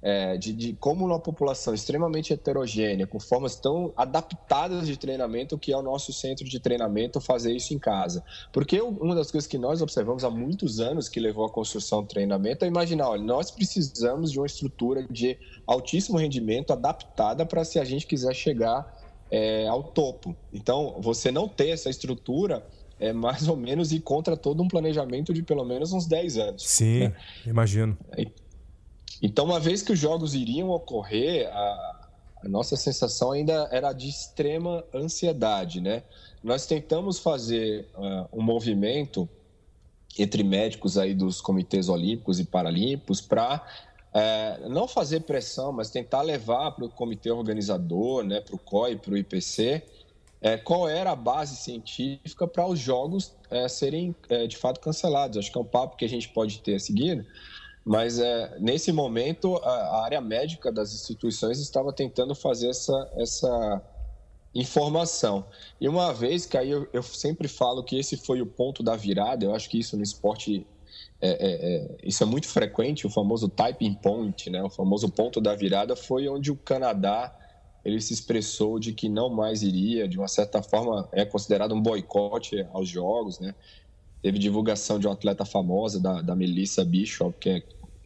É, 0.00 0.36
de, 0.36 0.52
de, 0.52 0.72
como 0.74 1.04
uma 1.04 1.18
população 1.18 1.74
extremamente 1.74 2.32
heterogênea, 2.32 3.04
com 3.04 3.18
formas 3.18 3.56
tão 3.56 3.92
adaptadas 3.96 4.86
de 4.86 4.96
treinamento, 4.96 5.58
que 5.58 5.72
é 5.72 5.76
o 5.76 5.82
nosso 5.82 6.12
centro 6.12 6.44
de 6.44 6.60
treinamento, 6.60 7.20
fazer 7.20 7.52
isso 7.52 7.74
em 7.74 7.80
casa. 7.80 8.22
Porque 8.52 8.80
uma 8.80 9.14
das 9.14 9.28
coisas 9.30 9.48
que 9.48 9.58
nós 9.58 9.82
observamos 9.82 10.22
há 10.22 10.30
muitos 10.30 10.78
anos 10.78 11.08
que 11.08 11.18
levou 11.18 11.44
à 11.44 11.50
construção 11.50 12.02
do 12.02 12.08
treinamento 12.08 12.64
é 12.64 12.68
imaginar, 12.68 13.08
olha, 13.08 13.24
nós 13.24 13.50
precisamos 13.50 14.30
de 14.30 14.38
uma 14.38 14.46
estrutura 14.46 15.04
de 15.10 15.36
altíssimo 15.66 16.16
rendimento 16.16 16.72
adaptada 16.72 17.44
para 17.44 17.64
se 17.64 17.80
a 17.80 17.84
gente 17.84 18.06
quiser 18.06 18.34
chegar 18.34 18.96
é, 19.30 19.66
ao 19.66 19.82
topo. 19.82 20.36
Então, 20.52 20.96
você 21.00 21.32
não 21.32 21.48
ter 21.48 21.70
essa 21.70 21.90
estrutura 21.90 22.64
é 23.00 23.12
mais 23.12 23.48
ou 23.48 23.56
menos 23.56 23.92
ir 23.92 24.00
contra 24.00 24.36
todo 24.36 24.62
um 24.62 24.68
planejamento 24.68 25.32
de 25.32 25.42
pelo 25.42 25.64
menos 25.64 25.92
uns 25.92 26.06
10 26.06 26.36
anos. 26.38 26.68
Sim, 26.68 27.00
né? 27.00 27.16
imagino. 27.46 27.96
Então, 29.22 29.44
uma 29.44 29.58
vez 29.58 29.82
que 29.82 29.92
os 29.92 29.98
jogos 29.98 30.34
iriam 30.34 30.70
ocorrer, 30.70 31.48
a, 31.48 32.08
a, 32.44 32.48
nossa 32.48 32.76
sensação 32.76 33.32
ainda 33.32 33.68
era 33.72 33.92
de 33.92 34.08
extrema 34.08 34.84
ansiedade, 34.94 35.80
né? 35.80 36.04
Nós 36.42 36.66
tentamos 36.66 37.18
fazer 37.18 37.88
uh, 37.96 38.28
um 38.32 38.42
movimento 38.42 39.28
entre 40.18 40.42
médicos 40.42 40.96
aí 40.96 41.14
dos 41.14 41.40
comitês 41.40 41.88
olímpicos 41.88 42.38
e 42.38 42.44
paralímpicos 42.44 43.20
para 43.20 43.64
é, 44.14 44.68
não 44.68 44.88
fazer 44.88 45.20
pressão, 45.20 45.72
mas 45.72 45.90
tentar 45.90 46.22
levar 46.22 46.72
para 46.72 46.86
o 46.86 46.88
comitê 46.88 47.30
organizador, 47.30 48.24
né, 48.24 48.40
para 48.40 48.54
o 48.54 48.58
COI, 48.58 48.96
para 48.96 49.12
o 49.12 49.16
IPC, 49.16 49.82
é, 50.40 50.56
qual 50.56 50.88
era 50.88 51.10
a 51.10 51.16
base 51.16 51.56
científica 51.56 52.46
para 52.46 52.66
os 52.66 52.78
jogos 52.78 53.34
é, 53.50 53.68
serem 53.68 54.14
de 54.48 54.56
fato 54.56 54.80
cancelados. 54.80 55.36
Acho 55.36 55.52
que 55.52 55.58
é 55.58 55.60
um 55.60 55.64
papo 55.64 55.96
que 55.96 56.04
a 56.04 56.08
gente 56.08 56.28
pode 56.28 56.60
ter 56.60 56.76
a 56.76 56.80
seguir, 56.80 57.26
mas 57.88 58.18
é, 58.18 58.54
nesse 58.60 58.92
momento 58.92 59.56
a, 59.56 59.70
a, 59.70 60.04
área 60.04 60.20
médica 60.20 60.70
das 60.70 60.92
instituições 60.92 61.58
estava 61.58 61.90
tentando 61.90 62.34
fazer 62.34 62.68
essa, 62.68 63.10
essa 63.16 63.82
informação. 64.54 65.46
E 65.80 65.88
uma 65.88 66.12
vez 66.12 66.44
que 66.44 66.58
aí 66.58 66.70
eu, 66.70 66.86
eu 66.92 67.02
sempre 67.02 67.48
falo 67.48 67.82
que 67.82 67.98
esse 67.98 68.18
foi 68.18 68.42
o 68.42 68.46
ponto 68.46 68.82
da 68.82 68.94
virada, 68.94 69.46
eu 69.46 69.54
acho 69.54 69.70
que 69.70 69.78
isso 69.78 69.96
no 69.96 70.02
esporte 70.02 70.66
é, 71.18 71.30
é, 71.30 71.76
é, 71.76 71.96
isso 72.04 72.22
é 72.22 72.26
muito 72.26 72.46
frequente, 72.46 73.06
o 73.06 73.10
famoso 73.10 73.48
typing 73.48 73.94
point, 73.94 74.50
né? 74.50 74.62
o 74.62 74.68
famoso 74.68 75.08
ponto 75.08 75.40
da 75.40 75.54
virada, 75.54 75.96
foi 75.96 76.28
onde 76.28 76.52
o 76.52 76.56
Canadá 76.56 77.34
ele 77.82 78.02
se 78.02 78.12
expressou 78.12 78.78
de 78.78 78.92
que 78.92 79.08
não 79.08 79.30
mais 79.30 79.62
iria, 79.62 80.06
de 80.06 80.18
uma 80.18 80.28
certa 80.28 80.62
forma 80.62 81.08
é 81.10 81.24
considerado 81.24 81.74
um 81.74 81.80
boicote 81.80 82.66
aos 82.70 82.86
jogos, 82.86 83.40
né? 83.40 83.54
Teve 84.20 84.38
divulgação 84.38 84.98
de 84.98 85.06
uma 85.06 85.14
atleta 85.14 85.44
famosa, 85.44 86.00
da, 86.00 86.20
da 86.20 86.34
Melissa 86.34 86.84
Bishop, 86.84 87.38
que 87.38 87.48
é, 87.48 87.62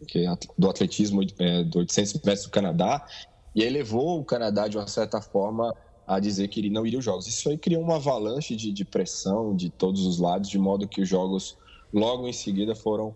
que 0.06 0.24
do 0.58 0.68
atletismo 0.68 1.22
é, 1.38 1.64
do 1.64 1.78
800 1.78 2.14
metros 2.22 2.44
do 2.44 2.50
Canadá, 2.50 3.06
e 3.54 3.62
aí 3.62 3.70
levou 3.70 4.20
o 4.20 4.24
Canadá, 4.24 4.66
de 4.68 4.76
uma 4.76 4.86
certa 4.86 5.20
forma, 5.20 5.74
a 6.06 6.18
dizer 6.18 6.48
que 6.48 6.60
ele 6.60 6.70
não 6.70 6.86
iria 6.86 6.98
aos 6.98 7.04
jogos. 7.04 7.26
Isso 7.26 7.48
aí 7.48 7.58
criou 7.58 7.82
uma 7.82 7.96
avalanche 7.96 8.56
de, 8.56 8.72
de 8.72 8.84
pressão 8.84 9.54
de 9.54 9.70
todos 9.70 10.04
os 10.06 10.18
lados, 10.18 10.48
de 10.48 10.58
modo 10.58 10.88
que 10.88 11.00
os 11.00 11.08
jogos 11.08 11.56
logo 11.92 12.26
em 12.26 12.32
seguida 12.32 12.74
foram, 12.74 13.14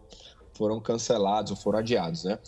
foram 0.55 0.81
cancelados 0.81 1.51
ou 1.51 1.57
foram 1.57 1.79
adiados, 1.79 2.25
né? 2.25 2.39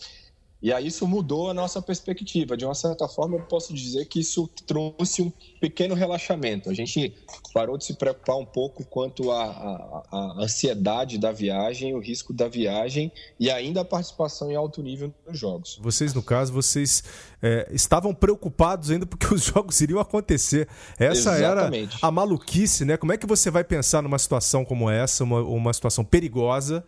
E 0.61 0.73
aí 0.73 0.89
isso 0.89 1.07
mudou 1.07 1.49
a 1.49 1.55
nossa 1.55 1.81
perspectiva. 1.81 2.57
De 2.57 2.65
uma 2.65 2.75
certa 2.75 3.07
forma, 3.07 3.37
eu 3.37 3.43
posso 3.43 3.73
dizer 3.73 4.07
que 4.07 4.19
isso 4.19 4.49
trouxe 4.67 5.23
um 5.23 5.33
pequeno 5.61 5.95
relaxamento. 5.95 6.69
A 6.69 6.75
gente 6.75 7.15
parou 7.55 7.79
de 7.79 7.85
se 7.85 7.95
preocupar 7.95 8.37
um 8.37 8.45
pouco 8.45 8.85
quanto 8.85 9.31
à, 9.31 10.35
ansiedade 10.39 11.17
da 11.17 11.31
viagem, 11.31 11.95
o 11.95 12.01
risco 12.01 12.33
da 12.33 12.49
viagem 12.49 13.13
e 13.39 13.51
ainda 13.51 13.83
a 13.83 13.85
participação 13.85 14.51
em 14.51 14.57
alto 14.57 14.83
nível 14.83 15.15
nos 15.27 15.39
jogos. 15.39 15.79
Vocês, 15.81 16.13
no 16.13 16.23
caso, 16.23 16.53
vocês 16.53 17.05
é, 17.41 17.69
estavam 17.71 18.13
preocupados 18.13 18.91
ainda 18.91 19.07
porque 19.07 19.27
os 19.33 19.45
jogos 19.45 19.81
iriam 19.81 20.01
acontecer. 20.01 20.69
Essa 20.99 21.39
Exatamente. 21.39 21.97
era 21.99 22.07
a 22.07 22.11
maluquice, 22.11 22.85
né? 22.85 22.97
Como 22.97 23.13
é 23.13 23.17
que 23.17 23.27
você 23.27 23.49
vai 23.49 23.63
pensar 23.63 24.03
numa 24.03 24.19
situação 24.19 24.65
como 24.65 24.91
essa, 24.91 25.23
uma, 25.23 25.41
uma 25.41 25.73
situação 25.73 26.05
perigosa? 26.05 26.85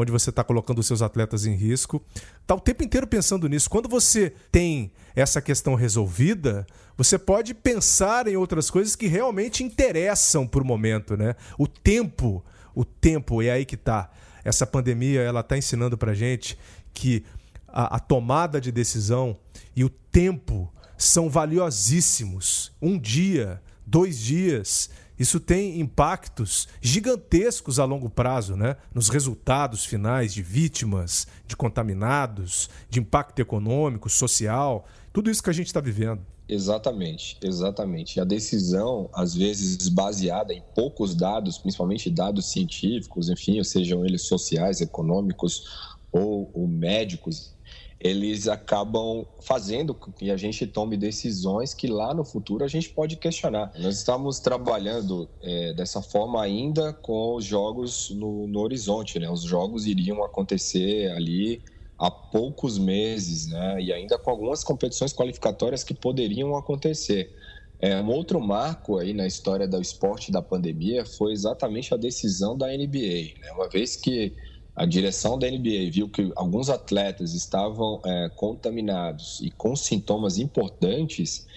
Onde 0.00 0.12
você 0.12 0.30
está 0.30 0.44
colocando 0.44 0.78
os 0.78 0.86
seus 0.86 1.02
atletas 1.02 1.44
em 1.44 1.56
risco. 1.56 2.00
Está 2.40 2.54
o 2.54 2.60
tempo 2.60 2.84
inteiro 2.84 3.04
pensando 3.04 3.48
nisso. 3.48 3.68
Quando 3.68 3.88
você 3.88 4.32
tem 4.52 4.92
essa 5.16 5.42
questão 5.42 5.74
resolvida, 5.74 6.64
você 6.96 7.18
pode 7.18 7.52
pensar 7.52 8.28
em 8.28 8.36
outras 8.36 8.70
coisas 8.70 8.94
que 8.94 9.08
realmente 9.08 9.64
interessam 9.64 10.46
para 10.46 10.62
o 10.62 10.64
momento, 10.64 11.16
né? 11.16 11.34
O 11.58 11.66
tempo, 11.66 12.44
o 12.76 12.84
tempo, 12.84 13.42
é 13.42 13.50
aí 13.50 13.64
que 13.64 13.74
está. 13.74 14.08
Essa 14.44 14.64
pandemia 14.64 15.20
ela 15.20 15.40
está 15.40 15.58
ensinando 15.58 15.98
para 15.98 16.14
gente 16.14 16.56
que 16.94 17.24
a, 17.66 17.96
a 17.96 17.98
tomada 17.98 18.60
de 18.60 18.70
decisão 18.70 19.36
e 19.74 19.82
o 19.82 19.90
tempo 19.90 20.72
são 20.96 21.28
valiosíssimos. 21.28 22.70
Um 22.80 22.96
dia, 22.96 23.60
dois 23.84 24.16
dias 24.16 24.90
isso 25.18 25.40
tem 25.40 25.80
impactos 25.80 26.68
gigantescos 26.80 27.78
a 27.78 27.84
longo 27.84 28.08
prazo, 28.08 28.56
né? 28.56 28.76
Nos 28.94 29.08
resultados 29.08 29.84
finais 29.84 30.32
de 30.32 30.42
vítimas, 30.42 31.26
de 31.46 31.56
contaminados, 31.56 32.70
de 32.88 33.00
impacto 33.00 33.40
econômico, 33.40 34.08
social, 34.08 34.86
tudo 35.12 35.30
isso 35.30 35.42
que 35.42 35.50
a 35.50 35.54
gente 35.54 35.66
está 35.66 35.80
vivendo. 35.80 36.20
Exatamente, 36.48 37.36
exatamente. 37.42 38.20
A 38.20 38.24
decisão, 38.24 39.10
às 39.12 39.34
vezes 39.34 39.88
baseada 39.88 40.54
em 40.54 40.62
poucos 40.74 41.14
dados, 41.14 41.58
principalmente 41.58 42.08
dados 42.08 42.50
científicos, 42.50 43.28
enfim, 43.28 43.62
sejam 43.62 44.04
eles 44.04 44.22
sociais, 44.22 44.80
econômicos 44.80 45.96
ou, 46.10 46.50
ou 46.54 46.66
médicos, 46.66 47.52
eles 48.00 48.46
acabam 48.46 49.26
fazendo 49.40 49.92
que 49.94 50.30
a 50.30 50.36
gente 50.36 50.66
tome 50.66 50.96
decisões 50.96 51.74
que 51.74 51.88
lá 51.88 52.14
no 52.14 52.24
futuro 52.24 52.64
a 52.64 52.68
gente 52.68 52.90
pode 52.90 53.16
questionar. 53.16 53.72
Nós 53.76 53.96
estamos 53.96 54.38
trabalhando 54.38 55.28
é, 55.42 55.72
dessa 55.74 56.00
forma 56.00 56.40
ainda 56.40 56.92
com 56.92 57.34
os 57.34 57.44
jogos 57.44 58.10
no, 58.10 58.46
no 58.46 58.60
horizonte, 58.60 59.18
né? 59.18 59.28
Os 59.28 59.42
jogos 59.42 59.86
iriam 59.86 60.22
acontecer 60.22 61.10
ali 61.10 61.60
há 61.98 62.08
poucos 62.08 62.78
meses, 62.78 63.48
né? 63.48 63.82
E 63.82 63.92
ainda 63.92 64.16
com 64.16 64.30
algumas 64.30 64.62
competições 64.62 65.12
qualificatórias 65.12 65.82
que 65.82 65.92
poderiam 65.92 66.56
acontecer. 66.56 67.34
É, 67.80 68.00
um 68.00 68.10
outro 68.10 68.40
marco 68.40 68.98
aí 68.98 69.12
na 69.12 69.26
história 69.26 69.66
do 69.66 69.80
esporte 69.80 70.30
da 70.30 70.42
pandemia 70.42 71.04
foi 71.04 71.32
exatamente 71.32 71.92
a 71.94 71.96
decisão 71.96 72.56
da 72.56 72.66
NBA. 72.68 73.38
Né? 73.40 73.52
Uma 73.54 73.68
vez 73.68 73.94
que 73.96 74.34
a 74.78 74.86
direção 74.86 75.36
da 75.36 75.50
NBA 75.50 75.90
viu 75.90 76.08
que 76.08 76.30
alguns 76.36 76.70
atletas 76.70 77.34
estavam 77.34 78.00
é, 78.06 78.28
contaminados 78.36 79.40
e 79.40 79.50
com 79.50 79.74
sintomas 79.74 80.38
importantes, 80.38 81.48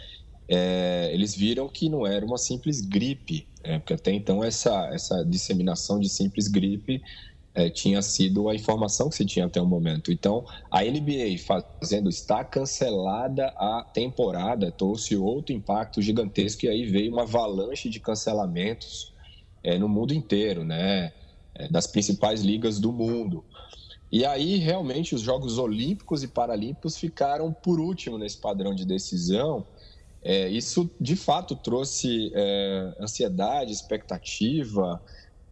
é, 0.49 1.11
eles 1.13 1.35
viram 1.35 1.69
que 1.69 1.87
não 1.87 2.07
era 2.07 2.25
uma 2.25 2.39
simples 2.39 2.81
gripe, 2.81 3.47
é, 3.63 3.77
porque 3.77 3.93
até 3.93 4.11
então 4.11 4.43
essa, 4.43 4.89
essa 4.91 5.23
disseminação 5.23 5.99
de 5.99 6.09
simples 6.09 6.47
gripe 6.47 6.99
é, 7.53 7.69
tinha 7.69 8.01
sido 8.01 8.49
a 8.49 8.55
informação 8.55 9.07
que 9.07 9.17
se 9.17 9.25
tinha 9.25 9.45
até 9.45 9.61
o 9.61 9.67
momento. 9.67 10.11
Então, 10.11 10.43
a 10.71 10.81
NBA 10.83 11.37
fazendo 11.45 12.09
está 12.09 12.43
cancelada 12.43 13.49
a 13.49 13.85
temporada, 13.93 14.71
trouxe 14.71 15.15
outro 15.15 15.53
impacto 15.53 16.01
gigantesco 16.01 16.65
e 16.65 16.69
aí 16.69 16.85
veio 16.87 17.13
uma 17.13 17.21
avalanche 17.21 17.87
de 17.87 17.99
cancelamentos 17.99 19.13
é, 19.63 19.77
no 19.77 19.87
mundo 19.87 20.11
inteiro, 20.11 20.63
né? 20.63 21.13
É, 21.61 21.67
das 21.67 21.85
principais 21.85 22.41
ligas 22.41 22.79
do 22.79 22.91
mundo. 22.91 23.43
E 24.11 24.25
aí, 24.25 24.57
realmente, 24.57 25.13
os 25.13 25.21
Jogos 25.21 25.57
Olímpicos 25.57 26.23
e 26.23 26.27
Paralímpicos 26.27 26.97
ficaram 26.97 27.53
por 27.53 27.79
último 27.79 28.17
nesse 28.17 28.37
padrão 28.37 28.73
de 28.73 28.83
decisão. 28.83 29.65
É, 30.23 30.49
isso, 30.49 30.89
de 30.99 31.15
fato, 31.15 31.55
trouxe 31.55 32.31
é, 32.33 32.95
ansiedade, 32.99 33.71
expectativa, 33.71 35.01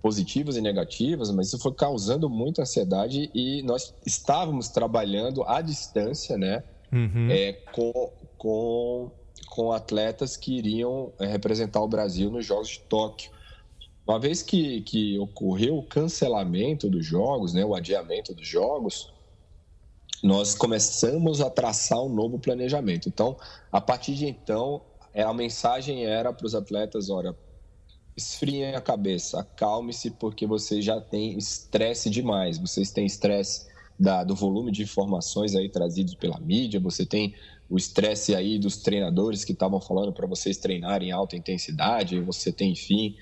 positivas 0.01 0.57
e 0.57 0.62
negativas, 0.62 1.32
mas 1.32 1.47
isso 1.47 1.60
foi 1.60 1.74
causando 1.74 2.30
muita 2.30 2.64
ansiedade 2.64 3.30
e 3.34 3.62
nós 3.64 3.93
estávamos 4.05 4.70
trabalhando 4.70 5.43
à 5.43 5.62
distância, 5.62 6.38
né, 6.38 6.64
uhum. 6.91 7.30
é, 7.30 7.53
com, 7.72 8.12
com, 8.38 9.12
com 9.47 9.72
atletas 9.72 10.38
que 10.38 10.57
iriam 10.57 11.12
é, 11.20 11.28
representar 11.28 11.82
o 11.82 11.88
Brasil 11.88 12.30
nos 12.30 12.45
Jogos 12.45 12.70
de 12.70 12.80
Tóquio. 12.82 13.32
Uma 14.10 14.20
vez 14.20 14.41
que, 14.41 14.82
que 14.82 15.20
ocorreu 15.20 15.78
o 15.78 15.84
cancelamento 15.84 16.89
dos 16.89 17.05
jogos, 17.05 17.53
né, 17.53 17.64
o 17.64 17.76
adiamento 17.76 18.34
dos 18.34 18.47
jogos, 18.47 19.14
nós 20.24 20.55
começamos 20.55 21.41
a 21.41 21.49
traçar 21.51 22.01
um 22.01 22.10
novo 22.10 22.39
planejamento. 22.39 23.07
Então, 23.07 23.38
a 23.72 23.80
partir 23.80 24.16
de 24.16 24.26
então, 24.26 24.82
é, 25.14 25.22
a 25.22 25.32
mensagem 25.32 26.05
era 26.05 26.34
para 26.34 26.47
os 26.47 26.55
atletas, 26.55 27.12
olha, 27.12 27.38
esfriem 28.18 28.74
a 28.74 28.82
cabeça, 28.82 29.41
acalme-se 29.41 30.10
porque 30.10 30.47
você 30.47 30.82
já 30.82 30.99
tem 30.99 31.38
estresse 31.38 32.10
demais. 32.10 32.57
Vocês 32.57 32.91
têm 32.91 33.05
estresse 33.05 33.68
do 34.26 34.34
volume 34.34 34.72
de 34.72 34.82
informações 34.82 35.55
aí 35.55 35.70
trazidos 35.70 36.16
pela 36.16 36.39
mídia, 36.39 36.80
você 36.80 37.05
tem 37.05 37.36
o 37.70 37.78
estresse 37.78 38.34
aí 38.34 38.57
dos 38.57 38.78
treinadores 38.78 39.45
que 39.45 39.51
estavam 39.51 39.80
falando 39.80 40.12
para 40.12 40.26
vocês 40.26 40.57
treinarem 40.57 41.10
em 41.10 41.12
alta 41.12 41.36
intensidade, 41.36 42.20
você 42.22 42.51
tem, 42.51 42.72
enfim, 42.72 43.16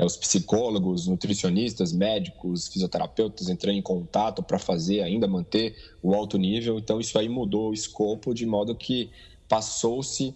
os 0.00 0.16
psicólogos, 0.16 1.06
nutricionistas, 1.06 1.92
médicos, 1.92 2.68
fisioterapeutas 2.68 3.48
entrando 3.48 3.76
em 3.76 3.82
contato 3.82 4.42
para 4.42 4.58
fazer 4.58 5.02
ainda 5.02 5.28
manter 5.28 5.76
o 6.02 6.14
alto 6.14 6.38
nível. 6.38 6.78
Então, 6.78 6.98
isso 6.98 7.18
aí 7.18 7.28
mudou 7.28 7.70
o 7.70 7.74
escopo 7.74 8.32
de 8.32 8.46
modo 8.46 8.74
que 8.74 9.10
passou-se 9.48 10.34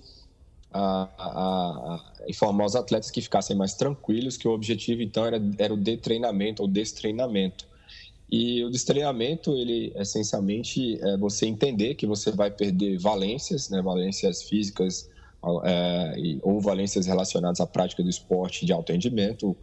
a, 0.70 1.08
a, 1.16 1.94
a, 1.94 2.28
informar 2.28 2.66
os 2.66 2.76
atletas 2.76 3.10
que 3.10 3.22
ficassem 3.22 3.56
mais 3.56 3.72
tranquilos, 3.72 4.36
que 4.36 4.46
o 4.46 4.52
objetivo, 4.52 5.00
então, 5.00 5.24
era, 5.24 5.40
era 5.58 5.72
o 5.72 5.76
detreinamento 5.76 6.62
ou 6.62 6.68
destreinamento. 6.68 7.66
E 8.30 8.62
o 8.64 8.70
destreinamento, 8.70 9.56
ele 9.56 9.92
essencialmente 9.96 11.00
é 11.00 11.16
você 11.16 11.46
entender 11.46 11.94
que 11.94 12.06
você 12.06 12.30
vai 12.30 12.50
perder 12.50 12.98
valências, 12.98 13.70
né, 13.70 13.80
valências 13.80 14.42
físicas, 14.42 15.08
é, 15.64 16.38
ou 16.42 16.60
valências 16.60 17.06
relacionadas 17.06 17.60
à 17.60 17.66
prática 17.66 18.02
do 18.02 18.10
esporte 18.10 18.66
de 18.66 18.72
alto 18.72 18.92
rendimento, 18.92 19.56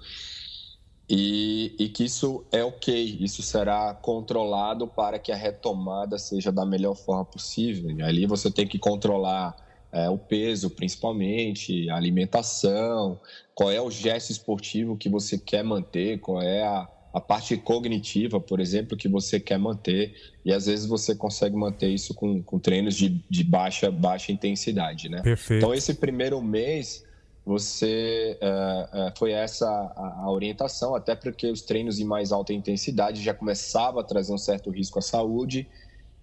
e, 1.10 1.76
e, 1.78 1.90
que 1.90 2.06
isso 2.06 2.46
é 2.52 2.64
ok, 2.64 3.18
isso 3.20 3.44
será 3.44 3.94
controlado 3.94 4.88
para 4.88 5.20
que 5.20 5.32
a 5.32 5.36
retomada 5.36 6.18
seja 6.18 6.52
da 6.52 6.66
melhor 6.66 6.96
forma 6.96 7.26
possível. 7.26 7.90
Ali 8.06 8.26
você 8.26 8.50
tem 8.50 8.66
que 8.66 8.80
controlar 8.80 9.54
é, 9.92 10.10
o 10.10 10.18
peso, 10.18 10.70
principalmente, 10.70 11.90
a 11.90 11.98
alimentação, 11.98 13.20
qual 13.54 13.70
é 13.70 13.82
o 13.82 13.92
gesto 13.92 14.32
esportivo 14.32 14.98
que 14.98 15.10
você 15.10 15.38
quer 15.38 15.64
manter, 15.64 16.20
qual 16.20 16.42
é 16.42 16.64
a, 16.64 16.88
a 17.14 17.22
parte 17.22 17.56
cognitiva, 17.56 18.40
por 18.40 18.60
exemplo, 18.60 18.98
que 18.98 19.08
você 19.08 19.40
quer 19.40 19.60
manter. 19.60 20.16
E 20.44 20.52
às 20.52 20.66
vezes 20.66 20.88
você 20.88 21.14
consegue 21.14 21.56
manter 21.56 21.90
isso 21.90 22.14
com, 22.16 22.42
com 22.42 22.58
treinos 22.58 22.96
de, 22.96 23.24
de 23.30 23.44
baixa, 23.44 23.92
baixa 23.92 24.32
intensidade, 24.32 25.10
né? 25.10 25.22
Perfeito. 25.22 25.60
Então, 25.60 25.74
esse 25.74 25.94
primeiro 25.94 26.42
mês, 26.42 27.06
você 27.46 28.40
uh, 28.42 29.10
uh, 29.10 29.14
foi 29.16 29.32
essa 29.32 29.68
a, 29.70 30.24
a, 30.24 30.32
orientação, 30.32 30.96
até 30.96 31.14
porque 31.14 31.52
os 31.52 31.62
treinos 31.62 32.00
em 32.00 32.06
mais 32.06 32.32
alta 32.32 32.52
intensidade 32.52 33.22
já 33.22 33.34
começava 33.34 34.02
a 34.02 34.04
trazer 34.04 34.34
um 34.34 34.38
certo 34.38 34.72
risco 34.72 34.98
à 34.98 35.02
saúde, 35.02 35.68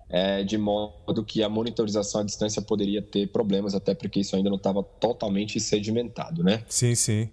é, 0.09 0.43
de 0.43 0.59
modo 0.59 1.24
que 1.24 1.41
a 1.41 1.49
monitorização 1.49 2.22
à 2.22 2.24
distância 2.24 2.61
poderia 2.61 3.01
ter 3.01 3.28
problemas, 3.28 3.76
até 3.76 3.95
porque 3.95 4.18
isso 4.18 4.34
ainda 4.34 4.51
não 4.51 4.57
estava 4.57 4.82
totalmente 4.82 5.61
sedimentado, 5.61 6.43
né? 6.43 6.64
Sim, 6.68 6.97
sim. 6.97 7.30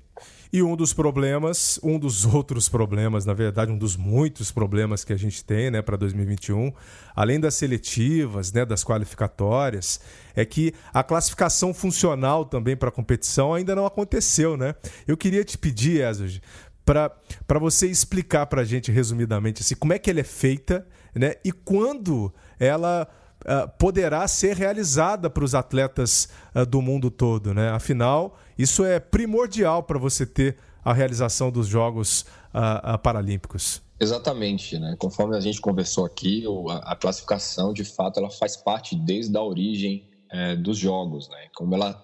E 0.51 0.63
um 0.63 0.75
dos 0.75 0.93
problemas, 0.93 1.79
um 1.83 1.99
dos 1.99 2.23
outros 2.33 2.69
problemas, 2.69 3.25
na 3.25 3.33
verdade, 3.33 3.71
um 3.71 3.77
dos 3.77 3.95
muitos 3.95 4.51
problemas 4.51 5.03
que 5.03 5.13
a 5.13 5.17
gente 5.17 5.43
tem 5.43 5.69
né, 5.71 5.81
para 5.81 5.97
2021, 5.97 6.71
além 7.15 7.39
das 7.39 7.55
seletivas, 7.55 8.51
né, 8.51 8.65
das 8.65 8.83
qualificatórias, 8.83 9.99
é 10.35 10.45
que 10.45 10.73
a 10.93 11.03
classificação 11.03 11.73
funcional 11.73 12.45
também 12.45 12.75
para 12.75 12.89
a 12.89 12.91
competição 12.91 13.53
ainda 13.53 13.75
não 13.75 13.85
aconteceu. 13.85 14.55
Né? 14.55 14.75
Eu 15.07 15.17
queria 15.17 15.43
te 15.43 15.57
pedir, 15.57 16.01
Ezog, 16.01 16.41
para 16.85 17.59
você 17.59 17.87
explicar 17.87 18.45
para 18.45 18.61
a 18.61 18.65
gente 18.65 18.91
resumidamente 18.91 19.61
assim, 19.61 19.75
como 19.75 19.91
é 19.91 19.99
que 19.99 20.09
ela 20.09 20.21
é 20.21 20.23
feita 20.23 20.87
né, 21.13 21.35
e 21.43 21.51
quando 21.51 22.33
ela 22.57 23.07
uh, 23.45 23.67
poderá 23.77 24.27
ser 24.27 24.55
realizada 24.55 25.29
para 25.29 25.43
os 25.43 25.53
atletas 25.55 26.29
uh, 26.55 26.65
do 26.65 26.81
mundo 26.81 27.11
todo. 27.11 27.53
Né? 27.53 27.69
Afinal, 27.69 28.37
isso 28.57 28.83
é 28.83 28.99
primordial 28.99 29.83
para 29.83 29.99
você 29.99 30.25
ter 30.25 30.57
a 30.83 30.93
realização 30.93 31.51
dos 31.51 31.67
Jogos 31.67 32.25
uh, 32.53 32.97
Paralímpicos. 32.99 33.81
Exatamente, 33.99 34.77
né? 34.77 34.95
Conforme 34.99 35.35
a 35.35 35.39
gente 35.39 35.59
conversou 35.59 36.05
aqui, 36.05 36.43
a, 36.83 36.95
classificação, 36.95 37.73
de 37.73 37.83
fato, 37.83 38.19
ela 38.19 38.29
faz 38.29 38.55
parte 38.55 38.95
desde 38.95 39.35
a 39.35 39.41
origem 39.41 40.07
é, 40.29 40.55
dos 40.55 40.77
jogos, 40.77 41.27
né? 41.29 41.47
Como 41.55 41.73
ela, 41.73 42.03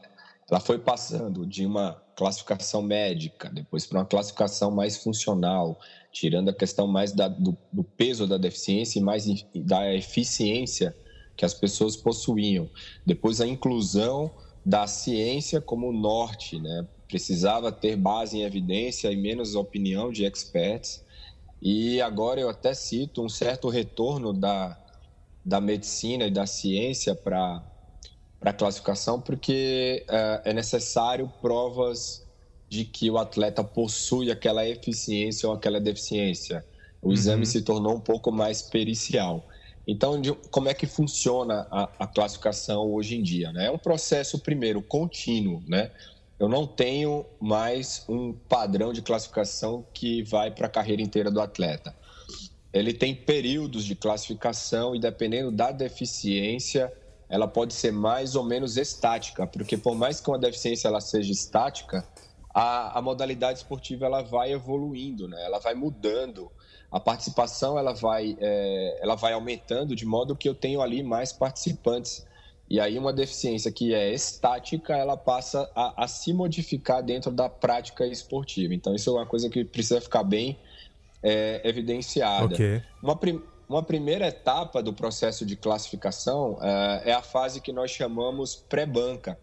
ela 0.50 0.60
foi 0.60 0.80
passando 0.80 1.46
de 1.46 1.68
uma 1.68 2.02
classificação 2.16 2.82
médica, 2.82 3.50
depois 3.50 3.86
para 3.86 4.00
uma 4.00 4.06
classificação 4.06 4.72
mais 4.72 4.98
funcional, 4.98 5.80
tirando 6.12 6.50
a 6.50 6.54
questão 6.54 6.88
mais 6.88 7.12
da, 7.12 7.28
do, 7.28 7.56
do, 7.72 7.84
peso 7.84 8.26
da 8.28 8.38
deficiência 8.38 9.00
e 9.00 9.02
mais 9.02 9.26
da 9.56 9.94
eficiência 9.94 10.96
que 11.36 11.46
as 11.46 11.54
pessoas 11.54 11.96
possuíam. 11.96 12.70
Depois 13.06 13.42
a 13.42 13.48
inclusão 13.48 14.32
da 14.66 14.88
ciência 14.88 15.60
como 15.60 15.92
norte, 15.92 16.60
né? 16.60 16.88
Precisava 17.08 17.72
ter 17.72 17.96
base 17.96 18.38
em 18.38 18.44
evidência 18.44 19.12
e 19.12 19.16
menos 19.16 19.56
opinião 19.56 20.12
de 20.12 20.26
experts. 20.26 21.04
E 21.62 22.02
agora 22.02 22.40
eu 22.40 22.50
até 22.50 22.74
cito 22.74 23.24
um 23.24 23.30
certo 23.30 23.70
retorno 23.70 24.34
da, 24.34 24.78
da 25.44 25.60
medicina 25.60 26.26
e 26.26 26.32
da 26.32 26.46
ciência 26.46 27.14
para 27.14 27.64
a 28.42 28.54
classificação, 28.54 29.20
porque 29.22 30.06
é, 30.10 30.42
é 30.46 30.54
necessário 30.54 31.32
provas 31.42 32.26
de 32.70 32.86
que 32.86 33.10
o 33.10 33.18
atleta 33.18 33.64
possui 33.64 34.32
aquela 34.32 34.68
eficiência 34.68 35.48
ou 35.48 35.56
aquela 35.56 35.80
deficiência. 35.80 36.66
O 37.02 37.08
uhum. 37.08 37.14
exame 37.14 37.46
se 37.46 37.62
tornou 37.62 37.96
um 37.96 38.00
pouco 38.00 38.32
mais 38.32 38.62
pericial. 38.62 39.48
Então, 39.86 40.20
de, 40.20 40.32
como 40.50 40.70
é 40.70 40.74
que 40.74 40.88
funciona 40.88 41.68
a, 41.70 41.90
a, 42.00 42.08
classificação 42.08 42.92
hoje 42.92 43.18
em 43.18 43.22
dia? 43.22 43.52
Né? 43.52 43.66
É 43.66 43.72
um 43.72 43.78
processo, 43.78 44.40
primeiro, 44.40 44.82
contínuo. 44.82 45.62
Né? 45.68 45.92
eu 46.44 46.50
não 46.50 46.68
tenho 46.68 47.26
mais 47.40 48.04
um 48.10 48.34
padrão 48.34 48.92
de 48.92 49.02
classificação 49.02 49.86
que 49.94 50.24
vai 50.24 50.52
para 50.52 50.68
a 50.68 50.70
carreira 50.70 51.02
inteira 51.02 51.32
do 51.32 51.40
atleta. 51.40 51.96
Ele 52.74 52.94
tem 52.94 53.16
períodos 53.16 53.86
de 53.86 53.96
classificação 53.96 54.94
e 54.94 55.00
dependendo 55.00 55.52
da 55.52 55.72
deficiência, 55.72 56.92
ela 57.30 57.48
pode 57.48 57.74
ser 57.74 57.94
mais 57.94 58.36
ou 58.36 58.44
menos 58.44 58.76
estática, 58.76 59.48
porque 59.48 59.78
por 59.78 59.96
mais 59.96 60.20
que 60.20 60.30
uma 60.30 60.38
deficiência 60.38 60.90
ela 60.90 61.00
seja 61.00 61.32
estática, 61.32 62.06
a, 62.54 63.00
a 63.00 63.02
modalidade 63.02 63.60
esportiva 63.60 64.06
ela 64.06 64.22
vai 64.22 64.52
evoluindo, 64.52 65.30
né? 65.30 65.42
Ela 65.46 65.60
vai 65.60 65.74
mudando, 65.74 66.52
a 66.94 67.00
participação 67.00 67.78
ela 67.78 67.92
vai, 67.92 68.38
é, 68.40 69.00
ela 69.02 69.16
vai 69.16 69.34
aumentando 69.34 69.96
de 69.96 70.06
modo 70.06 70.36
que 70.36 70.48
eu 70.48 70.54
tenho 70.54 70.80
ali 70.80 71.02
mais 71.02 71.34
participantes 71.34 72.24
e 72.70 72.80
aí 72.80 73.00
uma 73.00 73.12
deficiência 73.12 73.72
que 73.72 73.96
é 73.96 74.14
estática, 74.14 74.96
ela 74.96 75.18
passa 75.18 75.68
a, 75.76 76.04
a, 76.04 76.08
se 76.08 76.32
modificar 76.32 77.02
dentro 77.02 77.32
da 77.32 77.50
prática 77.50 78.06
esportiva. 78.06 78.76
Então 78.76 78.94
isso 78.94 79.10
é 79.10 79.14
uma 79.14 79.26
coisa 79.26 79.50
que 79.50 79.66
precisa 79.66 80.00
ficar 80.00 80.24
bem 80.24 80.58
é, 81.24 81.62
evidenciada. 81.64 82.54
Okay. 82.54 82.84
Uma, 83.02 83.16
prim, 83.16 83.42
uma 83.68 83.82
primeira 83.82 84.28
etapa 84.28 84.82
do 84.84 84.94
processo 84.94 85.48
de 85.48 85.56
classificação 85.56 86.60
é, 86.62 87.10
é 87.10 87.14
a 87.14 87.24
fase 87.24 87.60
que 87.60 87.74
nós 87.74 87.90
chamamos 87.90 88.56
pré-banca. 88.56 89.38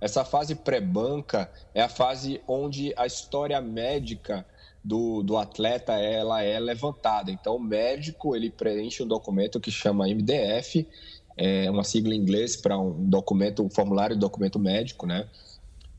Essa 0.00 0.24
fase 0.24 0.54
pré-banca 0.54 1.50
é 1.74 1.82
a 1.82 1.88
fase 1.88 2.40
onde 2.46 2.94
a 2.96 3.06
história 3.06 3.60
médica 3.60 4.46
do, 4.84 5.22
do 5.22 5.36
atleta 5.36 5.92
ela 5.92 6.42
é 6.42 6.58
levantada. 6.58 7.30
Então, 7.30 7.56
o 7.56 7.60
médico 7.60 8.34
ele 8.34 8.50
preenche 8.50 9.02
um 9.02 9.06
documento 9.06 9.60
que 9.60 9.70
chama 9.70 10.06
MDF 10.06 10.86
é 11.36 11.70
uma 11.70 11.84
sigla 11.84 12.14
em 12.14 12.18
inglês 12.18 12.56
para 12.56 12.78
um 12.78 13.08
documento, 13.08 13.64
um 13.64 13.70
formulário 13.70 14.14
de 14.14 14.20
documento 14.20 14.58
médico, 14.58 15.06
né? 15.06 15.28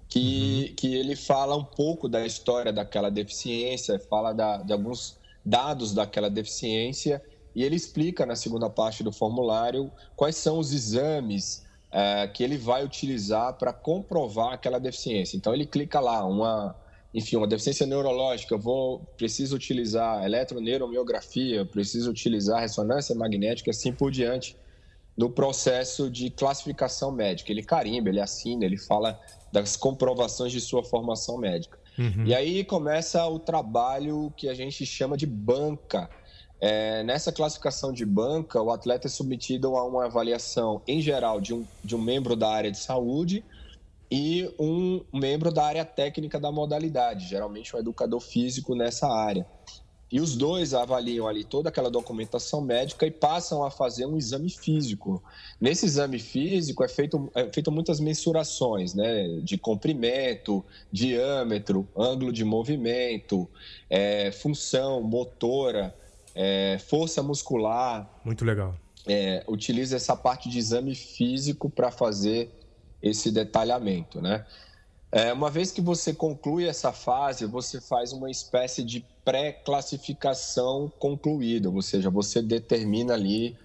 Que, 0.07 0.67
uhum. 0.69 0.75
que 0.75 0.95
ele 0.95 1.15
fala 1.15 1.55
um 1.55 1.63
pouco 1.63 2.07
da 2.07 2.25
história 2.25 2.71
daquela 2.71 3.09
deficiência, 3.09 3.99
fala 3.99 4.31
da, 4.31 4.57
de 4.57 4.71
alguns 4.71 5.17
dados 5.43 5.93
daquela 5.93 6.29
deficiência 6.29 7.21
e 7.55 7.63
ele 7.63 7.75
explica 7.75 8.25
na 8.25 8.35
segunda 8.35 8.69
parte 8.69 9.03
do 9.03 9.11
formulário 9.11 9.91
quais 10.15 10.35
são 10.35 10.59
os 10.59 10.71
exames 10.71 11.65
é, 11.91 12.27
que 12.27 12.43
ele 12.43 12.57
vai 12.57 12.83
utilizar 12.83 13.53
para 13.53 13.73
comprovar 13.73 14.53
aquela 14.53 14.79
deficiência. 14.79 15.35
Então 15.35 15.53
ele 15.53 15.65
clica 15.65 15.99
lá, 15.99 16.23
uma, 16.25 16.75
enfim, 17.13 17.35
uma 17.35 17.47
deficiência 17.47 17.85
neurológica, 17.85 18.55
eu 18.55 18.59
vou 18.59 18.99
preciso 19.15 19.55
utilizar 19.55 20.23
eletroneuromiografia, 20.25 21.63
preciso 21.63 22.09
utilizar 22.09 22.61
ressonância 22.61 23.13
magnética, 23.13 23.69
assim 23.69 23.93
por 23.93 24.11
diante 24.11 24.57
no 25.15 25.29
processo 25.29 26.09
de 26.09 26.31
classificação 26.31 27.11
médica. 27.11 27.51
Ele 27.51 27.61
carimba, 27.61 28.09
ele 28.09 28.19
assina, 28.19 28.65
ele 28.65 28.77
fala 28.77 29.19
das 29.51 29.77
comprovações 29.77 30.51
de 30.51 30.59
sua 30.59 30.83
formação 30.83 31.37
médica. 31.37 31.77
Uhum. 31.99 32.25
E 32.25 32.33
aí 32.33 32.63
começa 32.63 33.23
o 33.27 33.37
trabalho 33.37 34.33
que 34.35 34.49
a 34.49 34.53
gente 34.55 34.83
chama 34.83 35.15
de 35.15 35.27
banca. 35.27 36.09
É, 36.59 37.03
nessa 37.03 37.31
classificação 37.31 37.93
de 37.93 38.05
banca, 38.05 38.59
o 38.59 38.71
atleta 38.71 39.07
é 39.07 39.09
submetido 39.09 39.75
a 39.75 39.83
uma 39.85 40.05
avaliação, 40.05 40.81
em 40.87 40.99
geral, 40.99 41.39
de 41.39 41.53
um, 41.53 41.63
de 41.83 41.95
um 41.95 42.01
membro 42.01 42.35
da 42.35 42.49
área 42.49 42.71
de 42.71 42.77
saúde 42.79 43.43
e 44.15 44.47
um 44.59 45.03
membro 45.11 45.51
da 45.51 45.65
área 45.65 45.83
técnica 45.83 46.39
da 46.39 46.51
modalidade, 46.51 47.27
geralmente 47.27 47.75
um 47.75 47.79
educador 47.79 48.19
físico 48.19 48.75
nessa 48.75 49.07
área. 49.07 49.43
E 50.11 50.21
os 50.21 50.35
dois 50.35 50.75
avaliam 50.75 51.27
ali 51.27 51.43
toda 51.43 51.69
aquela 51.69 51.89
documentação 51.89 52.61
médica 52.61 53.07
e 53.07 53.09
passam 53.09 53.63
a 53.63 53.71
fazer 53.71 54.05
um 54.05 54.15
exame 54.15 54.51
físico. 54.51 55.23
Nesse 55.59 55.87
exame 55.87 56.19
físico 56.19 56.83
é 56.83 56.87
feito, 56.87 57.31
é 57.33 57.51
feito 57.51 57.71
muitas 57.71 57.99
mensurações, 57.99 58.93
né? 58.93 59.39
De 59.41 59.57
comprimento, 59.57 60.63
diâmetro, 60.91 61.87
ângulo 61.97 62.31
de 62.31 62.45
movimento, 62.45 63.49
é, 63.89 64.31
função 64.31 65.01
motora, 65.01 65.91
é, 66.35 66.77
força 66.87 67.23
muscular. 67.23 68.07
Muito 68.23 68.45
legal. 68.45 68.75
É, 69.07 69.43
utiliza 69.47 69.95
essa 69.95 70.15
parte 70.15 70.47
de 70.49 70.59
exame 70.59 70.93
físico 70.93 71.67
para 71.67 71.89
fazer 71.89 72.51
esse 73.03 73.29
detalhamento, 73.29 74.21
né? 74.21 74.45
É, 75.11 75.31
uma 75.31 75.51
vez 75.51 75.71
que 75.71 75.81
você 75.81 76.11
conclui 76.11 76.67
essa 76.67 76.91
fase, 76.91 77.45
você 77.45 77.79
faz 77.79 78.11
uma 78.13 78.31
espécie 78.31 78.81
de 78.81 79.05
pré-classificação 79.23 80.91
concluída, 80.97 81.69
ou 81.69 81.81
seja, 81.83 82.09
você 82.09 82.41
determina 82.41 83.13
ali 83.13 83.55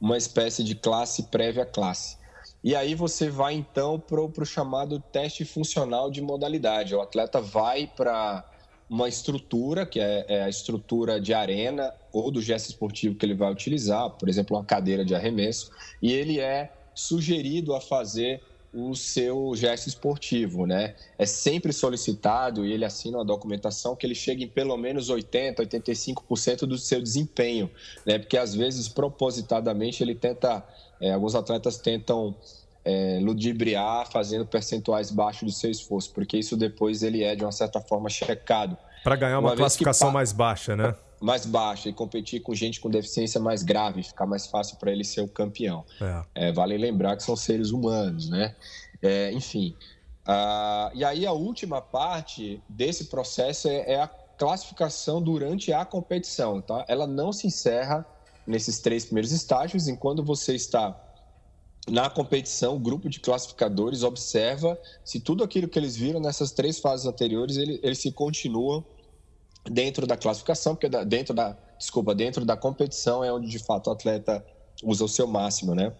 uma 0.00 0.16
espécie 0.16 0.64
de 0.64 0.74
classe 0.74 1.24
prévia 1.24 1.64
classe. 1.64 2.16
E 2.64 2.74
aí 2.74 2.96
você 2.96 3.30
vai 3.30 3.54
então 3.54 4.00
para 4.00 4.20
o 4.20 4.44
chamado 4.44 4.98
teste 4.98 5.44
funcional 5.44 6.10
de 6.10 6.20
modalidade. 6.20 6.94
O 6.94 7.00
atleta 7.00 7.40
vai 7.40 7.86
para 7.86 8.44
uma 8.90 9.08
estrutura, 9.08 9.86
que 9.86 10.00
é, 10.00 10.24
é, 10.28 10.42
a 10.42 10.48
estrutura 10.48 11.20
de 11.20 11.32
arena 11.32 11.94
ou 12.12 12.32
do 12.32 12.42
gesto 12.42 12.70
esportivo 12.70 13.14
que 13.14 13.24
ele 13.24 13.34
vai 13.34 13.52
utilizar, 13.52 14.10
por 14.10 14.28
exemplo, 14.28 14.56
uma 14.56 14.64
cadeira 14.64 15.04
de 15.04 15.14
arremesso, 15.14 15.70
e 16.02 16.12
ele 16.12 16.40
é 16.40 16.72
sugerido 16.94 17.74
a 17.74 17.80
fazer 17.80 18.42
o 18.76 18.94
seu 18.94 19.54
gesto 19.56 19.86
esportivo, 19.86 20.66
né? 20.66 20.94
É 21.18 21.24
sempre 21.24 21.72
solicitado 21.72 22.66
e 22.66 22.72
ele 22.72 22.84
assina 22.84 23.16
uma 23.16 23.24
documentação 23.24 23.96
que 23.96 24.06
ele 24.06 24.14
chegue 24.14 24.44
em 24.44 24.48
pelo 24.48 24.76
menos 24.76 25.08
80, 25.08 25.64
85% 25.64 26.66
do 26.66 26.76
seu 26.76 27.00
desempenho, 27.00 27.70
né? 28.04 28.18
Porque 28.18 28.36
às 28.36 28.54
vezes 28.54 28.86
propositadamente 28.86 30.02
ele 30.02 30.14
tenta, 30.14 30.62
é, 31.00 31.12
alguns 31.12 31.34
atletas 31.34 31.78
tentam 31.78 32.36
é, 32.84 33.18
ludibriar 33.22 34.10
fazendo 34.12 34.44
percentuais 34.44 35.10
baixos 35.10 35.42
do 35.42 35.52
seu 35.52 35.70
esforço, 35.70 36.12
porque 36.12 36.36
isso 36.36 36.54
depois 36.54 37.02
ele 37.02 37.24
é 37.24 37.34
de 37.34 37.44
uma 37.44 37.52
certa 37.52 37.80
forma 37.80 38.10
checado. 38.10 38.76
Para 39.02 39.16
ganhar 39.16 39.38
uma, 39.38 39.50
uma 39.50 39.56
classificação 39.56 40.10
mais 40.10 40.32
baixa, 40.32 40.76
né? 40.76 40.94
Mais 41.20 41.46
baixa 41.46 41.88
e 41.88 41.92
competir 41.92 42.40
com 42.40 42.54
gente 42.54 42.80
com 42.80 42.90
deficiência 42.90 43.40
mais 43.40 43.62
grave, 43.62 44.02
ficar 44.02 44.26
mais 44.26 44.46
fácil 44.46 44.76
para 44.76 44.90
ele 44.90 45.04
ser 45.04 45.22
o 45.22 45.28
campeão. 45.28 45.84
É. 46.00 46.48
É, 46.48 46.52
vale 46.52 46.76
lembrar 46.76 47.16
que 47.16 47.22
são 47.22 47.36
seres 47.36 47.70
humanos, 47.70 48.28
né? 48.28 48.54
É, 49.02 49.32
enfim. 49.32 49.74
Uh, 50.26 50.90
e 50.94 51.04
aí 51.04 51.24
a 51.24 51.32
última 51.32 51.80
parte 51.80 52.60
desse 52.68 53.04
processo 53.04 53.68
é, 53.68 53.92
é, 53.92 54.00
a 54.00 54.08
classificação 54.08 55.22
durante 55.22 55.72
a 55.72 55.84
competição, 55.84 56.60
tá? 56.60 56.84
Ela 56.88 57.06
não 57.06 57.32
se 57.32 57.46
encerra 57.46 58.04
nesses 58.46 58.80
três 58.80 59.04
primeiros 59.04 59.32
estágios, 59.32 59.88
enquanto 59.88 60.22
você 60.22 60.54
está 60.54 61.00
na 61.88 62.10
competição, 62.10 62.74
o 62.74 62.78
grupo 62.78 63.08
de 63.08 63.20
classificadores 63.20 64.02
observa 64.02 64.76
se 65.04 65.20
tudo 65.20 65.44
aquilo 65.44 65.68
que 65.68 65.78
eles 65.78 65.96
viram 65.96 66.18
nessas 66.18 66.50
três 66.50 66.80
fases 66.80 67.06
anteriores, 67.06 67.56
ele, 67.56 67.78
eles 67.82 67.98
se 67.98 68.10
continuam 68.10 68.84
dentro 69.70 70.06
da 70.06 70.16
classificação, 70.16 70.74
porque 70.74 70.88
dentro 71.04 71.34
da, 71.34 71.56
desculpa, 71.78 72.14
dentro 72.14 72.44
da 72.44 72.56
competição 72.56 73.22
é 73.22 73.32
onde 73.32 73.48
de 73.48 73.58
fato 73.58 73.88
o 73.88 73.92
atleta 73.92 74.44
usa 74.82 75.04
o 75.04 75.08
seu 75.08 75.26
máximo, 75.26 75.74
né? 75.74 75.92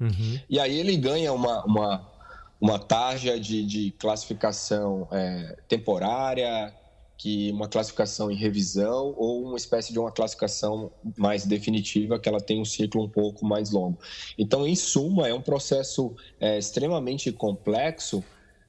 Uhum. 0.00 0.40
E 0.48 0.58
aí 0.58 0.78
ele 0.78 0.96
ganha 0.96 1.32
uma, 1.32 1.64
uma, 1.64 2.12
uma 2.60 2.78
tarja 2.78 3.38
de, 3.38 3.64
de 3.64 3.90
classificação 3.92 5.08
é, 5.10 5.56
temporária, 5.68 6.72
que 7.16 7.50
uma 7.52 7.68
classificação 7.68 8.30
em 8.30 8.34
revisão 8.34 9.14
ou 9.16 9.44
uma 9.44 9.56
espécie 9.56 9.92
de 9.92 9.98
uma 9.98 10.10
classificação 10.10 10.90
mais 11.16 11.46
definitiva 11.46 12.18
que 12.18 12.28
ela 12.28 12.40
tem 12.40 12.60
um 12.60 12.64
ciclo 12.64 13.02
um 13.02 13.08
pouco 13.08 13.46
mais 13.46 13.70
longo. 13.70 13.98
Então, 14.36 14.66
em 14.66 14.74
suma, 14.74 15.28
é 15.28 15.34
um 15.34 15.40
processo 15.40 16.14
é, 16.40 16.58
extremamente 16.58 17.30
complexo 17.30 18.22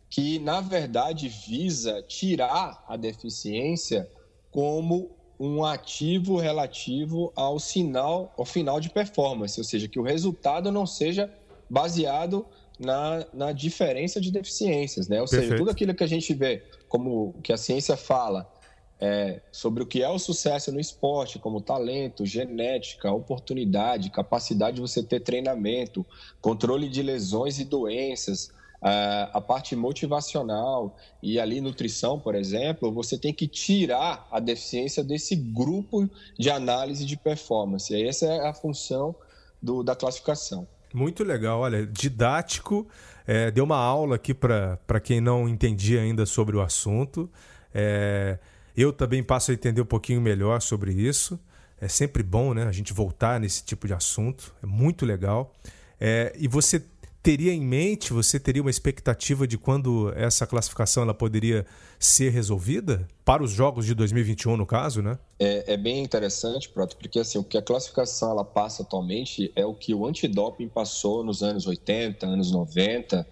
que, 0.10 0.40
na 0.40 0.62
verdade, 0.62 1.28
visa 1.28 2.02
tirar 2.04 2.84
a 2.88 2.96
deficiência 2.96 4.10
como 4.56 5.12
um 5.38 5.66
ativo 5.66 6.38
relativo 6.38 7.30
ao 7.36 7.60
sinal, 7.60 8.34
ao 8.38 8.45
final 8.45 8.80
de 8.80 8.89
performance, 8.89 9.60
ou 9.60 9.66
seja, 9.66 9.86
que 9.86 9.99
o 9.99 10.01
resultado 10.01 10.72
não 10.72 10.86
seja 10.86 11.30
baseado 11.70 12.45
na, 12.80 13.26
na 13.34 13.51
diferença 13.51 14.22
de 14.22 14.32
deficiências, 14.32 15.10
né? 15.10 15.20
Ou 15.20 15.28
Perfeito. 15.28 15.43
seja, 15.43 15.58
tudo 15.58 15.72
aquilo 15.72 15.93
que 15.93 16.06
a 16.06 16.08
gente 16.08 16.34
vê, 16.34 16.64
como 16.88 17.34
que 17.43 17.51
a 17.51 17.58
ciência 17.58 17.97
fala 17.97 18.49
é, 18.97 19.41
sobre 19.51 19.84
o 19.84 19.86
que 19.86 20.01
é 20.01 20.08
o 20.08 20.18
sucesso 20.18 20.72
no 20.72 20.80
esporte, 20.80 21.38
como 21.38 21.60
talento, 21.60 22.26
genética, 22.26 23.12
oportunidade, 23.12 24.10
capacidade 24.10 24.78
de 24.78 24.82
você 24.82 25.03
ter 25.03 25.20
treinamento, 25.20 26.06
controle 26.39 26.88
de 26.88 27.03
lesões 27.03 27.60
e 27.60 27.66
doenças, 27.66 28.53
a 28.82 29.41
parte 29.41 29.76
motivacional 29.76 30.95
e 31.21 31.39
ali 31.39 31.59
nutrição, 31.59 32.19
por 32.19 32.36
exemplo, 32.36 32.91
você 32.91 33.17
tem 33.17 33.34
que 33.34 33.47
tirar 33.47 34.28
a 34.32 34.39
deficiência 34.39 35.03
desse 35.03 35.36
grupo 35.36 36.09
de 36.38 36.49
análise 36.49 37.05
de 37.05 37.17
performance. 37.17 37.93
E 37.93 38.07
essa 38.07 38.26
é 38.26 38.47
a 38.47 38.53
função 38.53 39.15
do, 39.61 39.84
da 39.84 39.95
classificação. 39.95 40.67
Muito 40.93 41.23
legal, 41.23 41.59
olha, 41.59 41.86
didático. 41.86 42.88
É, 43.28 43.49
deu 43.49 43.63
uma 43.63 43.78
aula 43.78 44.15
aqui 44.15 44.34
para 44.34 44.99
quem 45.03 45.19
não 45.19 45.49
entendia 45.49 46.01
ainda 46.01 46.26
sobre 46.26 46.55
o 46.55 46.61
assunto. 46.61 47.30
É, 47.73 48.38
eu 48.78 48.93
também 48.93 49.23
passo 49.23 49.51
a 49.51 49.53
entender 49.53 49.82
um 49.82 49.86
pouquinho 49.86 50.21
melhor 50.21 50.61
sobre 50.61 50.93
isso. 50.93 51.39
É 51.80 51.88
sempre 51.88 52.23
bom 52.23 52.53
né, 52.53 52.63
a 52.63 52.71
gente 52.71 52.93
voltar 52.93 53.39
nesse 53.39 53.63
tipo 53.63 53.88
de 53.88 53.93
assunto, 53.93 54.55
é 54.63 54.65
muito 54.65 55.05
legal. 55.05 55.53
É, 55.99 56.34
e 56.38 56.47
você 56.47 56.80
teria 57.26 57.51
em 57.51 57.59
mente, 57.59 58.13
você 58.13 58.39
teria 58.39 58.61
uma 58.61 58.69
expectativa 58.69 59.47
de 59.47 59.57
quando 59.57 60.13
essa 60.15 60.45
classificação 60.45 61.01
ela 61.01 61.13
poderia 61.13 61.65
ser 61.97 62.30
resolvida? 62.30 63.07
Para 63.26 63.41
os 63.41 63.49
jogos 63.49 63.88
de 63.88 63.95
2021, 63.95 64.55
no 64.55 64.63
caso, 64.63 65.01
né? 65.01 65.17
É, 65.39 65.73
é 65.73 65.76
bem 65.76 66.03
interessante, 66.03 66.69
Proto, 66.69 66.95
porque 66.95 67.17
assim, 67.17 67.39
o 67.39 67.43
que 67.43 67.57
a 67.57 67.63
classificação 67.63 68.30
ela 68.30 68.45
passa 68.45 68.84
atualmente 68.84 69.51
é 69.55 69.65
o 69.65 69.73
que 69.73 69.91
o 69.91 70.05
antidoping 70.05 70.67
passou 70.67 71.23
nos 71.23 71.41
anos 71.41 71.65
80, 71.65 72.28
anos 72.28 72.51
90, 72.51 73.28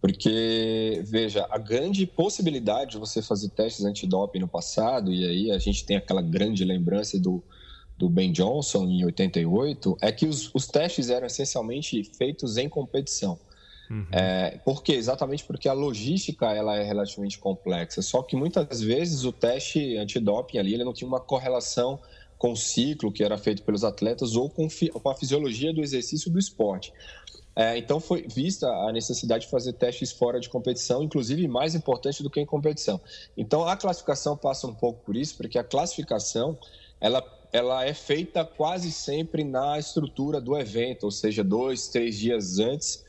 porque, 0.00 1.00
veja, 1.04 1.46
a 1.48 1.58
grande 1.58 2.04
possibilidade 2.04 2.90
de 2.90 2.98
você 2.98 3.22
fazer 3.22 3.50
testes 3.50 3.84
antidoping 3.84 4.40
no 4.40 4.48
passado, 4.48 5.12
e 5.12 5.24
aí 5.24 5.52
a 5.52 5.58
gente 5.58 5.86
tem 5.86 5.96
aquela 5.96 6.22
grande 6.22 6.64
lembrança 6.64 7.20
do, 7.20 7.40
do 8.02 8.08
Ben 8.08 8.32
Johnson 8.32 8.82
em 8.88 9.04
88, 9.04 9.96
é 10.00 10.10
que 10.10 10.26
os, 10.26 10.52
os 10.52 10.66
testes 10.66 11.08
eram 11.08 11.24
essencialmente 11.24 12.02
feitos 12.18 12.56
em 12.56 12.68
competição. 12.68 13.38
Uhum. 13.88 14.04
É, 14.10 14.58
por 14.64 14.82
quê? 14.82 14.94
Exatamente 14.94 15.44
porque 15.44 15.68
a 15.68 15.72
logística 15.72 16.52
ela 16.52 16.76
é 16.76 16.82
relativamente 16.82 17.38
complexa. 17.38 18.02
Só 18.02 18.20
que 18.20 18.34
muitas 18.34 18.80
vezes 18.80 19.22
o 19.22 19.30
teste 19.30 19.96
antidoping 19.96 20.58
ali 20.58 20.74
ele 20.74 20.82
não 20.82 20.92
tinha 20.92 21.06
uma 21.06 21.20
correlação 21.20 22.00
com 22.36 22.50
o 22.50 22.56
ciclo 22.56 23.12
que 23.12 23.22
era 23.22 23.38
feito 23.38 23.62
pelos 23.62 23.84
atletas 23.84 24.34
ou 24.34 24.50
com, 24.50 24.66
com 25.00 25.08
a 25.08 25.14
fisiologia 25.14 25.72
do 25.72 25.80
exercício 25.80 26.28
do 26.28 26.40
esporte. 26.40 26.92
É, 27.54 27.78
então 27.78 28.00
foi 28.00 28.26
vista 28.26 28.66
a 28.66 28.90
necessidade 28.90 29.44
de 29.44 29.50
fazer 29.50 29.74
testes 29.74 30.10
fora 30.10 30.40
de 30.40 30.48
competição, 30.48 31.04
inclusive 31.04 31.46
mais 31.46 31.76
importante 31.76 32.20
do 32.20 32.28
que 32.28 32.40
em 32.40 32.46
competição. 32.46 33.00
Então 33.36 33.64
a 33.64 33.76
classificação 33.76 34.36
passa 34.36 34.66
um 34.66 34.74
pouco 34.74 35.04
por 35.04 35.14
isso, 35.14 35.36
porque 35.36 35.56
a 35.56 35.62
classificação 35.62 36.58
ela, 37.02 37.20
ela 37.52 37.84
é 37.84 37.92
feita 37.92 38.44
quase 38.44 38.90
sempre 38.90 39.44
na 39.44 39.78
estrutura 39.78 40.40
do 40.40 40.58
evento, 40.58 41.04
ou 41.04 41.10
seja, 41.10 41.44
dois, 41.44 41.88
três 41.88 42.18
dias 42.18 42.58
antes 42.58 43.04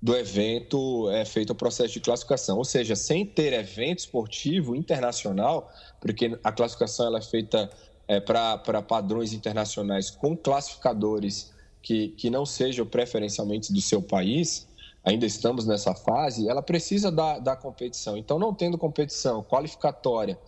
do 0.00 0.16
evento 0.16 1.10
é 1.10 1.24
feito 1.24 1.50
o 1.50 1.54
processo 1.54 1.92
de 1.92 2.00
classificação. 2.00 2.56
Ou 2.56 2.64
seja, 2.64 2.94
sem 2.94 3.26
ter 3.26 3.52
evento 3.52 3.98
esportivo 3.98 4.76
internacional, 4.76 5.70
porque 6.00 6.38
a 6.42 6.52
classificação 6.52 7.06
ela 7.06 7.18
é 7.18 7.22
feita 7.22 7.68
é, 8.06 8.20
para 8.20 8.80
padrões 8.80 9.32
internacionais 9.32 10.08
com 10.08 10.36
classificadores 10.36 11.52
que, 11.82 12.08
que 12.10 12.30
não 12.30 12.46
sejam 12.46 12.86
preferencialmente 12.86 13.72
do 13.72 13.80
seu 13.80 14.00
país, 14.00 14.68
ainda 15.04 15.26
estamos 15.26 15.66
nessa 15.66 15.94
fase, 15.94 16.48
ela 16.48 16.62
precisa 16.62 17.10
da, 17.10 17.38
da 17.38 17.56
competição. 17.56 18.16
Então, 18.16 18.38
não 18.38 18.54
tendo 18.54 18.78
competição 18.78 19.42
qualificatória 19.42 20.38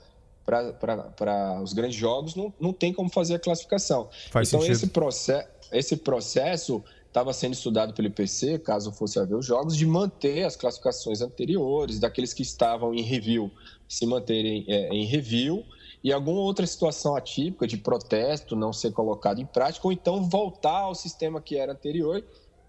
para 0.44 1.60
os 1.62 1.72
grandes 1.72 1.96
jogos, 1.96 2.34
não, 2.34 2.52
não 2.60 2.72
tem 2.72 2.92
como 2.92 3.08
fazer 3.08 3.34
a 3.34 3.38
classificação. 3.38 4.08
Faz 4.30 4.48
então, 4.48 4.60
sentido. 4.60 4.76
esse, 4.76 4.86
process, 4.88 5.46
esse 5.70 5.96
processo 5.96 6.82
estava 7.06 7.32
sendo 7.32 7.52
estudado 7.52 7.92
pelo 7.92 8.08
IPC, 8.08 8.58
caso 8.58 8.90
fosse 8.90 9.18
haver 9.18 9.36
os 9.36 9.44
jogos, 9.44 9.76
de 9.76 9.84
manter 9.84 10.44
as 10.44 10.56
classificações 10.56 11.20
anteriores, 11.20 11.98
daqueles 11.98 12.32
que 12.32 12.42
estavam 12.42 12.94
em 12.94 13.02
review, 13.02 13.50
se 13.86 14.06
manterem 14.06 14.64
é, 14.66 14.88
em 14.88 15.04
review 15.04 15.62
e 16.02 16.12
alguma 16.12 16.40
outra 16.40 16.66
situação 16.66 17.14
atípica 17.14 17.66
de 17.66 17.76
protesto 17.76 18.56
não 18.56 18.72
ser 18.72 18.92
colocado 18.92 19.40
em 19.40 19.46
prática, 19.46 19.86
ou 19.86 19.92
então 19.92 20.24
voltar 20.28 20.80
ao 20.80 20.94
sistema 20.94 21.40
que 21.40 21.56
era 21.56 21.72
anterior, 21.72 22.24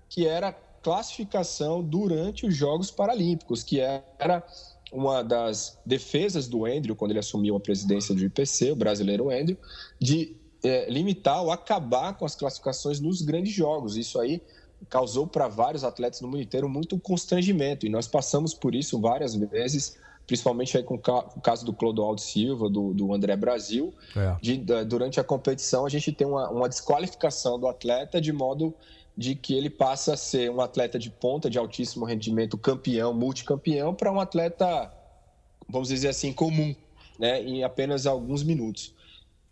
que 0.09 0.27
era 0.27 0.51
classificação 0.83 1.81
durante 1.81 2.45
os 2.45 2.55
Jogos 2.55 2.91
Paralímpicos, 2.91 3.63
que 3.63 3.79
era 3.79 4.45
uma 4.93 5.23
das 5.23 5.79
defesas 5.85 6.47
do 6.47 6.65
Andrew, 6.65 6.95
quando 6.95 7.11
ele 7.11 7.19
assumiu 7.19 7.55
a 7.55 7.59
presidência 7.59 8.13
do 8.13 8.23
IPC, 8.23 8.71
o 8.71 8.75
brasileiro 8.75 9.29
Andrew, 9.29 9.57
de 9.99 10.35
é, 10.63 10.89
limitar 10.89 11.41
ou 11.43 11.51
acabar 11.51 12.13
com 12.13 12.25
as 12.25 12.35
classificações 12.35 12.99
nos 12.99 13.21
grandes 13.21 13.53
jogos. 13.53 13.97
Isso 13.97 14.19
aí 14.19 14.41
causou 14.89 15.25
para 15.25 15.47
vários 15.47 15.83
atletas 15.83 16.21
no 16.21 16.27
mundo 16.27 16.41
inteiro 16.41 16.69
muito 16.69 16.99
constrangimento, 16.99 17.85
e 17.85 17.89
nós 17.89 18.07
passamos 18.07 18.53
por 18.53 18.75
isso 18.75 18.99
várias 18.99 19.35
vezes 19.35 19.97
principalmente 20.25 20.77
aí 20.77 20.83
com 20.83 20.95
o 20.95 21.41
caso 21.41 21.65
do 21.65 21.73
Clodoaldo 21.73 22.21
Silva, 22.21 22.69
do, 22.69 22.93
do 22.93 23.13
André 23.13 23.35
Brasil, 23.35 23.93
é. 24.15 24.35
de, 24.41 24.57
durante 24.85 25.19
a 25.19 25.23
competição 25.23 25.85
a 25.85 25.89
gente 25.89 26.11
tem 26.11 26.25
uma, 26.25 26.49
uma 26.49 26.69
desqualificação 26.69 27.59
do 27.59 27.67
atleta 27.67 28.21
de 28.21 28.31
modo 28.31 28.73
de 29.15 29.35
que 29.35 29.53
ele 29.53 29.69
passa 29.69 30.13
a 30.13 30.17
ser 30.17 30.49
um 30.49 30.59
atleta 30.59 30.97
de 30.97 31.09
ponta, 31.09 31.49
de 31.49 31.57
altíssimo 31.57 32.05
rendimento, 32.05 32.57
campeão, 32.57 33.13
multicampeão, 33.13 33.93
para 33.93 34.11
um 34.11 34.19
atleta, 34.19 34.91
vamos 35.69 35.89
dizer 35.89 36.09
assim, 36.09 36.33
comum, 36.33 36.75
né, 37.19 37.41
em 37.43 37.63
apenas 37.63 38.05
alguns 38.05 38.43
minutos. 38.43 38.93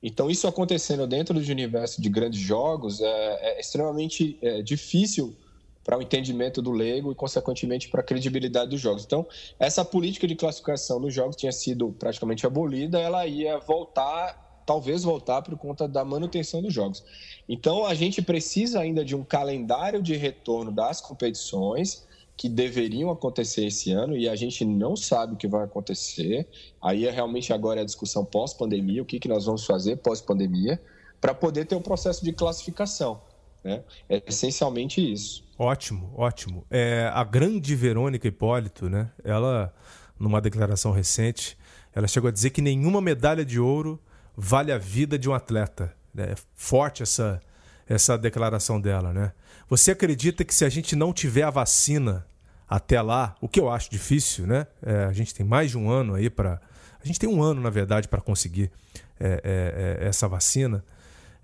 Então, 0.03 0.32
isso 0.32 0.47
acontecendo 0.47 1.05
dentro 1.05 1.34
do 1.34 1.51
universo 1.51 2.01
de 2.01 2.09
grandes 2.09 2.39
jogos 2.39 3.01
é, 3.01 3.57
é 3.57 3.59
extremamente 3.59 4.38
é, 4.41 4.62
difícil 4.64 5.36
para 5.84 5.97
o 5.97 6.01
entendimento 6.01 6.62
do 6.62 6.72
leigo 6.72 7.12
e, 7.12 7.16
consequentemente, 7.16 7.88
para 7.89 8.01
a 8.01 8.03
credibilidade 8.03 8.72
dos 8.72 8.80
jogos. 8.80 9.03
Então, 9.03 9.28
essa 9.59 9.86
política 9.86 10.28
de 10.28 10.36
classificação 10.36 10.99
dos 10.99 11.14
jogos 11.14 11.36
tinha 11.36 11.51
sido 11.51 11.89
praticamente 11.99 12.45
abolida, 12.45 12.99
ela 12.99 13.26
ia 13.28 13.59
voltar, 13.59 14.51
talvez 14.72 15.03
voltar 15.03 15.41
por 15.41 15.57
conta 15.57 15.86
da 15.86 16.05
manutenção 16.05 16.61
dos 16.61 16.74
jogos. 16.74 17.03
Então, 17.47 17.86
a 17.86 17.93
gente 17.93 18.22
precisa 18.22 18.80
ainda 18.80 19.03
de 19.03 19.13
um 19.13 19.22
calendário 19.22 20.01
de 20.01 20.15
retorno 20.15 20.72
das 20.72 21.01
competições 21.01 22.07
que 22.38 22.47
deveriam 22.47 23.11
acontecer 23.11 23.65
esse 23.65 23.91
ano 23.91 24.15
e 24.15 24.30
a 24.30 24.36
gente 24.38 24.63
não 24.63 24.95
sabe 24.95 25.34
o 25.34 25.36
que 25.36 25.45
vai 25.45 25.65
acontecer. 25.65 26.47
Aí 26.82 27.05
é 27.05 27.11
realmente 27.11 27.51
agora 27.51 27.82
a 27.82 27.84
discussão 27.84 28.24
pós-pandemia, 28.24 29.01
o 29.01 29.05
que, 29.05 29.19
que 29.19 29.28
nós 29.28 29.45
vamos 29.45 29.65
fazer 29.65 29.97
pós-pandemia, 29.97 30.82
para 31.19 31.34
poder 31.34 31.65
ter 31.65 31.76
um 31.76 31.82
processo 31.82 32.24
de 32.24 32.32
classificação. 32.32 33.19
Né? 33.65 33.84
É 34.07 34.24
essencialmente 34.26 35.01
isso. 35.01 35.43
Ótimo, 35.59 36.13
ótimo. 36.15 36.65
É, 36.72 37.11
a 37.13 37.26
grande 37.26 37.76
Verônica 37.76 38.26
Hipólito, 38.26 38.89
né? 38.89 39.11
Ela, 39.22 39.74
numa 40.17 40.39
declaração 40.39 40.93
recente, 40.93 41.57
ela 41.93 42.07
chegou 42.07 42.30
a 42.30 42.32
dizer 42.32 42.51
que 42.51 42.61
nenhuma 42.61 43.01
medalha 43.01 43.43
de 43.43 43.59
ouro 43.59 43.99
vale 44.41 44.71
a 44.71 44.77
vida 44.77 45.19
de 45.19 45.29
um 45.29 45.33
atleta. 45.33 45.93
É 46.17 46.33
forte 46.55 47.03
essa, 47.03 47.39
essa 47.87 48.17
declaração 48.17 48.81
dela, 48.81 49.13
né? 49.13 49.31
Você 49.69 49.91
acredita 49.91 50.43
que 50.43 50.53
se 50.53 50.65
a 50.65 50.69
gente 50.69 50.95
não 50.95 51.13
tiver 51.13 51.43
a 51.43 51.49
vacina 51.49 52.25
até 52.67 53.01
lá, 53.01 53.35
o 53.39 53.47
que 53.47 53.59
eu 53.59 53.69
acho 53.69 53.89
difícil, 53.89 54.47
né? 54.47 54.65
É, 54.81 55.05
a 55.05 55.13
gente 55.13 55.33
tem 55.33 55.45
mais 55.45 55.71
de 55.71 55.77
um 55.77 55.89
ano 55.89 56.15
aí 56.15 56.29
para. 56.29 56.59
A 57.01 57.07
gente 57.07 57.19
tem 57.19 57.29
um 57.29 57.41
ano, 57.41 57.61
na 57.61 57.69
verdade, 57.69 58.07
para 58.07 58.19
conseguir 58.19 58.71
é, 59.19 59.41
é, 59.43 60.03
é 60.03 60.07
essa 60.07 60.27
vacina. 60.27 60.83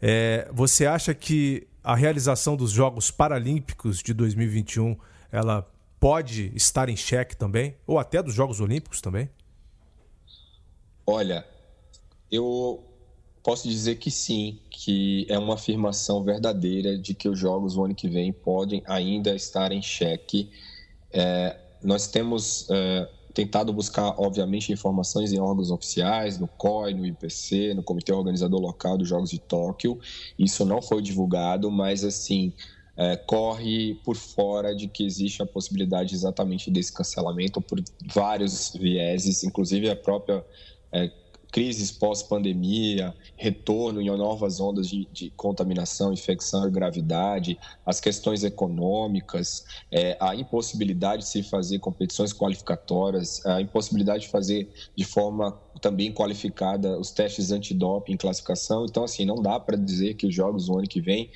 É, 0.01 0.49
você 0.51 0.85
acha 0.85 1.13
que 1.13 1.67
a 1.83 1.95
realização 1.95 2.55
dos 2.55 2.71
Jogos 2.71 3.11
Paralímpicos 3.11 4.01
de 4.01 4.13
2021 4.13 4.97
ela 5.31 5.69
pode 5.99 6.51
estar 6.55 6.89
em 6.89 6.95
xeque 6.95 7.35
também? 7.35 7.75
Ou 7.85 7.97
até 7.99 8.21
dos 8.21 8.33
Jogos 8.33 8.59
Olímpicos 8.59 9.01
também? 9.01 9.29
Olha, 11.05 11.45
eu 12.31 12.86
posso 13.47 13.65
dizer 13.65 13.95
que 13.95 14.11
sim, 14.11 14.59
que 14.69 15.25
é 15.29 15.39
uma 15.39 15.53
afirmação 15.53 16.21
verdadeira 16.21 16.97
de 16.97 17.13
que 17.13 17.29
os 17.29 17.39
Jogos 17.39 17.77
o 17.77 17.85
ano 17.85 17.95
que 17.95 18.09
vem 18.09 18.33
podem 18.33 18.83
ainda 18.85 19.33
estar 19.33 19.71
em 19.71 19.81
xeque. 19.81 20.49
É, 21.13 21.55
nós 21.81 22.07
temos 22.07 22.67
é, 22.69 23.07
tentado 23.33 23.71
buscar, 23.71 24.15
obviamente, 24.17 24.73
informações 24.73 25.31
em 25.31 25.39
órgãos 25.39 25.71
oficiais, 25.71 26.37
no 26.37 26.45
COI, 26.45 26.93
no 26.93 27.05
IPC, 27.05 27.73
no 27.73 27.81
Comitê 27.81 28.11
Organizador 28.11 28.59
Local 28.59 28.97
dos 28.97 29.07
Jogos 29.07 29.29
de 29.29 29.39
Tóquio. 29.39 29.97
Isso 30.37 30.65
não 30.65 30.81
foi 30.81 31.01
divulgado, 31.01 31.71
mas, 31.71 32.03
assim, 32.03 32.51
é, 32.97 33.15
corre 33.15 33.93
por 34.03 34.17
fora 34.17 34.75
de 34.75 34.89
que 34.89 35.05
existe 35.05 35.41
a 35.41 35.45
possibilidade 35.45 36.13
exatamente 36.13 36.69
desse 36.69 36.91
cancelamento 36.91 37.61
por 37.61 37.81
vários 38.13 38.73
vieses, 38.77 39.41
inclusive 39.45 39.89
a 39.89 39.95
própria 39.95 40.43
é, 40.91 41.09
crises 41.51 41.91
pós-pandemia, 41.91 43.13
retorno 43.35 44.01
em 44.01 44.07
novas 44.07 44.59
ondas 44.59 44.87
de, 44.87 45.07
de, 45.11 45.29
contaminação, 45.31 46.11
infecção 46.11 46.67
e 46.67 46.71
gravidade, 46.71 47.57
as 47.85 47.99
questões 47.99 48.43
econômicas, 48.43 49.65
é, 49.91 50.17
a 50.19 50.35
impossibilidade 50.35 51.23
de 51.23 51.29
se 51.29 51.43
fazer 51.43 51.79
competições 51.79 52.33
qualificatórias, 52.33 53.45
a 53.45 53.61
impossibilidade 53.61 54.23
de 54.23 54.29
fazer 54.29 54.69
de 54.95 55.03
forma 55.03 55.57
também 55.81 56.11
qualificada 56.11 56.99
os 56.99 57.11
testes 57.11 57.51
antidoping 57.51 58.13
em 58.13 58.17
classificação. 58.17 58.85
Então, 58.85 59.03
assim, 59.03 59.25
não 59.25 59.41
dá 59.41 59.59
para 59.59 59.77
dizer 59.77 60.15
que 60.15 60.27
os 60.27 60.33
jogos 60.33 60.67
no 60.67 60.79
ano 60.79 60.87
que 60.87 60.99
vem 60.99 61.29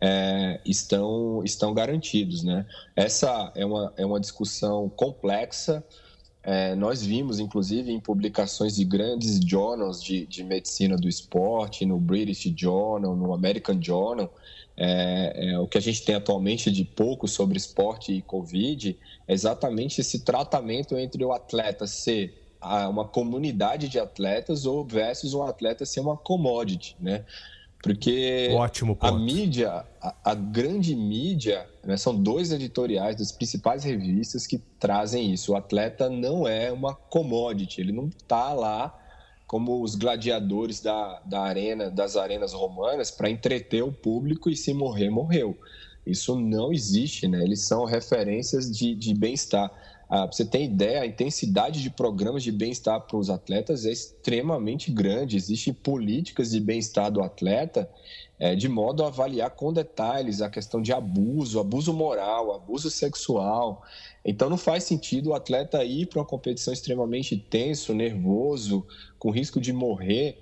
é, 0.00 0.60
estão, 0.66 1.42
estão 1.44 1.72
garantidos, 1.72 2.42
né? 2.42 2.66
Essa 2.94 3.52
é 3.54 3.64
uma, 3.64 3.92
é 3.96 4.04
uma 4.04 4.20
discussão 4.20 4.88
complexa, 4.88 5.82
é, 6.44 6.74
nós 6.74 7.02
vimos, 7.02 7.40
inclusive, 7.40 7.90
em 7.90 7.98
publicações 7.98 8.76
de 8.76 8.84
grandes 8.84 9.40
journals 9.42 10.02
de, 10.02 10.26
de 10.26 10.44
medicina 10.44 10.94
do 10.94 11.08
esporte, 11.08 11.86
no 11.86 11.98
British 11.98 12.52
Journal, 12.54 13.16
no 13.16 13.32
American 13.32 13.80
Journal, 13.80 14.30
é, 14.76 15.52
é, 15.52 15.58
o 15.58 15.66
que 15.66 15.78
a 15.78 15.80
gente 15.80 16.04
tem 16.04 16.14
atualmente 16.14 16.70
de 16.70 16.84
pouco 16.84 17.26
sobre 17.26 17.56
esporte 17.56 18.12
e 18.12 18.20
Covid 18.20 18.98
é 19.26 19.32
exatamente 19.32 20.00
esse 20.00 20.20
tratamento 20.20 20.98
entre 20.98 21.24
o 21.24 21.32
atleta 21.32 21.86
ser 21.86 22.42
uma 22.88 23.04
comunidade 23.04 23.88
de 23.88 23.98
atletas 23.98 24.64
ou 24.64 24.84
versus 24.84 25.34
um 25.34 25.42
atleta 25.42 25.84
ser 25.84 26.00
uma 26.00 26.16
commodity, 26.16 26.96
né? 26.98 27.24
Porque 27.84 28.48
Ótimo 28.54 28.96
ponto. 28.96 29.14
a 29.14 29.18
mídia, 29.18 29.84
a, 30.00 30.14
a 30.24 30.34
grande 30.34 30.96
mídia, 30.96 31.68
né, 31.84 31.98
são 31.98 32.16
dois 32.16 32.50
editoriais 32.50 33.14
das 33.14 33.30
principais 33.30 33.84
revistas 33.84 34.46
que 34.46 34.56
trazem 34.80 35.34
isso. 35.34 35.52
O 35.52 35.56
atleta 35.56 36.08
não 36.08 36.48
é 36.48 36.72
uma 36.72 36.94
commodity, 36.94 37.82
ele 37.82 37.92
não 37.92 38.06
está 38.06 38.54
lá 38.54 38.98
como 39.46 39.82
os 39.82 39.96
gladiadores 39.96 40.80
da, 40.80 41.20
da 41.26 41.42
arena, 41.42 41.90
das 41.90 42.16
arenas 42.16 42.54
romanas, 42.54 43.10
para 43.10 43.28
entreter 43.28 43.84
o 43.84 43.92
público 43.92 44.48
e 44.48 44.56
se 44.56 44.72
morrer, 44.72 45.10
morreu. 45.10 45.54
Isso 46.06 46.40
não 46.40 46.72
existe, 46.72 47.28
né? 47.28 47.44
Eles 47.44 47.66
são 47.66 47.84
referências 47.84 48.70
de, 48.70 48.94
de 48.94 49.12
bem-estar. 49.12 49.70
Ah, 50.08 50.26
você 50.26 50.44
tem 50.44 50.64
ideia, 50.64 51.00
a 51.00 51.06
intensidade 51.06 51.82
de 51.82 51.90
programas 51.90 52.42
de 52.42 52.52
bem-estar 52.52 53.00
para 53.00 53.16
os 53.16 53.30
atletas 53.30 53.86
é 53.86 53.90
extremamente 53.90 54.90
grande. 54.90 55.36
Existem 55.36 55.72
políticas 55.72 56.50
de 56.50 56.60
bem-estar 56.60 57.10
do 57.10 57.22
atleta 57.22 57.88
é, 58.38 58.54
de 58.54 58.68
modo 58.68 59.04
a 59.04 59.06
avaliar 59.06 59.50
com 59.50 59.72
detalhes 59.72 60.42
a 60.42 60.50
questão 60.50 60.82
de 60.82 60.92
abuso, 60.92 61.60
abuso 61.60 61.92
moral, 61.92 62.52
abuso 62.52 62.90
sexual. 62.90 63.82
Então 64.24 64.50
não 64.50 64.56
faz 64.56 64.84
sentido 64.84 65.30
o 65.30 65.34
atleta 65.34 65.84
ir 65.84 66.06
para 66.06 66.18
uma 66.18 66.26
competição 66.26 66.72
extremamente 66.72 67.36
tenso, 67.36 67.94
nervoso, 67.94 68.86
com 69.18 69.30
risco 69.30 69.60
de 69.60 69.72
morrer. 69.72 70.38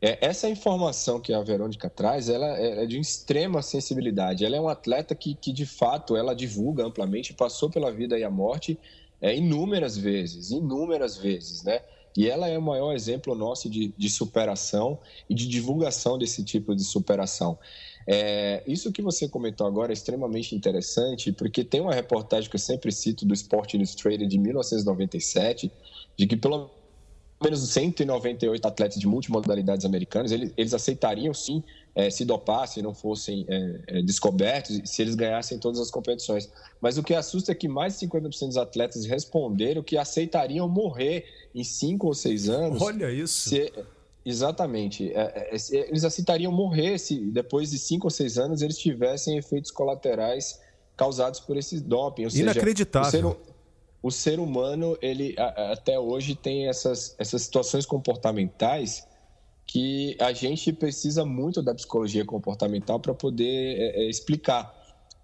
É, 0.00 0.18
essa 0.20 0.48
informação 0.48 1.20
que 1.20 1.32
a 1.32 1.42
Verônica 1.42 1.88
traz, 1.88 2.28
ela 2.28 2.58
é, 2.58 2.84
é 2.84 2.86
de 2.86 2.98
extrema 2.98 3.62
sensibilidade. 3.62 4.44
Ela 4.44 4.56
é 4.56 4.60
um 4.60 4.68
atleta 4.68 5.14
que, 5.14 5.34
que 5.34 5.52
de 5.52 5.66
fato, 5.66 6.16
ela 6.16 6.34
divulga 6.34 6.84
amplamente, 6.84 7.34
passou 7.34 7.70
pela 7.70 7.92
vida 7.92 8.18
e 8.18 8.24
a 8.24 8.30
morte 8.30 8.78
é, 9.22 9.36
inúmeras 9.36 9.96
vezes, 9.96 10.50
inúmeras 10.50 11.16
vezes, 11.16 11.62
né? 11.62 11.80
E 12.14 12.28
ela 12.28 12.48
é 12.48 12.58
o 12.58 12.62
maior 12.62 12.92
exemplo 12.92 13.34
nosso 13.34 13.70
de, 13.70 13.94
de 13.96 14.10
superação 14.10 14.98
e 15.30 15.34
de 15.34 15.48
divulgação 15.48 16.18
desse 16.18 16.44
tipo 16.44 16.74
de 16.74 16.84
superação. 16.84 17.58
É, 18.06 18.62
isso 18.66 18.92
que 18.92 19.00
você 19.00 19.28
comentou 19.28 19.66
agora 19.66 19.92
é 19.92 19.94
extremamente 19.94 20.54
interessante, 20.54 21.32
porque 21.32 21.64
tem 21.64 21.80
uma 21.80 21.94
reportagem 21.94 22.50
que 22.50 22.56
eu 22.56 22.60
sempre 22.60 22.90
cito 22.90 23.24
do 23.24 23.32
Sport 23.32 23.74
Illustrated 23.74 24.26
de 24.26 24.38
1997, 24.38 25.70
de 26.18 26.26
que 26.26 26.36
pelo 26.36 26.68
menos 27.42 27.60
198 27.70 28.66
atletas 28.66 28.98
de 28.98 29.06
multimodalidades 29.06 29.86
americanos, 29.86 30.32
eles, 30.32 30.52
eles 30.56 30.74
aceitariam 30.74 31.32
sim 31.32 31.62
é, 31.94 32.08
se 32.08 32.24
dopar, 32.24 32.66
se 32.66 32.80
não 32.80 32.94
fossem 32.94 33.44
é, 33.48 33.80
é, 33.86 34.02
descobertos, 34.02 34.80
se 34.84 35.02
eles 35.02 35.14
ganhassem 35.14 35.58
todas 35.58 35.78
as 35.78 35.90
competições. 35.90 36.50
Mas 36.80 36.96
o 36.96 37.02
que 37.02 37.14
assusta 37.14 37.52
é 37.52 37.54
que 37.54 37.68
mais 37.68 37.98
de 37.98 38.06
50% 38.06 38.46
dos 38.46 38.56
atletas 38.56 39.04
responderam 39.04 39.82
que 39.82 39.96
aceitariam 39.96 40.68
morrer 40.68 41.26
em 41.54 41.62
5 41.62 42.06
ou 42.06 42.14
6 42.14 42.48
anos. 42.48 42.82
Olha 42.82 43.10
isso. 43.10 43.50
Se, 43.50 43.72
exatamente. 44.24 45.12
É, 45.12 45.50
é, 45.52 45.88
eles 45.88 46.04
aceitariam 46.04 46.50
morrer 46.50 46.98
se 46.98 47.18
depois 47.30 47.70
de 47.70 47.78
5 47.78 48.06
ou 48.06 48.10
6 48.10 48.38
anos 48.38 48.62
eles 48.62 48.78
tivessem 48.78 49.36
efeitos 49.36 49.70
colaterais 49.70 50.60
causados 50.96 51.40
por 51.40 51.56
esse 51.58 51.78
doping. 51.78 52.24
Ou 52.24 52.30
Inacreditável. 52.30 53.10
Seja, 53.10 53.26
o 53.26 53.30
ser, 53.30 53.38
o 54.02 54.10
ser 54.10 54.40
humano, 54.40 54.96
ele 55.02 55.34
até 55.38 55.98
hoje 55.98 56.34
tem 56.34 56.68
essas, 56.68 57.14
essas 57.18 57.42
situações 57.42 57.84
comportamentais 57.84 59.06
que 59.72 60.14
a 60.20 60.34
gente 60.34 60.70
precisa 60.70 61.24
muito 61.24 61.62
da 61.62 61.74
psicologia 61.74 62.26
comportamental 62.26 63.00
para 63.00 63.14
poder 63.14 63.78
é, 63.78 64.02
é, 64.02 64.10
explicar. 64.10 64.70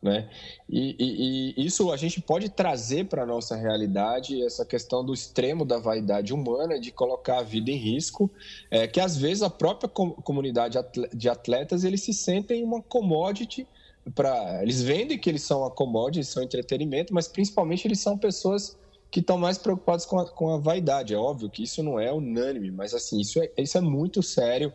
Né? 0.01 0.31
E, 0.67 0.97
e, 0.99 1.55
e, 1.61 1.67
isso 1.67 1.93
a 1.93 1.99
gente 1.99 2.19
pode 2.23 2.49
trazer 2.49 3.05
para 3.09 3.25
a 3.25 3.27
nossa 3.27 3.55
realidade 3.55 4.43
essa 4.43 4.65
questão 4.65 5.05
do 5.05 5.13
extremo 5.13 5.67
da 5.67 5.79
vaidade 5.79 6.33
humana, 6.33 6.81
de 6.81 6.91
colocar 6.91 7.41
a 7.41 7.43
vida 7.43 7.71
em 7.71 7.77
risco, 7.77 8.31
é, 8.71 8.87
que 8.87 8.99
às 8.99 9.19
vezes 9.19 9.43
a 9.43 9.51
própria 9.51 9.87
comunidade 9.87 10.79
de 11.13 11.29
atletas 11.29 11.85
eles 11.85 12.01
se 12.01 12.15
sentem 12.15 12.65
uma 12.65 12.81
commodity 12.81 13.67
para 14.15 14.63
eles 14.63 14.81
vendem 14.81 15.19
que 15.19 15.29
eles 15.29 15.43
são 15.43 15.63
a 15.63 15.71
commodity, 15.71 16.25
são 16.25 16.43
entretenimento, 16.43 17.13
mas 17.13 17.29
principalmente 17.29 17.87
eles 17.87 18.01
são 18.01 18.17
pessoas 18.17 18.79
que 19.11 19.21
estão 19.21 19.39
mais 19.39 19.59
preocupados 19.59 20.05
com 20.05 20.19
a, 20.19 20.27
com 20.29 20.55
a 20.55 20.59
vaidade. 20.59 21.15
É 21.15 21.17
óbvio 21.17 21.49
que 21.49 21.63
isso 21.63 21.83
não 21.83 21.99
é 21.99 22.13
unânime, 22.13 22.71
mas 22.71 22.95
assim, 22.95 23.21
isso 23.21 23.41
é, 23.41 23.51
isso 23.57 23.79
é 23.79 23.81
muito 23.81 24.23
sério, 24.23 24.73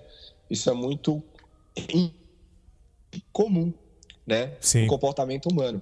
isso 0.50 0.70
é 0.70 0.74
muito 0.74 1.24
comum, 3.32 3.74
né? 4.26 4.54
Sim. 4.60 4.86
O 4.86 4.88
comportamento 4.88 5.48
humano. 5.48 5.82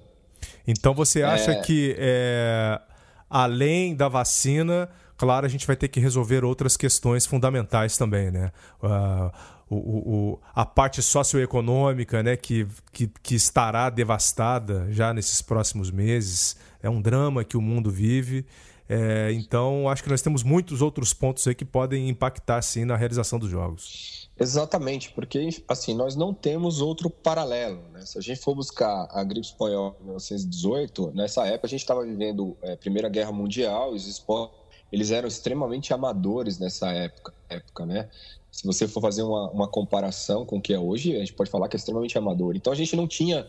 Então 0.66 0.94
você 0.94 1.22
acha 1.22 1.52
é... 1.52 1.60
que 1.60 1.94
é, 1.98 2.80
além 3.28 3.94
da 3.94 4.08
vacina, 4.08 4.88
claro, 5.16 5.46
a 5.46 5.48
gente 5.48 5.66
vai 5.66 5.76
ter 5.76 5.88
que 5.88 6.00
resolver 6.00 6.44
outras 6.44 6.76
questões 6.76 7.24
fundamentais 7.24 7.96
também, 7.96 8.30
né? 8.30 8.52
Uh, 8.82 9.30
o, 9.70 9.76
o, 9.76 10.40
a 10.54 10.66
parte 10.66 11.00
socioeconômica, 11.00 12.22
né, 12.22 12.36
que, 12.36 12.66
que, 12.92 13.10
que 13.22 13.34
estará 13.34 13.88
devastada 13.88 14.86
já 14.90 15.14
nesses 15.14 15.40
próximos 15.40 15.90
meses 15.90 16.56
é 16.82 16.90
um 16.90 17.00
drama 17.00 17.44
que 17.44 17.56
o 17.56 17.60
mundo 17.60 17.90
vive. 17.90 18.44
É, 18.88 19.32
então, 19.32 19.88
acho 19.88 20.02
que 20.02 20.10
nós 20.10 20.20
temos 20.20 20.42
muitos 20.42 20.82
outros 20.82 21.14
pontos 21.14 21.46
aí 21.46 21.54
que 21.54 21.64
podem 21.64 22.08
impactar, 22.08 22.60
sim, 22.62 22.84
na 22.84 22.96
realização 22.96 23.38
dos 23.38 23.48
jogos. 23.48 24.28
Exatamente, 24.38 25.12
porque 25.12 25.48
assim 25.68 25.94
nós 25.94 26.16
não 26.16 26.34
temos 26.34 26.80
outro 26.80 27.08
paralelo. 27.08 27.80
Né? 27.92 28.04
Se 28.04 28.18
a 28.18 28.20
gente 28.20 28.40
for 28.40 28.54
buscar 28.54 29.08
a 29.10 29.22
gripe 29.22 29.46
espanhola 29.46 29.94
em 30.00 30.04
1918, 30.04 31.12
nessa 31.14 31.46
época 31.46 31.66
a 31.66 31.70
gente 31.70 31.80
estava 31.80 32.04
vivendo 32.04 32.56
a 32.62 32.70
é, 32.70 32.76
Primeira 32.76 33.08
Guerra 33.08 33.32
Mundial, 33.32 33.92
os 33.92 34.06
esportes 34.06 34.62
eles 34.92 35.10
eram 35.10 35.26
extremamente 35.26 35.94
amadores 35.94 36.58
nessa 36.58 36.92
época, 36.92 37.32
época 37.48 37.86
né? 37.86 38.10
Se 38.50 38.66
você 38.66 38.86
for 38.86 39.00
fazer 39.00 39.22
uma, 39.22 39.50
uma 39.50 39.66
comparação 39.66 40.44
com 40.44 40.58
o 40.58 40.60
que 40.60 40.74
é 40.74 40.78
hoje, 40.78 41.16
a 41.16 41.20
gente 41.20 41.32
pode 41.32 41.50
falar 41.50 41.66
que 41.68 41.76
é 41.76 41.78
extremamente 41.78 42.18
amador. 42.18 42.54
Então 42.54 42.70
a 42.70 42.76
gente 42.76 42.94
não 42.94 43.08
tinha 43.08 43.46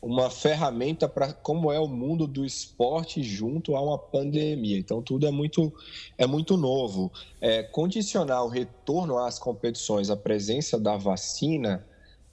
uma 0.00 0.30
ferramenta 0.30 1.08
para 1.08 1.32
como 1.32 1.72
é 1.72 1.80
o 1.80 1.88
mundo 1.88 2.26
do 2.26 2.44
esporte 2.44 3.22
junto 3.22 3.74
a 3.74 3.80
uma 3.80 3.98
pandemia. 3.98 4.78
Então 4.78 5.02
tudo 5.02 5.26
é 5.26 5.30
muito 5.30 5.72
é 6.16 6.26
muito 6.26 6.56
novo. 6.56 7.12
É, 7.40 7.62
condicionar 7.62 8.44
o 8.44 8.48
retorno 8.48 9.18
às 9.18 9.38
competições 9.38 10.10
à 10.10 10.16
presença 10.16 10.78
da 10.78 10.96
vacina, 10.96 11.84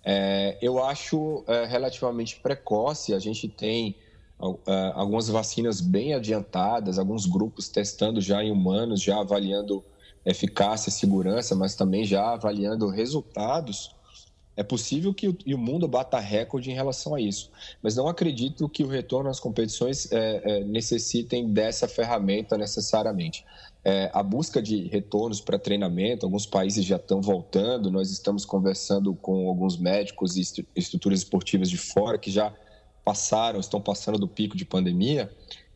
é, 0.03 0.57
eu 0.61 0.84
acho 0.84 1.43
é, 1.47 1.66
relativamente 1.66 2.39
precoce. 2.39 3.14
A 3.14 3.20
gente 3.20 3.47
tem 3.47 3.95
é, 4.68 4.91
algumas 4.93 5.30
vacinas 5.30 5.80
bem 5.80 6.14
adiantadas, 6.14 6.99
alguns 6.99 7.26
grupos 7.26 7.70
testando 7.70 8.20
já 8.20 8.43
em 8.43 8.51
humanos, 8.51 9.01
já 9.01 9.20
avaliando 9.20 9.84
eficácia 10.26 10.91
segurança, 10.91 11.55
mas 11.55 11.76
também 11.76 12.03
já 12.05 12.34
avaliando 12.34 12.88
resultados. 12.89 13.95
É 14.55 14.61
possível 14.61 15.13
que 15.13 15.27
o, 15.27 15.57
mundo 15.57 15.87
bata 15.87 16.19
recorde 16.19 16.69
em 16.69 16.75
relação 16.75 17.15
a 17.15 17.21
isso, 17.21 17.49
mas 17.81 17.95
não 17.95 18.07
acredito 18.07 18.69
que 18.69 18.83
o 18.83 18.87
retorno 18.87 19.29
às 19.29 19.39
competições 19.39 20.11
é, 20.11 20.41
é, 20.43 20.63
necessitem 20.63 21.51
dessa 21.51 21.87
ferramenta 21.87 22.55
necessariamente. 22.55 23.43
É, 23.83 24.11
a 24.13 24.21
busca 24.21 24.61
de 24.61 24.87
retornos 24.87 25.41
para 25.41 25.57
treinamento, 25.57 26.25
alguns 26.25 26.45
países 26.45 26.85
já 26.85 26.97
estão 26.97 27.21
voltando, 27.21 27.89
nós 27.89 28.11
estamos 28.11 28.45
conversando 28.45 29.15
com 29.15 29.49
alguns 29.49 29.75
médicos 29.75 30.37
e 30.37 30.65
estruturas 30.75 31.19
esportivas 31.19 31.69
de 31.69 31.77
fora 31.77 32.17
que 32.17 32.29
já 32.29 32.53
passaram, 33.03 33.59
estão 33.59 33.81
passando 33.81 34.19
do 34.19 34.27
pico 34.27 34.55
de 34.55 34.63
pandemia, 34.63 35.29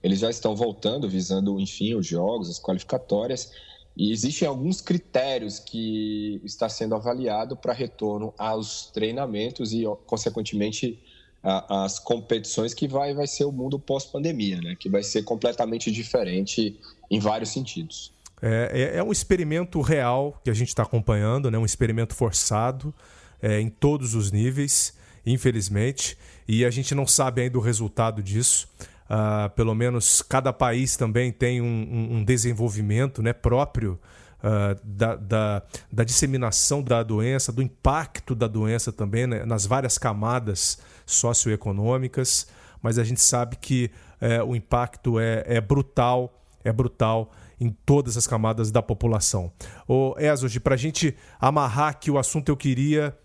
eles 0.03 0.19
já 0.19 0.29
estão 0.29 0.55
voltando, 0.55 1.09
visando, 1.09 1.59
enfim, 1.59 1.95
os 1.95 2.05
jogos, 2.05 2.49
as 2.49 2.59
qualificatórias, 2.59 3.51
e 3.97 4.11
existem 4.11 4.47
alguns 4.47 4.79
critérios 4.79 5.57
que 5.57 6.39
está 6.45 6.69
sendo 6.69 6.93
avaliado 6.93 7.57
para 7.57 7.73
retorno 7.73 8.31
aos 8.37 8.91
treinamentos 8.93 9.73
e, 9.73 9.83
consequentemente, 10.05 10.99
as 11.43 11.97
competições 11.97 12.73
que 12.75 12.87
vai, 12.87 13.15
vai 13.15 13.25
ser 13.25 13.45
o 13.45 13.51
mundo 13.51 13.79
pós-pandemia, 13.79 14.61
né? 14.61 14.75
que 14.77 14.87
vai 14.87 15.01
ser 15.01 15.23
completamente 15.23 15.91
diferente 15.91 16.77
em 17.09 17.19
vários 17.19 17.49
sentidos. 17.49 18.11
É, 18.39 18.91
é, 18.93 18.97
é 18.99 19.03
um 19.03 19.11
experimento 19.11 19.81
real 19.81 20.39
que 20.43 20.49
a 20.51 20.53
gente 20.53 20.67
está 20.67 20.83
acompanhando, 20.83 21.49
né? 21.49 21.57
um 21.57 21.65
experimento 21.65 22.13
forçado 22.13 22.93
é, 23.41 23.59
em 23.59 23.69
todos 23.69 24.13
os 24.13 24.31
níveis, 24.31 24.93
infelizmente, 25.25 26.17
e 26.47 26.63
a 26.65 26.69
gente 26.69 26.93
não 26.93 27.07
sabe 27.07 27.41
ainda 27.41 27.57
o 27.57 27.61
resultado 27.61 28.21
disso. 28.21 28.67
Uh, 29.09 29.49
pelo 29.51 29.73
menos 29.73 30.21
cada 30.21 30.51
país 30.51 30.97
também 30.97 31.31
tem 31.31 31.61
um, 31.61 32.17
um 32.17 32.23
desenvolvimento 32.25 33.21
né, 33.21 33.31
próprio 33.31 33.97
uh, 34.39 34.77
da, 34.83 35.15
da, 35.15 35.63
da, 35.89 36.03
disseminação 36.03 36.83
da 36.83 37.01
doença, 37.03 37.51
do 37.53 37.61
impacto 37.61 38.35
da 38.35 38.47
doença 38.47 38.91
também 38.91 39.25
né, 39.25 39.45
nas 39.45 39.65
várias 39.65 39.97
camadas 39.97 40.77
socioeconômicas, 41.05 42.47
mas 42.81 42.99
a 42.99 43.03
gente 43.05 43.21
sabe 43.21 43.55
que 43.55 43.89
uh, 44.21 44.43
o 44.45 44.55
impacto 44.57 45.19
é, 45.21 45.43
é 45.45 45.61
brutal, 45.61 46.43
é 46.61 46.71
brutal 46.73 47.31
em 47.61 47.69
todas 47.85 48.17
as 48.17 48.27
camadas 48.27 48.71
da 48.71 48.81
população. 48.81 49.53
Ô, 49.87 50.15
Ezog, 50.19 50.59
para 50.59 50.75
a 50.75 50.77
gente 50.77 51.15
amarrar 51.39 51.89
aqui 51.89 52.11
o 52.11 52.19
assunto, 52.19 52.49
eu 52.49 52.57
queria 52.57 53.17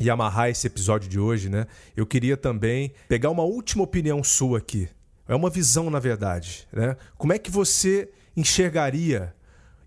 e 0.00 0.10
amarrar 0.10 0.48
esse 0.48 0.66
episódio 0.66 1.08
de 1.08 1.20
hoje, 1.20 1.48
né? 1.48 1.66
Eu 1.96 2.06
queria 2.06 2.36
também 2.36 2.92
pegar 3.08 3.30
uma 3.30 3.44
última 3.44 3.84
opinião 3.84 4.24
sua 4.24 4.58
aqui 4.58 4.88
é 5.32 5.36
uma 5.36 5.50
visão, 5.50 5.88
na 5.88 5.98
verdade. 5.98 6.66
Né? 6.72 6.96
Como 7.16 7.32
é 7.32 7.38
que 7.38 7.50
você 7.50 8.10
enxergaria 8.36 9.34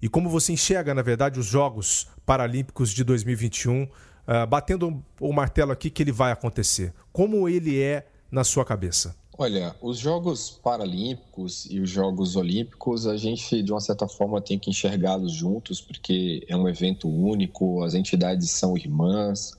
e 0.01 0.09
como 0.09 0.29
você 0.29 0.51
enxerga, 0.53 0.93
na 0.93 1.01
verdade, 1.01 1.39
os 1.39 1.45
Jogos 1.45 2.07
Paralímpicos 2.25 2.91
de 2.91 3.03
2021 3.03 3.83
uh, 3.83 3.85
uh, 3.85 4.47
batendo 4.47 5.03
o 5.19 5.31
martelo 5.31 5.71
aqui 5.71 5.89
que 5.89 6.01
ele 6.01 6.11
vai 6.11 6.31
acontecer? 6.31 6.93
Como 7.11 7.47
ele 7.47 7.79
é 7.79 8.07
na 8.31 8.43
sua 8.43 8.65
cabeça? 8.65 9.15
Olha, 9.37 9.75
os 9.81 9.99
Jogos 9.99 10.49
Paralímpicos 10.49 11.67
e 11.69 11.79
os 11.79 11.89
Jogos 11.89 12.35
Olímpicos, 12.35 13.05
a 13.05 13.17
gente, 13.17 13.61
de 13.61 13.71
uma 13.71 13.81
certa 13.81 14.07
forma, 14.07 14.41
tem 14.41 14.57
que 14.57 14.69
enxergá-los 14.69 15.33
juntos, 15.33 15.81
porque 15.81 16.43
é 16.47 16.55
um 16.55 16.67
evento 16.67 17.07
único, 17.07 17.83
as 17.83 17.93
entidades 17.93 18.49
são 18.49 18.77
irmãs, 18.77 19.57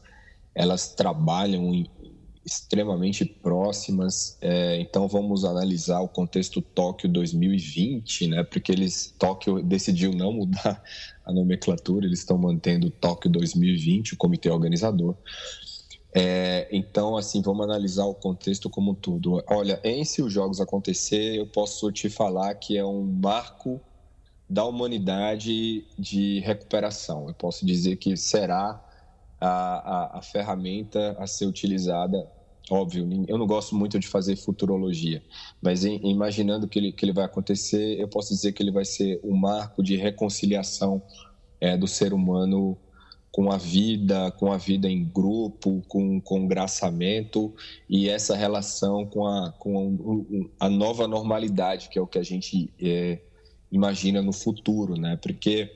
elas 0.54 0.88
trabalham 0.88 1.86
extremamente 2.46 3.24
próximas. 3.24 4.38
É, 4.40 4.80
então 4.80 5.08
vamos 5.08 5.44
analisar 5.44 6.00
o 6.00 6.06
contexto 6.06 6.62
Tóquio 6.62 7.08
2020, 7.08 8.28
né? 8.28 8.44
Porque 8.44 8.70
eles 8.70 9.12
Tóquio 9.18 9.60
decidiu 9.60 10.12
não 10.12 10.32
mudar 10.32 10.80
a 11.26 11.32
nomenclatura, 11.32 12.06
eles 12.06 12.20
estão 12.20 12.38
mantendo 12.38 12.88
Tóquio 12.88 13.28
2020, 13.28 14.14
o 14.14 14.16
comitê 14.16 14.48
organizador. 14.48 15.16
É, 16.14 16.68
então, 16.70 17.16
assim, 17.16 17.42
vamos 17.42 17.64
analisar 17.64 18.06
o 18.06 18.14
contexto 18.14 18.70
como 18.70 18.92
um 18.92 18.94
todo. 18.94 19.42
Olha, 19.48 19.80
em 19.82 20.04
se 20.04 20.22
os 20.22 20.32
jogos 20.32 20.60
acontecer, 20.60 21.34
eu 21.34 21.46
posso 21.48 21.90
te 21.90 22.08
falar 22.08 22.54
que 22.54 22.78
é 22.78 22.84
um 22.84 23.02
marco 23.02 23.80
da 24.48 24.64
humanidade 24.64 25.84
de 25.98 26.38
recuperação. 26.40 27.26
Eu 27.26 27.34
posso 27.34 27.66
dizer 27.66 27.96
que 27.96 28.16
será 28.16 28.82
a, 29.40 29.48
a, 29.48 30.18
a 30.18 30.22
ferramenta 30.22 31.16
a 31.18 31.26
ser 31.26 31.46
utilizada 31.46 32.35
óbvio, 32.70 33.08
eu 33.28 33.38
não 33.38 33.46
gosto 33.46 33.74
muito 33.74 33.98
de 33.98 34.08
fazer 34.08 34.36
futurologia, 34.36 35.22
mas 35.62 35.84
imaginando 35.84 36.66
que 36.66 36.78
ele, 36.78 36.92
que 36.92 37.04
ele 37.04 37.12
vai 37.12 37.24
acontecer, 37.24 37.98
eu 37.98 38.08
posso 38.08 38.34
dizer 38.34 38.52
que 38.52 38.62
ele 38.62 38.72
vai 38.72 38.84
ser 38.84 39.20
um 39.22 39.36
marco 39.36 39.82
de 39.82 39.96
reconciliação 39.96 41.02
é, 41.60 41.76
do 41.76 41.86
ser 41.86 42.12
humano 42.12 42.76
com 43.30 43.52
a 43.52 43.58
vida, 43.58 44.30
com 44.32 44.50
a 44.50 44.56
vida 44.56 44.88
em 44.88 45.04
grupo, 45.04 45.82
com, 45.88 46.20
com 46.20 46.44
o 46.44 46.48
graçamento 46.48 47.54
e 47.88 48.08
essa 48.08 48.34
relação 48.34 49.04
com 49.04 49.26
a, 49.26 49.52
com 49.58 50.24
a 50.58 50.70
nova 50.70 51.06
normalidade, 51.06 51.90
que 51.90 51.98
é 51.98 52.02
o 52.02 52.06
que 52.06 52.18
a 52.18 52.22
gente 52.22 52.72
é, 52.80 53.20
imagina 53.70 54.22
no 54.22 54.32
futuro, 54.32 54.96
né? 54.96 55.16
Porque 55.16 55.70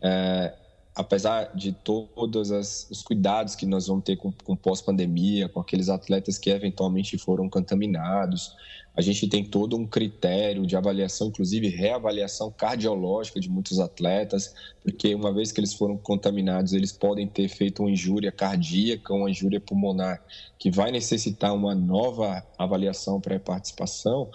é, 0.00 0.54
apesar 0.94 1.54
de 1.54 1.72
todos 1.72 2.50
os 2.50 3.02
cuidados 3.02 3.54
que 3.54 3.64
nós 3.64 3.86
vamos 3.86 4.04
ter 4.04 4.16
com, 4.16 4.30
com 4.44 4.54
pós-pandemia, 4.54 5.48
com 5.48 5.60
aqueles 5.60 5.88
atletas 5.88 6.38
que 6.38 6.50
eventualmente 6.50 7.16
foram 7.16 7.48
contaminados, 7.48 8.54
a 8.94 9.00
gente 9.00 9.26
tem 9.26 9.42
todo 9.42 9.74
um 9.74 9.86
critério 9.86 10.66
de 10.66 10.76
avaliação, 10.76 11.28
inclusive 11.28 11.68
reavaliação 11.68 12.50
cardiológica 12.50 13.40
de 13.40 13.48
muitos 13.48 13.80
atletas, 13.80 14.54
porque 14.82 15.14
uma 15.14 15.32
vez 15.32 15.50
que 15.50 15.60
eles 15.60 15.72
foram 15.72 15.96
contaminados, 15.96 16.74
eles 16.74 16.92
podem 16.92 17.26
ter 17.26 17.48
feito 17.48 17.80
uma 17.80 17.90
injúria 17.90 18.30
cardíaca, 18.30 19.14
uma 19.14 19.30
injúria 19.30 19.60
pulmonar, 19.60 20.22
que 20.58 20.70
vai 20.70 20.90
necessitar 20.90 21.54
uma 21.54 21.74
nova 21.74 22.46
avaliação 22.58 23.18
pré-participação 23.18 24.30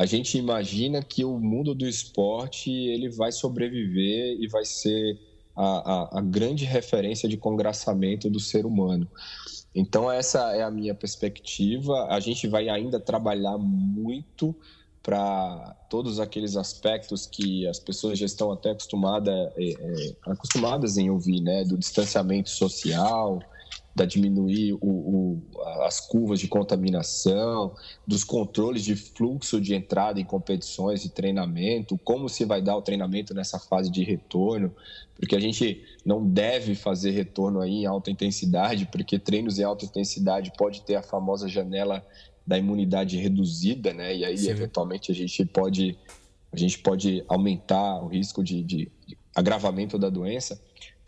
a 0.00 0.06
gente 0.06 0.38
imagina 0.38 1.02
que 1.02 1.26
o 1.26 1.38
mundo 1.38 1.74
do 1.74 1.86
esporte 1.86 2.70
ele 2.70 3.10
vai 3.10 3.30
sobreviver 3.30 4.34
e 4.40 4.48
vai 4.48 4.64
ser 4.64 5.20
a, 5.60 5.92
a, 6.16 6.18
a 6.18 6.20
grande 6.22 6.64
referência 6.64 7.28
de 7.28 7.36
congraçamento 7.36 8.30
do 8.30 8.40
ser 8.40 8.64
humano. 8.64 9.06
Então, 9.74 10.10
essa 10.10 10.56
é 10.56 10.62
a 10.62 10.70
minha 10.70 10.94
perspectiva. 10.94 12.06
A 12.10 12.18
gente 12.18 12.48
vai 12.48 12.68
ainda 12.68 12.98
trabalhar 12.98 13.58
muito 13.58 14.54
para 15.02 15.76
todos 15.88 16.18
aqueles 16.18 16.56
aspectos 16.56 17.26
que 17.26 17.66
as 17.66 17.78
pessoas 17.78 18.18
já 18.18 18.26
estão 18.26 18.52
até 18.52 18.70
acostumada, 18.70 19.30
é, 19.56 19.70
é, 19.70 20.16
acostumadas 20.26 20.96
em 20.96 21.10
ouvir, 21.10 21.40
né? 21.40 21.64
Do 21.64 21.78
distanciamento 21.78 22.50
social, 22.50 23.40
da 23.94 24.04
diminuir 24.04 24.74
o, 24.74 24.78
o, 24.80 25.42
as 25.82 26.00
curvas 26.00 26.38
de 26.38 26.48
contaminação, 26.48 27.74
dos 28.06 28.22
controles 28.22 28.84
de 28.84 28.94
fluxo 28.94 29.60
de 29.60 29.74
entrada 29.74 30.20
em 30.20 30.24
competições 30.24 31.04
e 31.04 31.08
treinamento, 31.08 31.98
como 31.98 32.28
se 32.28 32.44
vai 32.44 32.62
dar 32.62 32.76
o 32.76 32.82
treinamento 32.82 33.34
nessa 33.34 33.58
fase 33.58 33.90
de 33.90 34.04
retorno, 34.04 34.74
porque 35.16 35.36
a 35.36 35.40
gente 35.40 35.84
não 36.04 36.24
deve 36.24 36.74
fazer 36.74 37.10
retorno 37.10 37.60
aí 37.60 37.82
em 37.82 37.86
alta 37.86 38.10
intensidade, 38.10 38.88
porque 38.90 39.18
treinos 39.18 39.58
em 39.58 39.64
alta 39.64 39.84
intensidade 39.84 40.52
pode 40.56 40.82
ter 40.82 40.94
a 40.94 41.02
famosa 41.02 41.48
janela 41.48 42.04
da 42.46 42.56
imunidade 42.56 43.16
reduzida, 43.16 43.92
né? 43.92 44.16
E 44.16 44.24
aí 44.24 44.38
Sim. 44.38 44.50
eventualmente 44.50 45.12
a 45.12 45.14
gente 45.14 45.44
pode 45.44 45.98
a 46.52 46.56
gente 46.56 46.78
pode 46.80 47.24
aumentar 47.28 48.02
o 48.02 48.08
risco 48.08 48.42
de, 48.42 48.62
de, 48.64 48.90
de 49.06 49.16
agravamento 49.34 49.96
da 49.96 50.10
doença. 50.10 50.60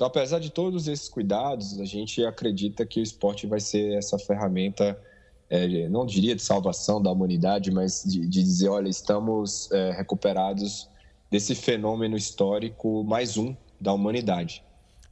Então, 0.02 0.08
apesar 0.08 0.40
de 0.40 0.50
todos 0.50 0.88
esses 0.88 1.08
cuidados, 1.08 1.78
a 1.78 1.84
gente 1.84 2.26
acredita 2.26 2.84
que 2.84 2.98
o 2.98 3.02
esporte 3.04 3.46
vai 3.46 3.60
ser 3.60 3.96
essa 3.96 4.18
ferramenta, 4.18 5.00
é, 5.48 5.88
não 5.88 6.04
diria 6.04 6.34
de 6.34 6.42
salvação 6.42 7.00
da 7.00 7.08
humanidade, 7.08 7.70
mas 7.70 8.02
de, 8.04 8.26
de 8.26 8.42
dizer: 8.42 8.68
olha, 8.68 8.88
estamos 8.88 9.70
é, 9.70 9.92
recuperados 9.92 10.90
desse 11.30 11.54
fenômeno 11.54 12.16
histórico 12.16 13.04
mais 13.04 13.36
um 13.36 13.54
da 13.80 13.92
humanidade. 13.92 14.64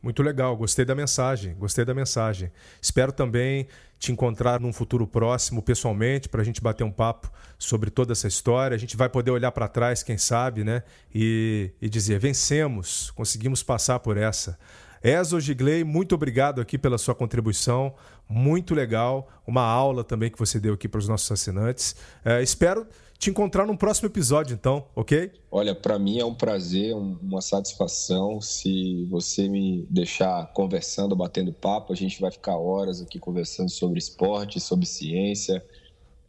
Muito 0.03 0.25
legal, 0.25 0.57
gostei 0.57 0.85
da 0.85 0.97
mensagem, 0.97 1.55
gostei 1.55 1.85
da 1.85 1.95
mensagem. 1.95 2.51
Espero 2.83 3.13
também 3.13 3.69
te 4.01 4.11
encontrar 4.11 4.59
num 4.59 4.73
futuro 4.73 5.07
próximo, 5.07 5.63
pessoalmente, 5.63 6.27
para 6.27 6.41
a 6.41 6.45
gente 6.45 6.63
bater 6.63 6.83
um 6.83 6.91
papo 6.91 7.31
sobre 7.59 7.91
toda 7.91 8.13
essa 8.13 8.27
história. 8.27 8.75
A 8.75 8.79
gente 8.79 8.97
vai 8.97 9.11
poder 9.11 9.31
olhar 9.31 9.53
para 9.53 9.69
trás, 9.69 10.03
quem 10.03 10.17
sabe, 10.17 10.65
né? 10.65 10.83
E, 11.15 11.71
e 11.83 11.89
dizer: 11.89 12.19
vencemos, 12.19 13.11
conseguimos 13.11 13.63
passar 13.63 14.01
por 14.01 14.17
essa. 14.17 14.59
Ezo 15.03 15.39
Gigley, 15.39 15.85
muito 15.85 16.15
obrigado 16.15 16.63
aqui 16.63 16.79
pela 16.79 16.97
sua 16.97 17.15
contribuição, 17.15 17.95
muito 18.27 18.75
legal, 18.75 19.29
uma 19.47 19.63
aula 19.63 20.03
também 20.03 20.31
que 20.31 20.39
você 20.39 20.59
deu 20.59 20.75
aqui 20.75 20.89
para 20.89 20.99
os 20.99 21.09
nossos 21.09 21.31
assinantes. 21.31 21.95
É, 22.25 22.43
espero 22.43 22.87
te 23.21 23.29
encontrar 23.29 23.67
num 23.67 23.77
próximo 23.77 24.09
episódio, 24.09 24.55
então, 24.55 24.87
ok? 24.97 25.31
Olha, 25.51 25.75
para 25.75 25.99
mim 25.99 26.19
é 26.19 26.25
um 26.25 26.35
prazer, 26.35 26.97
uma 26.97 27.43
satisfação. 27.43 28.41
Se 28.41 29.05
você 29.11 29.47
me 29.47 29.87
deixar 29.91 30.51
conversando, 30.55 31.15
batendo 31.15 31.53
papo, 31.53 31.93
a 31.93 31.97
gente 31.97 32.19
vai 32.19 32.31
ficar 32.31 32.57
horas 32.57 33.03
aqui 33.03 33.19
conversando 33.19 33.69
sobre 33.69 33.99
esporte, 33.99 34.59
sobre 34.59 34.87
ciência. 34.87 35.63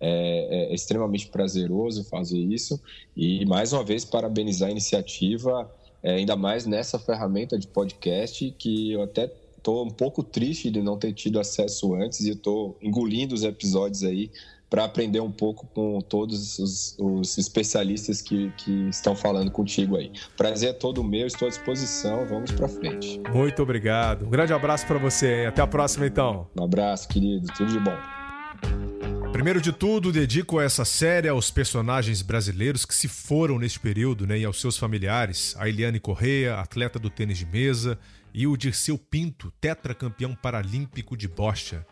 É, 0.01 0.67
é, 0.69 0.71
é 0.71 0.75
extremamente 0.75 1.29
prazeroso 1.29 2.03
fazer 2.03 2.39
isso. 2.39 2.77
E 3.15 3.45
mais 3.45 3.71
uma 3.71 3.85
vez 3.85 4.03
parabenizar 4.03 4.67
a 4.67 4.71
iniciativa, 4.71 5.71
é, 6.03 6.15
ainda 6.15 6.35
mais 6.35 6.65
nessa 6.65 6.99
ferramenta 6.99 7.57
de 7.57 7.67
podcast 7.67 8.53
que 8.59 8.91
eu 8.91 9.01
até 9.01 9.31
estou 9.55 9.85
um 9.85 9.91
pouco 9.91 10.23
triste 10.23 10.69
de 10.69 10.81
não 10.81 10.97
ter 10.97 11.13
tido 11.13 11.39
acesso 11.39 11.95
antes 11.95 12.19
e 12.19 12.31
estou 12.31 12.77
engolindo 12.81 13.33
os 13.33 13.43
episódios 13.43 14.03
aí 14.03 14.29
para 14.71 14.85
aprender 14.85 15.19
um 15.19 15.29
pouco 15.29 15.67
com 15.67 15.99
todos 15.99 16.57
os, 16.57 16.95
os 16.97 17.37
especialistas 17.37 18.21
que, 18.21 18.49
que, 18.55 18.71
estão 18.87 19.13
falando 19.13 19.51
contigo 19.51 19.97
aí. 19.97 20.13
Prazer 20.37 20.69
é 20.69 20.73
todo 20.73 21.03
meu, 21.03 21.27
estou 21.27 21.45
à 21.45 21.51
disposição, 21.51 22.25
vamos 22.25 22.51
para 22.53 22.69
frente. 22.69 23.21
Muito 23.33 23.61
obrigado. 23.61 24.25
Um 24.25 24.29
grande 24.29 24.53
abraço 24.53 24.87
para 24.87 24.97
você. 24.97 25.45
Até 25.45 25.61
a 25.61 25.67
próxima, 25.67 26.07
então. 26.07 26.47
Um 26.57 26.63
abraço, 26.63 27.09
querido. 27.09 27.47
Tudo 27.53 27.69
de 27.69 27.79
bom. 27.79 27.97
Primeiro 29.33 29.59
de 29.59 29.73
tudo, 29.73 30.09
dedico 30.09 30.61
essa 30.61 30.85
série 30.85 31.27
aos 31.27 31.51
personagens 31.51 32.21
brasileiros 32.21 32.85
que 32.85 32.95
se 32.95 33.09
foram 33.09 33.59
neste 33.59 33.79
período 33.79 34.25
né, 34.25 34.39
e 34.39 34.45
aos 34.45 34.61
seus 34.61 34.77
familiares. 34.77 35.53
A 35.59 35.67
Eliane 35.67 35.99
Correia, 35.99 36.55
atleta 36.55 36.97
do 36.97 37.09
tênis 37.09 37.37
de 37.37 37.45
mesa, 37.45 37.99
e 38.33 38.47
o 38.47 38.55
Dirceu 38.55 38.97
Pinto, 38.97 39.51
tetracampeão 39.59 40.33
paralímpico 40.33 41.17
de 41.17 41.27
bocha. 41.27 41.85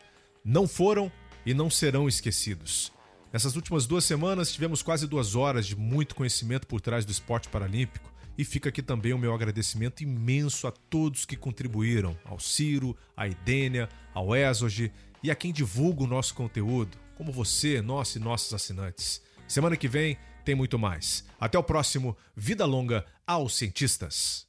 Não 0.46 0.66
foram 0.66 1.12
e 1.46 1.54
não 1.54 1.70
serão 1.70 2.08
esquecidos. 2.08 2.92
Nessas 3.32 3.56
últimas 3.56 3.86
duas 3.86 4.06
semanas 4.06 4.52
tivemos 4.52 4.82
quase 4.82 5.08
duas 5.08 5.36
horas 5.36 5.68
de 5.68 5.76
muito 5.76 6.16
conhecimento 6.16 6.66
por 6.66 6.82
trás 6.82 7.06
do 7.06 7.12
esporte 7.12 7.48
paralímpico 7.48 8.12
e 8.38 8.44
fica 8.44 8.70
aqui 8.70 8.82
também 8.82 9.14
o 9.14 9.18
meu 9.18 9.34
agradecimento 9.34 10.02
imenso 10.02 10.66
a 10.66 10.72
todos 10.72 11.26
que 11.26 11.36
contribuíram, 11.36 12.18
ao 12.24 12.40
Ciro, 12.40 12.96
à 13.16 13.28
Idênia, 13.28 13.90
ao 14.14 14.36
Exoge 14.36 14.92
e 15.22 15.30
a 15.30 15.36
quem 15.36 15.52
divulga 15.52 16.04
o 16.04 16.08
nosso 16.08 16.34
conteúdo, 16.34 16.98
como 17.16 17.32
você, 17.32 17.82
nós 17.82 18.16
e 18.16 18.20
nossos 18.20 18.54
assinantes. 18.54 19.22
Semana 19.48 19.76
que 19.76 19.90
vem 19.90 20.18
tem 20.46 20.56
muito 20.56 20.80
mais. 20.80 21.26
Até 21.40 21.60
o 21.60 21.64
próximo 21.64 22.18
Vida 22.36 22.66
Longa 22.66 23.06
aos 23.28 23.58
Cientistas. 23.58 24.48